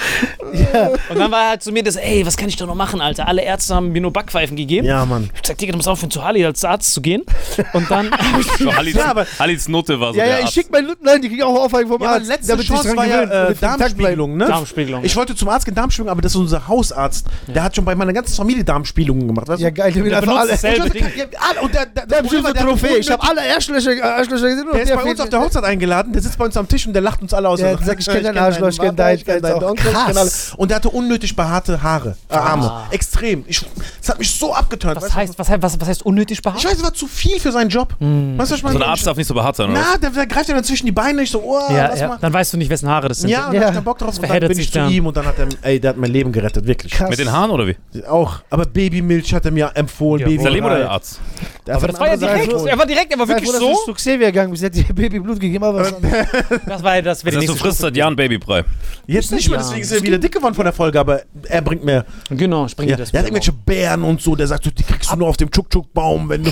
Ja. 0.54 0.88
Und 1.10 1.20
dann 1.20 1.32
war 1.32 1.44
er 1.44 1.50
halt 1.52 1.64
zu 1.64 1.72
mir 1.72 1.84
das, 1.84 1.96
ey, 1.96 2.26
was 2.26 2.38
kann 2.38 2.50
ich 2.50 2.56
da 2.56 2.66
noch 2.66 2.76
machen, 2.76 3.02
Alter? 3.02 3.28
Alle 3.28 3.42
Ärzte 3.44 3.76
haben 3.76 3.92
mir 3.92 4.02
nur 4.02 4.12
Backpfeifen 4.12 4.56
gegeben. 4.56 4.86
Ja, 4.88 5.06
Mann. 5.06 5.24
Ich 5.34 5.38
hab 5.38 5.42
gesagt, 5.44 5.62
Digga, 5.62 5.72
du 5.72 5.78
musst 5.78 5.88
aufhören, 5.88 6.12
zu 6.12 6.24
Harley 6.24 6.46
als 6.46 6.64
Arzt 6.66 6.94
zu 6.94 7.02
gehen. 7.02 7.24
Und 7.74 7.90
dann 7.92 8.10
So, 8.60 8.76
Hallis, 8.76 8.96
Ja, 8.96 9.06
aber- 9.12 9.26
Hallis 9.40 9.68
Note 9.68 10.00
war 10.00 10.14
so 10.14 10.20
Ja, 10.20 10.26
der 10.26 10.34
ja, 10.34 10.40
ich 10.40 10.46
Arzt. 10.46 10.54
schick 10.56 10.72
meinen 10.72 10.88
Nutten 10.88 11.08
ein, 11.08 11.22
die 11.22 11.30
kriegen 11.30 11.44
auch 11.44 11.64
Aufhängung 11.66 11.92
vom 11.94 12.02
Ja, 12.02 12.08
aber 12.10 12.16
Arzt. 12.18 12.28
letzte 12.28 12.48
damit 12.48 12.64
die 12.64 12.68
sich 12.72 12.82
Chance 12.82 12.98
war 12.98 13.06
ja 13.06 13.48
äh. 13.50 13.56
Darmspiegelung, 13.56 14.38
ne? 14.38 14.46
Darmspiegelung. 14.48 15.04
Ich 15.04 15.16
wollte 15.16 15.36
zum 15.36 15.50
Arzt 15.50 15.66
gehen, 15.66 15.76
Darmspiegelung, 15.76 16.10
aber 16.12 16.22
das 16.22 16.32
ist 16.34 16.38
unser 16.38 16.68
Hausarzt. 16.68 17.28
Der 17.48 17.64
hat 17.64 17.76
schon 17.76 17.86
bei 17.86 17.96
meiner 17.96 18.14
ganzen 18.14 18.36
Familie 18.36 18.64
Darmspiegelungen 18.64 19.28
gemacht. 19.28 19.48
Weißt 19.48 19.60
du? 19.60 19.64
Ja, 19.66 19.70
geil, 19.70 19.92
der 19.92 20.04
Der 20.04 20.18
einfach 20.18 20.28
benutzt 20.28 20.42
alle. 20.42 20.52
dasselbe 20.52 20.88
Ich 20.88 20.94
Ding. 20.94 21.06
weiß, 21.06 21.12
ja, 21.18 21.26
alle- 21.50 21.62
und 21.62 21.74
der, 21.74 21.86
der, 21.86 22.06
Der 22.06 22.18
hat 22.20 22.32
der 22.32 22.44
hat 22.44 22.58
Trophäe. 22.58 22.98
Ich 22.98 23.10
habe 23.12 23.24
alle 23.28 23.42
Arschlöcher, 23.56 23.96
gesehen. 24.28 24.66
Der 24.74 24.82
ist 24.84 24.94
bei 24.96 25.04
uns 25.04 25.20
auf 25.20 25.30
der 25.30 25.40
Hochzeit 25.42 25.64
eingeladen, 25.64 26.14
der 26.14 26.22
sitzt 26.22 26.38
bei 26.38 26.46
uns 26.46 26.58
am 26.58 26.68
Tisch 26.68 26.88
und 26.88 26.94
der 26.94 27.02
lacht 27.02 27.22
uns 27.22 27.34
alle 27.34 27.50
aus. 27.50 27.60
Der 27.60 27.70
Also, 27.70 27.80
gesagt, 27.80 28.00
ich 28.00 28.08
kenn 28.08 28.24
deinen 28.24 28.38
Arschloch, 28.38 28.70
ich 28.70 28.78
kenn 28.80 28.96
Vater, 28.96 29.04
deinen, 29.04 29.16
ich 29.18 29.28
ich. 29.28 29.64
Onkel, 29.64 29.92
ich. 29.92 30.58
Und 30.58 30.70
der 30.70 30.76
hatte 30.78 30.90
unnötig 30.90 31.36
behaarte 31.36 31.82
Haare, 31.82 32.16
Arme. 32.30 32.84
Extrem. 32.92 33.44
Ich, 33.48 33.64
das 34.00 34.10
hat 34.10 34.20
mich 34.20 34.32
so 34.32 34.54
abgeturnt. 34.54 34.98
Was 35.02 35.14
heißt, 35.14 35.38
was, 35.38 35.50
heißt- 35.50 35.62
was, 35.62 35.80
was 35.80 35.88
heißt 35.88 36.06
unnötig 36.06 36.40
Ich 36.40 36.42
behaart? 36.44 36.64
weiß, 36.64 36.74
es 36.78 36.84
war 36.84 36.94
zu 36.94 37.08
viel 37.08 37.21
für 37.40 37.52
seinen 37.52 37.70
Job. 37.70 37.96
Weißt 38.00 38.02
du, 38.02 38.38
was 38.38 38.52
ich 38.52 38.64
meine? 38.64 38.78
So 38.78 38.84
ein 38.84 38.90
Arzt 38.90 39.06
darf 39.08 39.18
nicht 39.18 39.28
so 39.28 39.34
behaart 39.34 39.56
sein, 39.56 39.70
oder? 39.70 39.80
Na, 39.80 39.98
der, 39.98 40.10
der 40.10 40.26
greift 40.28 40.50
ja 40.50 40.56
dann 40.56 40.64
zwischen 40.64 40.86
die 40.86 40.92
Beine. 40.92 41.22
Ich 41.22 41.32
so, 41.32 41.42
oh, 41.44 41.60
Ja, 41.72 41.88
lass 41.88 42.00
ja. 42.00 42.08
mal. 42.10 42.18
Dann 42.20 42.34
weißt 42.34 42.54
du 42.54 42.58
nicht, 42.58 42.70
wessen 42.70 42.90
Haare 42.90 43.08
das 43.10 43.20
sind. 43.20 43.30
Ja, 43.30 43.48
und 43.48 43.54
Ja. 43.54 43.60
dann 43.60 43.68
hab 43.68 43.70
ich 43.72 43.76
keinen 43.76 43.84
Bock 43.86 43.98
drauf. 44.00 44.18
Und 44.18 44.30
dann 44.30 44.40
bin 44.48 44.60
ich 44.60 44.72
zu 44.72 44.80
dann. 44.80 44.92
ihm 44.92 45.06
und 45.06 45.16
dann 45.18 45.26
hat 45.26 45.36
er, 45.40 45.48
ey, 45.62 45.80
der 45.80 45.90
hat 45.92 45.98
mein 45.98 46.12
Leben 46.12 46.32
gerettet, 46.32 46.66
wirklich. 46.68 46.92
Krass. 46.94 47.10
Mit 47.10 47.20
den 47.20 47.32
Haaren 47.32 47.52
oder 47.52 47.68
wie? 47.68 47.76
Auch. 48.08 48.42
Aber 48.50 48.66
Babymilch 48.66 49.34
hat 49.34 49.46
er 49.46 49.52
mir 49.52 49.72
empfohlen. 49.76 50.22
Ja, 50.22 50.26
Baby 50.26 50.38
Ist 50.38 50.44
der 50.44 50.52
Leben 50.52 50.66
oder 50.66 50.78
der 50.80 50.92
Arzt? 50.92 51.20
Der 51.68 51.76
Aber 51.76 51.84
hat 51.84 51.94
das 51.94 52.00
war 52.00 52.08
ja 52.08 52.18
direkt. 52.18 52.44
empfohlen. 52.46 52.68
Er 52.68 52.78
war 52.80 52.86
direkt, 52.86 53.12
er 53.14 53.20
war 53.20 53.28
wirklich 53.28 53.52
so. 53.52 53.60
du 53.60 53.76
zu 53.86 53.94
Xavier 53.94 54.28
gegangen 54.28 54.52
bist. 54.52 54.64
Er 54.64 54.68
hat 54.68 54.76
dir 54.76 54.94
Baby 54.94 55.20
Blut 55.20 55.40
gegeben, 55.40 55.64
anderes. 55.64 55.94
Das 56.66 56.82
war 56.84 56.96
ja 56.96 57.02
das, 57.02 57.20
die 57.22 57.36
heißt, 57.36 57.48
du 57.50 57.56
frisst 57.56 57.80
seit 57.80 57.96
Jahren 57.96 58.16
Babybrei. 58.16 58.64
Jetzt 59.08 59.32
nicht 59.32 59.50
mehr, 59.50 59.60
deswegen 59.60 59.82
ist 59.82 59.92
er 59.92 60.02
wieder 60.02 60.18
dick 60.18 60.32
geworden 60.32 60.54
von 60.54 60.64
der 60.64 60.74
Folge, 60.74 61.00
aber 61.00 61.22
er 61.44 61.62
bringt 61.62 61.84
mehr. 61.84 62.06
Stufe. 62.26 62.36
Genau, 62.36 62.68
spring 62.68 62.90
Ja, 62.90 62.96
dir 62.96 63.02
das. 63.04 63.12
der 63.12 63.20
hat 63.20 63.28
irgendwelche 63.28 63.52
Bären 63.52 64.04
und 64.04 64.22
so, 64.22 64.36
der 64.36 64.48
sagt, 64.48 64.64
so, 64.64 64.72
die 64.72 64.84
kriegst 64.84 65.12
du 65.12 65.16
nur 65.18 65.28
auf 65.28 65.38
dem 65.38 65.50
Chuk-Chuk-Baum, 65.52 66.30
wenn 66.30 66.44
du, 66.44 66.52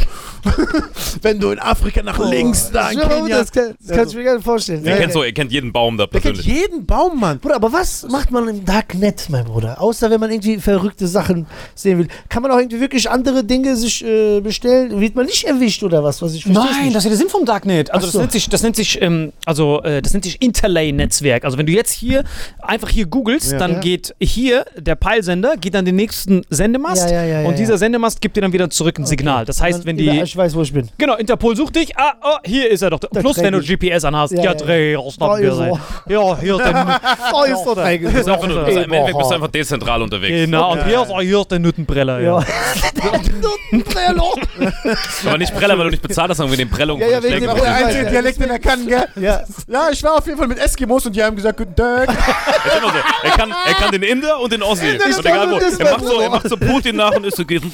wenn 1.22 1.40
du 1.40 1.52
in 1.52 1.60
Afrika 1.60 2.02
nach 2.04 2.18
links 2.20 2.70
da 2.72 2.90
in 2.92 3.00
Kenia. 3.00 3.38
Das 3.40 3.52
kann, 3.52 3.76
das 3.80 3.96
kann 3.98 4.08
ich 4.08 4.16
mir 4.16 4.24
gar 4.24 4.36
nicht 4.36 4.44
vorstellen. 4.44 4.84
Ihr 4.84 4.92
Ja, 4.92 4.98
kennt 4.98 5.10
ja. 5.10 5.14
so, 5.14 5.24
ihr 5.24 5.34
kennt 5.34 5.52
jeden 5.52 5.72
Baum 5.72 5.98
da 5.98 6.06
Der 6.06 6.20
kennt 6.22 6.36
persönlich. 6.36 6.62
jeden 6.62 6.86
Baum, 6.86 7.20
Mann. 7.20 7.40
Bruder, 7.40 7.56
aber 7.56 7.72
was 7.74 8.06
macht 8.10 8.32
man 8.32 8.48
im 8.48 8.66
Darknet, 8.66 9.28
mein 9.30 9.46
Bruder? 9.46 9.82
Außer 9.82 10.10
wenn 10.10 10.20
man 10.20 10.32
irgendwie 10.32 10.58
verrückte 10.58 11.08
Sachen 11.08 11.48
sehen 11.76 12.00
will. 12.00 12.08
Kann 12.30 12.42
man 12.44 12.52
auch 12.52 12.58
irgendwie 12.60 12.80
wirklich 12.80 13.10
andere 13.10 13.44
Dinge 13.44 13.76
sich 13.76 14.04
äh, 14.04 14.40
bestellen? 14.42 15.00
Wird 15.00 15.16
man 15.16 15.26
nicht 15.26 15.44
erwischt 15.46 15.84
oder 15.84 16.04
was? 16.04 16.22
was 16.22 16.34
ich 16.34 16.46
Nein, 16.46 16.84
nicht. 16.84 16.96
das 16.96 17.02
ist 17.02 17.04
ja 17.06 17.10
der 17.10 17.18
Sinn 17.18 17.30
vom 17.30 17.46
Darknet. 17.46 17.92
Also 17.92 18.00
Ach 18.00 18.02
das 18.08 18.12
so. 18.14 18.20
nennt 18.20 18.32
sich, 18.32 18.50
das 18.50 18.64
nennt 18.64 18.76
sich, 18.76 19.02
ähm, 19.02 19.32
also 19.46 19.82
äh, 19.84 20.02
das 20.02 20.14
nennt 20.14 20.26
sich 20.26 20.42
Interlay-Netzwerk. 20.42 21.46
Also 21.46 21.58
wenn 21.58 21.66
du 21.66 21.72
jetzt 21.74 21.92
hier 21.92 22.24
einfach 22.62 22.90
hier 22.90 23.06
googelst, 23.06 23.54
dann 23.54 23.74
Ja. 23.74 23.80
geht 23.80 24.16
hier 24.20 24.66
der 24.78 24.96
Peilsender, 24.96 25.56
geht 25.58 25.76
an 25.76 25.86
den 25.86 25.96
nächsten 25.96 26.42
Sendemast 26.50 27.10
Ja, 27.10 27.18
ja, 27.18 27.24
ja, 27.26 27.42
ja, 27.42 27.48
und 27.48 27.58
dieser 27.58 27.74
ja. 27.74 27.78
Sendemast 27.78 28.22
gibt 28.22 28.38
dir 28.38 28.42
dann 28.42 28.54
wieder 28.54 28.70
zurück 28.70 28.98
ein 29.00 29.06
Signal. 29.06 29.46
Das 29.46 29.62
heißt, 29.62 29.80
Dann 29.80 29.86
wenn 29.86 29.98
die 29.98 30.06
weiß, 30.50 30.56
wo 30.56 30.62
ich 30.62 30.74
bin. 30.74 30.90
Genau, 30.98 31.16
Interpol 31.16 31.56
sucht 31.56 31.76
dich. 31.76 31.98
Ah, 31.98 32.14
oh, 32.24 32.38
hier 32.46 32.70
ist 32.70 32.82
er 32.82 32.90
doch. 32.90 33.00
Plus, 33.00 33.36
dreh 33.36 33.44
wenn 33.44 33.54
du. 33.54 33.60
GPS 33.62 34.04
anhast. 34.06 34.34
Ja, 34.34 34.40
Ja, 34.44 34.52
ja. 34.52 34.54
dreh, 34.56 34.96
raus, 34.96 35.16
Da 35.20 35.38
ist 35.38 35.58
Ja, 36.08 36.38
hier 36.40 36.56
ist 36.56 36.66
der 36.66 37.00
Oh, 37.34 37.44
ist 37.44 37.64
doch 37.66 37.76
Das 37.76 37.94
ist 37.94 38.28
also 38.28 38.80
Im 38.80 38.94
Endeffekt 38.94 39.18
bist 39.18 39.32
du 39.32 39.36
einfach 39.36 39.48
dezentral 39.50 40.02
unterwegs. 40.02 40.46
Genau, 40.46 40.74
und 40.74 40.86
hier 40.86 41.02
ist, 41.02 41.10
oh, 41.10 41.20
hier 41.22 41.40
ist 41.42 41.52
der 41.52 41.60
Nuttenbreller. 41.60 42.20
Ja. 42.20 42.40
Ja. 42.40 42.46
Aber 45.26 45.38
nicht 45.38 45.56
Preller, 45.56 45.78
weil 45.78 45.86
du 45.86 45.92
nicht 45.92 46.02
bezahlt 46.02 46.30
hast, 46.30 46.38
sondern 46.38 46.58
wegen 46.58 46.68
den 46.70 46.76
Prellungen. 46.76 47.02
Ja, 47.02 47.08
ja, 47.08 47.24
wegen 47.24 47.42
dem 47.42 47.56
Der 47.56 47.64
Ja, 47.64 47.74
einzige 47.74 48.04
ja. 48.06 48.10
Dialekt, 48.10 48.42
den 48.42 48.50
er 48.50 48.60
kann, 48.60 48.88
gell? 48.88 49.06
ja. 49.16 49.42
Ja, 49.68 49.90
ich 49.92 50.04
war 50.04 50.18
auf 50.18 50.26
jeden 50.26 50.38
Fall 50.38 50.48
mit 50.48 50.60
Eskimos 50.60 51.06
und 51.06 51.16
die 51.16 51.24
haben 51.24 51.36
gesagt, 51.36 51.58
guten 51.58 51.76
Tag. 51.76 52.10
Er. 52.10 53.30
Er 53.30 53.32
kann, 53.38 53.52
er 53.68 53.74
kann 53.76 53.92
den 53.92 54.04
Inder 54.04 54.40
und 54.40 54.52
den 54.52 54.64
Ossi. 54.64 54.98
das 54.98 55.18
Und 55.18 55.26
egal 55.26 55.52
wo. 55.52 55.58
Er 55.58 55.92
macht, 55.92 56.06
so, 56.06 56.20
er 56.20 56.30
macht 56.30 56.50
so 56.50 56.58
Putin 56.58 56.96
nach 56.96 57.16
und 57.16 57.26
ist 57.26 57.38
so, 57.38 57.46
gehst 57.46 57.66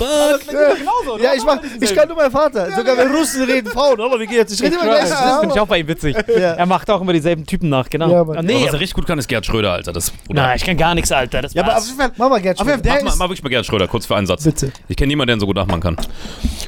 Ja, 1.21 1.33
ich, 1.33 1.43
mach, 1.43 1.57
ich 1.79 1.95
kann 1.95 2.07
nur 2.07 2.17
mein 2.17 2.31
Vater. 2.31 2.64
Sogar 2.75 2.97
wenn 2.97 3.11
Russen 3.15 3.43
reden 3.43 3.71
Frauen, 3.71 3.99
aber 4.01 4.19
wie 4.19 4.27
geht's? 4.27 4.53
Ich 4.53 4.61
rede 4.61 4.75
immer 4.75 4.83
gleich. 4.85 5.09
Das 5.09 5.39
finde 5.39 5.55
ich 5.55 5.59
auch 5.61 5.67
bei 5.67 5.79
ihm 5.79 5.87
witzig. 5.87 6.15
Ja. 6.27 6.53
Er 6.53 6.65
macht 6.65 6.89
auch 6.89 7.01
immer 7.01 7.13
dieselben 7.13 7.45
Typen 7.45 7.69
nach, 7.69 7.89
genau. 7.89 8.09
Ja, 8.11 8.21
aber- 8.21 8.33
Ah, 8.33 8.37
Aber 8.39 8.43
nee, 8.43 8.65
was 8.65 8.73
er 8.73 8.79
richtig 8.79 8.93
gut 8.95 9.07
kann, 9.07 9.17
ist 9.19 9.27
Gerd 9.27 9.45
Schröder, 9.45 9.71
Alter. 9.73 9.91
Das, 9.93 10.11
nein, 10.29 10.55
ich 10.57 10.63
kann 10.63 10.77
gar 10.77 10.95
nichts, 10.95 11.11
Alter. 11.11 11.41
Das 11.41 11.53
Ja, 11.53 11.63
aber 11.63 11.77
auf 11.77 11.85
jeden 11.85 11.97
Fall. 11.97 12.11
Mach 12.17 12.29
mal 12.29 12.41
Gerd 12.41 12.59
Auf 12.59 12.67
jeden 12.67 12.83
Fall, 12.83 13.01
Mach 13.03 13.11
mal, 13.11 13.15
mal 13.17 13.25
wirklich 13.29 13.43
mal 13.43 13.49
Gerd 13.49 13.65
Schröder, 13.65 13.87
kurz 13.87 14.05
für 14.05 14.15
einen 14.15 14.27
Satz. 14.27 14.43
Bitte. 14.43 14.71
Ich 14.87 14.95
kenne 14.95 15.07
niemanden, 15.07 15.27
der 15.27 15.35
ihn 15.37 15.39
so 15.39 15.45
gut 15.45 15.55
nachmachen 15.55 15.81
kann. 15.81 15.97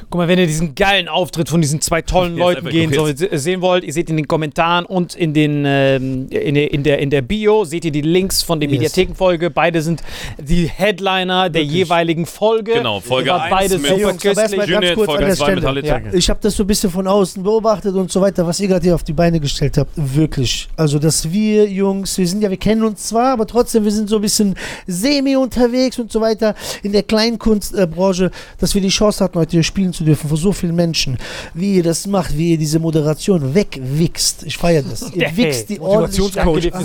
Guck 0.10 0.20
mal, 0.20 0.28
wenn 0.30 0.40
ihr 0.40 0.48
diesen 0.48 0.74
geilen 0.74 1.10
Auftritt 1.10 1.50
von 1.50 1.60
diesen 1.60 1.82
zwei 1.82 2.02
tollen 2.02 2.38
Leuten 2.38 2.70
gehen 2.70 2.94
se- 3.18 3.28
sehen 3.38 3.60
wollt, 3.60 3.84
ihr 3.84 3.92
seht 3.92 4.10
in 4.10 4.16
den 4.16 4.26
Kommentaren 4.26 4.86
und 4.86 5.16
in, 5.16 5.34
den, 5.34 5.64
ähm, 5.66 6.28
in, 6.30 6.56
der, 6.56 6.72
in, 6.74 6.84
der, 6.84 7.00
in 7.00 7.10
der 7.10 7.22
Bio, 7.22 7.66
seht 7.66 7.84
ihr 7.84 7.92
die 7.92 8.00
Links 8.02 8.42
von 8.42 8.62
der 8.62 8.70
Yes. 8.70 8.78
Mediathekenfolge. 8.80 9.50
Beide 9.50 9.82
sind 9.82 10.02
die 10.38 10.68
Headliner 10.68 11.50
der 11.50 11.64
jeweiligen 11.66 12.26
Folge. 12.26 12.72
Genau, 12.76 13.02
Folge 13.02 13.32
Ihr 13.32 13.34
wart 13.34 13.52
1 13.52 13.52
beide 13.52 13.78
mit 13.80 13.90
super 13.92 14.14
köstlich. 14.14 14.62
an 14.78 14.96
Folge 14.96 15.26
der 15.26 15.36
2 15.36 15.48
mit 15.50 15.60
Stelle. 15.60 15.62
Halle 15.68 15.86
Ja. 15.86 15.96
Zecke. 16.02 16.18
Ich 16.18 16.30
habe 16.30 16.40
das 16.42 16.56
so 16.56 16.64
ein 16.64 16.68
bisschen 16.68 16.90
von 16.90 17.06
außen 17.06 17.44
beobachtet 17.44 17.94
und 17.94 18.10
so 18.10 18.22
weiter, 18.22 18.48
was 18.48 18.62
ihr 18.62 18.70
gerade 18.70 18.84
hier 18.84 18.96
auf 18.96 19.04
die 19.04 19.12
Beine 19.14 19.42
gestellt 19.42 19.78
habt. 19.78 19.92
Wirklich. 19.96 20.70
Also, 20.78 21.00
dass 21.00 21.30
wir 21.34 21.68
Jungs, 21.70 22.18
wir 22.18 22.28
sind 22.28 22.42
ja, 22.42 22.50
wir 22.50 22.56
kennen 22.56 22.84
uns 22.86 23.04
zwar, 23.08 23.34
aber 23.34 23.46
trotzdem, 23.46 23.84
wir 23.84 23.92
sind 23.92 24.08
so 24.08 24.16
ein 24.16 24.22
bisschen 24.22 24.56
semi 24.88 25.36
unterwegs 25.36 26.00
und 26.00 26.14
so 26.14 26.22
weiter 26.22 26.56
in 26.82 26.94
der 26.94 27.04
Kleinkunstbranche, 27.04 28.32
dass 28.58 28.74
wir 28.74 28.82
die 28.82 28.88
Chance 28.88 29.22
hatten, 29.22 29.38
heute 29.38 29.52
hier 29.52 29.64
spielen 29.64 29.94
zu 29.98 30.04
dürfen 30.04 30.30
vor 30.30 30.38
so 30.38 30.52
vielen 30.52 30.76
Menschen. 30.76 31.18
Wie 31.54 31.76
ihr 31.76 31.84
das 31.84 32.08
macht, 32.08 32.38
wie 32.38 32.52
ihr 32.52 32.58
diese 32.58 32.80
Moderation 32.80 33.54
wegwichst. 33.54 34.44
Ich 34.44 34.58
feiere 34.58 34.84
das. 34.84 35.12
Ihr 35.14 35.28
Hey, 35.38 35.38
wichst 35.38 35.70
die 35.70 35.80
ordentlich. 35.80 36.32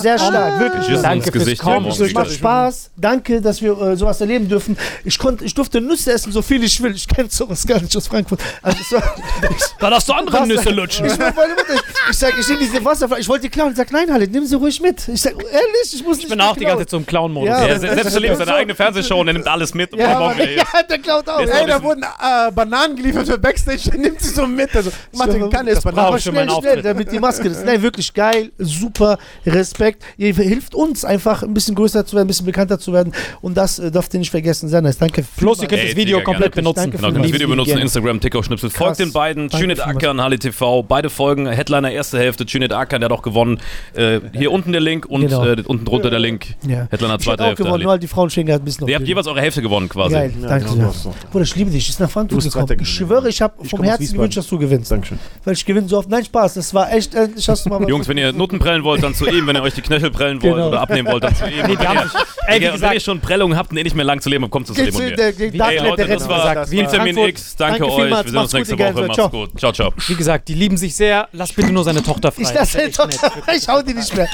Sehr 0.01 0.19
stark, 0.19 0.61
wirklich. 0.61 0.87
Tschüss 0.87 1.03
Danke 1.03 1.31
fürs 1.33 1.45
Gesicht. 1.45 1.63
Kommen. 1.63 1.87
Es 1.87 2.13
macht. 2.13 2.33
Spaß. 2.33 2.91
Danke, 2.97 3.41
dass 3.41 3.63
wir 3.63 3.81
äh, 3.81 3.97
sowas 3.97 4.21
erleben 4.21 4.49
dürfen. 4.49 4.77
Ich, 5.05 5.19
konnt, 5.19 5.43
ich 5.43 5.55
durfte 5.55 5.81
Nüsse 5.81 6.13
essen, 6.13 6.33
so 6.33 6.43
viel 6.43 6.63
ich 6.65 6.83
will. 6.83 6.95
Ich 6.95 7.07
kenne 7.07 7.29
sowas 7.31 7.67
gar 7.67 7.81
nicht 7.81 7.97
aus 7.97 8.09
Frankfurt. 8.09 8.41
Also, 8.63 8.79
war, 8.97 9.03
Da 9.79 9.91
darfst 9.91 10.09
du 10.09 10.13
andere 10.13 10.37
Wasser. 10.37 10.47
Nüsse 10.47 10.71
lutschen. 10.71 11.07
Ich, 11.07 11.19
meine 11.19 11.33
Mutter, 11.33 11.75
ich, 11.75 12.11
ich 12.11 12.19
sag, 12.19 12.39
ich 12.39 12.49
nehme 12.49 12.61
diese 12.61 12.85
Wasserflasche. 12.85 13.21
Ich 13.23 13.29
wollte 13.29 13.43
die 13.43 13.51
klauen. 13.51 13.71
Ich 13.71 13.77
sag, 13.77 13.93
nein, 13.93 14.13
Halle, 14.13 14.27
nimm 14.29 14.47
sie 14.47 14.57
ruhig 14.57 14.81
mit. 14.81 15.09
Ich 15.09 15.21
sag, 15.21 15.35
ehrlich, 15.35 15.95
ich 15.95 16.05
muss 16.05 16.17
nicht 16.17 16.25
Ich 16.25 16.31
bin 16.31 16.41
auch 16.41 16.57
die 16.57 16.65
ganze 16.65 16.79
Zeit 16.85 16.91
so 16.91 16.97
im 16.97 17.07
Clown-Modus. 17.07 17.49
Ja, 17.49 17.67
Er 17.67 17.79
selbst 17.81 18.15
erlebt 18.15 18.37
seine 18.37 18.55
eigene 18.55 18.75
Fernsehshow 18.75 19.21
und 19.21 19.29
er 19.29 19.35
nimmt 19.35 19.47
alles 19.49 19.75
mit. 19.75 19.93
Und 19.93 19.99
Ja, 19.99 20.33
ja, 20.39 20.83
der 20.89 20.99
klaut 20.99 21.29
auch. 21.29 21.41
Ey, 21.41 21.67
da 21.67 21.83
wurden 21.83 22.03
äh, 22.03 22.51
Bananen 22.53 22.97
geliefert 23.03 23.27
für 23.27 23.39
Backstage, 23.39 23.91
der 23.91 23.99
nimmt 24.01 24.21
sie 24.21 24.31
so 24.31 24.47
mit. 24.47 24.75
Also, 24.75 24.91
Martin 25.17 25.51
kann 25.51 25.67
es. 25.69 25.85
Aber 25.85 26.19
schnell, 26.19 26.49
schnell, 26.51 26.83
damit 26.83 27.13
die 27.13 27.19
Maske 27.19 27.49
das 27.49 27.59
ist. 27.59 27.67
Nein, 27.67 27.83
wirklich 27.83 28.13
geil, 28.15 28.51
super, 28.59 29.19
Respekt. 29.47 30.03
Ihr 30.17 30.35
hilft 30.35 30.75
uns 30.75 31.05
einfach 31.05 31.43
ein 31.43 31.55
bisschen 31.55 31.75
größer 31.75 32.05
zu 32.07 32.17
werden, 32.17 32.27
ein 32.27 32.29
bisschen 32.29 32.47
bekannter 32.47 32.79
zu 32.79 32.93
werden. 32.93 33.13
Und 33.41 33.57
das 33.57 33.79
äh, 33.79 33.91
dürft 33.91 34.13
ihr 34.15 34.21
nicht 34.21 34.31
vergessen. 34.31 34.69
Sehr 34.69 34.81
nice. 34.83 34.99
Danke. 34.99 35.25
Plus, 35.37 35.61
ihr 35.63 35.69
könnt 35.69 35.83
das 35.83 35.97
Video 35.97 36.21
komplett 36.23 36.53
gerne. 36.53 36.63
benutzen. 36.73 36.91
Danke 36.91 36.97
Genau, 36.97 37.13
könnt 37.13 37.25
das 37.25 37.33
Video 37.33 37.49
benutzen, 37.49 37.69
gerne. 37.71 37.83
Instagram, 37.83 38.21
TikTok-Schnipsel. 38.21 38.71
Folgt 38.71 38.99
den 38.99 39.13
beiden, 39.13 39.51
vielmals. 39.51 39.81
Akan, 39.81 40.21
Halle 40.21 40.39
TV, 40.39 40.83
beide 40.83 41.11
Folgen, 41.11 41.47
Headliner 41.49 41.91
erste 41.91 42.19
Hälfte, 42.19 42.47
Cüneyt 42.47 42.73
Akan, 42.73 43.01
der 43.01 43.11
hat 43.11 43.19
auch 43.19 43.23
gewonnen. 43.23 43.61
Äh, 43.95 44.21
hier 44.33 44.53
unten 44.53 44.73
der 44.73 44.81
Link 44.81 45.07
und 45.07 45.23
Genau. 45.23 45.45
äh, 45.47 45.63
unten 45.67 45.85
drunter 45.85 46.11
der 46.11 46.19
Link. 46.21 46.47
Ja. 46.67 46.87
Headliner 46.91 47.19
zweite 47.19 47.43
auch 47.43 47.49
Hälfte. 47.49 47.65
gewonnen, 47.65 47.83
nur 47.83 47.93
halt 47.93 48.03
die 48.03 48.09
Frauenschwinge 48.09 48.53
hat 48.53 48.63
ein 48.63 48.65
bisschen 48.65 48.87
Ihr 48.89 48.97
habt 48.97 49.07
jeweils 49.07 49.27
eure 49.27 49.41
Hälfte 49.41 49.63
gewonnen 49.63 49.89
quasi. 49.89 50.15
Geil, 50.15 50.33
danke 50.41 50.69
genau. 50.71 50.93
Bruder, 51.31 51.45
ich 51.45 51.57
liebe 51.57 51.71
dich. 51.71 51.89
Ist 51.89 52.01
nach 52.01 52.11
Frankfurt 52.11 52.43
gekommen. 52.43 52.77
Ich. 52.81 52.92
Schwöre, 52.93 53.29
ich 53.29 53.43
habe 53.43 53.65
vom 53.67 53.83
Herzen 53.83 54.13
gewünscht, 54.15 54.37
dass 54.37 54.47
du 54.47 54.59
gewinnst. 54.59 54.91
Dankeschön. 54.91 55.19
Weil 55.45 55.55
ich 55.55 55.65
gewinne 55.65 55.89
so 55.89 55.99
oft. 55.99 56.09
Nein, 56.09 56.25
Spaß. 56.25 56.55
Das 56.55 56.73
war 56.75 56.93
echt, 56.93 57.15
endlich 57.15 57.49
hast 57.49 57.65
du 57.67 57.71
mal 57.71 57.81
was. 57.81 57.89
Jungs, 57.89 58.09
wenn 58.09 58.19
ihr 58.19 58.33
Nutten 58.33 58.59
prellen 58.59 58.85
wollt, 58.85 59.03
dann 59.03 59.15
zu 59.15 59.27
ihm. 59.27 59.47
Wenn 59.47 59.57
ihr 59.57 59.63
euch 59.63 59.75
die 59.75 59.83
Knöchel 59.83 60.11
prellen 60.11 60.43
wollt 60.43 60.55
Genau. 60.55 60.69
oder 60.69 60.81
abnehmen 60.81 61.09
wollt, 61.11 61.25
dann 61.25 61.35
zu 61.35 61.45
ihm. 61.47 61.53
Nee, 61.67 61.77
die 61.77 61.87
haben 61.87 61.99
ey, 61.99 62.55
wie 62.57 62.59
Digga, 62.61 62.67
wenn 62.67 62.73
gesagt, 62.73 62.95
ihr 62.95 63.01
schon 63.01 63.21
Prellungen 63.21 63.57
habt 63.57 63.71
und 63.71 63.77
eh 63.79 63.83
nicht 63.85 63.95
mehr 63.97 64.05
lang 64.05 64.21
zu 64.21 64.29
leben 64.29 64.45
habt, 64.45 64.53
kommt 64.53 64.67
zu 64.67 64.75
Leben 64.75 64.97
und 64.97 65.05
mir. 65.05 65.17
der, 65.17 65.33
der 65.33 65.47
Ey, 65.47 65.53
der 65.53 65.97
das 65.97 66.09
Rettung 66.09 66.29
war 66.29 66.55
gesagt. 66.55 66.71
Vitamin. 66.71 67.19
X. 67.19 67.57
Danke, 67.57 67.85
euch. 67.87 68.11
Wir 68.11 68.25
sehen 68.31 68.37
uns 68.39 68.53
nächste 68.53 68.75
ihr. 68.75 68.95
Woche. 68.95 69.01
Macht's 69.03 69.15
Ciao. 69.15 69.29
gut. 69.31 69.51
Ciao, 69.59 69.73
ciao. 69.73 69.93
wie 70.07 70.15
gesagt, 70.15 70.49
die 70.49 70.55
lieben 70.55 70.77
sich 70.77 70.95
sehr. 70.95 71.29
Lass 71.33 71.53
bitte 71.53 71.73
nur 71.73 71.85
seine 71.85 72.03
Tochter 72.03 72.33
frei. 72.33 72.43
Ich 72.43 72.53
lasse 72.55 72.79
Das 72.79 72.99
ist 72.99 72.99
echt 73.01 73.23
nett. 73.23 73.33
Ich 73.57 73.69
hau 73.69 73.83
die 73.83 73.95
nicht 73.95 74.17
mehr. 74.17 74.29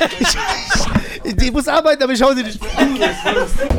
Ich, 1.25 1.37
die 1.37 1.51
muss 1.51 1.69
arbeiten, 1.69 2.03
aber 2.03 2.13
ich 2.13 2.23
hau 2.23 2.33
die 2.35 2.43
nicht 2.45 2.61
mehr. 2.63 3.79